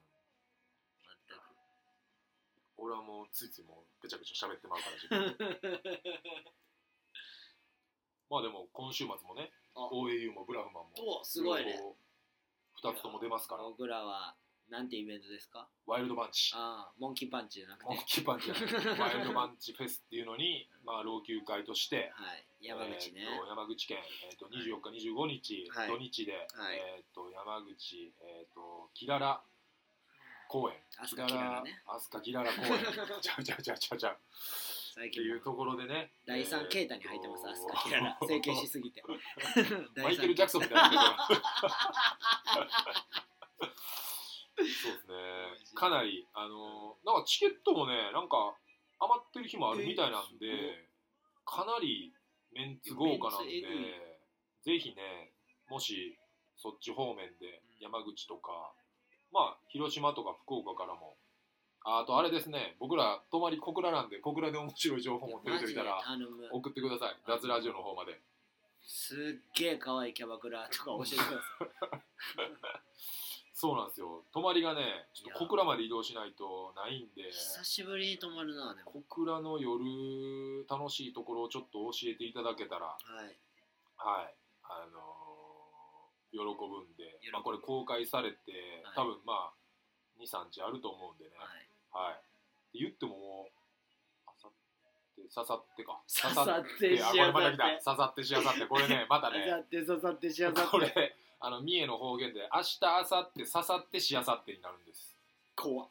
[1.28, 1.40] 全く。
[2.78, 6.42] 俺はもうついついもうぺちゃぺちゃ喋ってまうから自分で。
[8.28, 9.86] まあでも今週末もねあ。
[9.86, 11.80] OAU もブラフマンもおすごいね。
[12.82, 13.62] 2つとも出ますから。
[13.62, 14.34] 僕らは
[14.70, 15.66] なんてイベントですか？
[15.86, 16.52] ワイルドバンチ。
[16.54, 17.84] ああモンキーパンチじゃなくて。
[17.86, 22.46] モンキーパンチじゃないワイルドバンチフェスっていうのに、まあ、老朽会としてはい。
[22.60, 23.98] 山口ね、えーと山口県、
[24.30, 25.88] えー、と24日、25日、はい。
[25.88, 26.76] 土日で、はい。
[26.76, 29.42] えー、と山口、えー、とキララ
[30.48, 30.76] 公園。
[31.02, 32.84] 飛鳥キララね飛鳥キララ公園。
[33.22, 34.18] ちゃうちゃうちゃうちゃうちゃう。
[35.00, 39.02] っていうところでね第三形態に入ってます、アスカキララ整形しすぎて。
[40.02, 41.16] マイケル・ジャクソンみたいな
[45.80, 48.52] かなりあのなんかチケットもねなんか
[49.00, 50.84] 余ってる日もあるみたいなんで
[51.48, 52.12] かなり
[52.52, 53.64] メンツ豪華なんで
[54.60, 55.32] ぜひね
[55.70, 56.20] もし
[56.60, 58.52] そっち方面で山口とか
[59.32, 61.16] まあ広島とか福岡からも
[61.82, 65.96] ああとあれですね僕ら泊まり小倉なんで小倉で面白い情報持ってる人いたら
[66.52, 67.16] 送ってください。
[67.26, 68.20] 脱ラジオの方まで。
[68.84, 71.34] すっげえ可愛いキャバクラとか教えてくださ
[71.96, 73.29] い
[73.60, 74.24] そうなんですよ。
[74.32, 77.28] 泊まりがねちょっと小倉まで移動しないとないんで。
[77.30, 78.90] 久しぶりに泊まるなでも。
[78.90, 82.86] 小倉の夜楽しいところをちょっと教えていただけたら。
[82.86, 83.36] はい。
[83.96, 84.34] はい。
[84.64, 85.30] あのー
[86.32, 87.18] 喜ぶんで。
[87.32, 88.38] まあ、これ公開されて、
[88.84, 88.94] はい。
[88.96, 89.52] 多分まあ
[90.22, 91.30] 23日あると思うんでね。
[91.36, 92.06] はい。
[92.06, 92.16] はい、っ
[92.72, 94.52] て言ってももうあさっ
[95.16, 96.00] てささってか。
[96.06, 97.80] ささってあこれまた来た。
[97.82, 98.66] ささってしあさって。
[98.66, 99.42] これねまたね。
[99.50, 100.70] さってささってしあさって。
[100.70, 105.16] これあの三重の方言で明日明後日ささってしあさってになるんです。
[105.56, 105.88] 怖っ。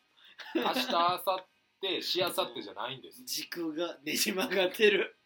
[0.53, 1.41] 明日明後
[1.81, 3.23] 日しあさってじゃないんです。
[3.25, 5.17] 軸がねじ曲がってる。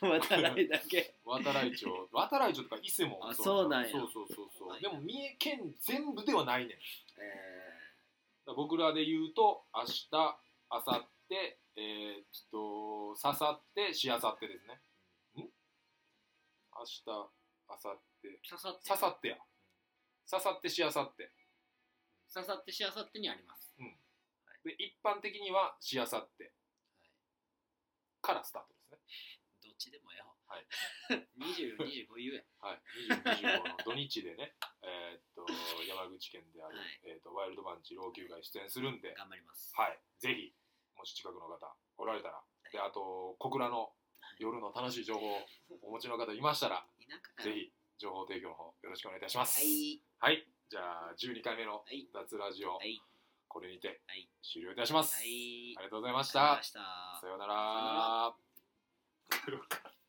[0.00, 1.14] またないだけ。
[1.24, 1.86] 渡来町。
[2.10, 3.90] 渡来町とか伊勢もあそうなんや。
[3.90, 6.70] そうそうそうそう、はいでも三重県全部ではないねん。
[6.72, 6.76] え
[8.46, 11.36] ら僕らで言うと明日明後日
[11.76, 14.80] えー、っとささってしあさってですね。
[15.36, 15.38] ん？
[15.38, 17.30] 明日明
[17.68, 18.28] 後日。
[18.28, 19.36] ー、ささってささってや
[20.32, 21.28] ささってしあさって。
[22.26, 23.76] ささってしあさってにあります。
[24.64, 26.54] で一般的にはしあさって。
[28.22, 28.98] からスタートですね。
[29.60, 30.32] どっちでもええわ。
[30.48, 30.64] はい。
[31.36, 32.80] 24、25言えはい、
[33.12, 35.44] 20、25の土日でね、 えーっと
[35.84, 37.00] 山口県である、はい。
[37.04, 39.76] えーっとワイルドバンチ老朽会出演するんで、頑張ります。
[39.76, 40.54] はい、ぜひ
[40.96, 43.94] もし近くの方おられたら、であと小倉の
[44.38, 45.46] 夜の楽しい情報を
[45.82, 46.88] お持ちの方いましたら。
[47.42, 49.60] ぜひ情報提供の方よろしくお願いいたします。
[49.60, 50.46] はいはい。
[50.70, 51.82] じゃあ十二回目の
[52.14, 53.02] 脱ラジオ、はい、
[53.48, 54.00] これにて
[54.40, 56.60] 終了いたします、はい、ありがとうございました。
[56.62, 58.32] さようなら。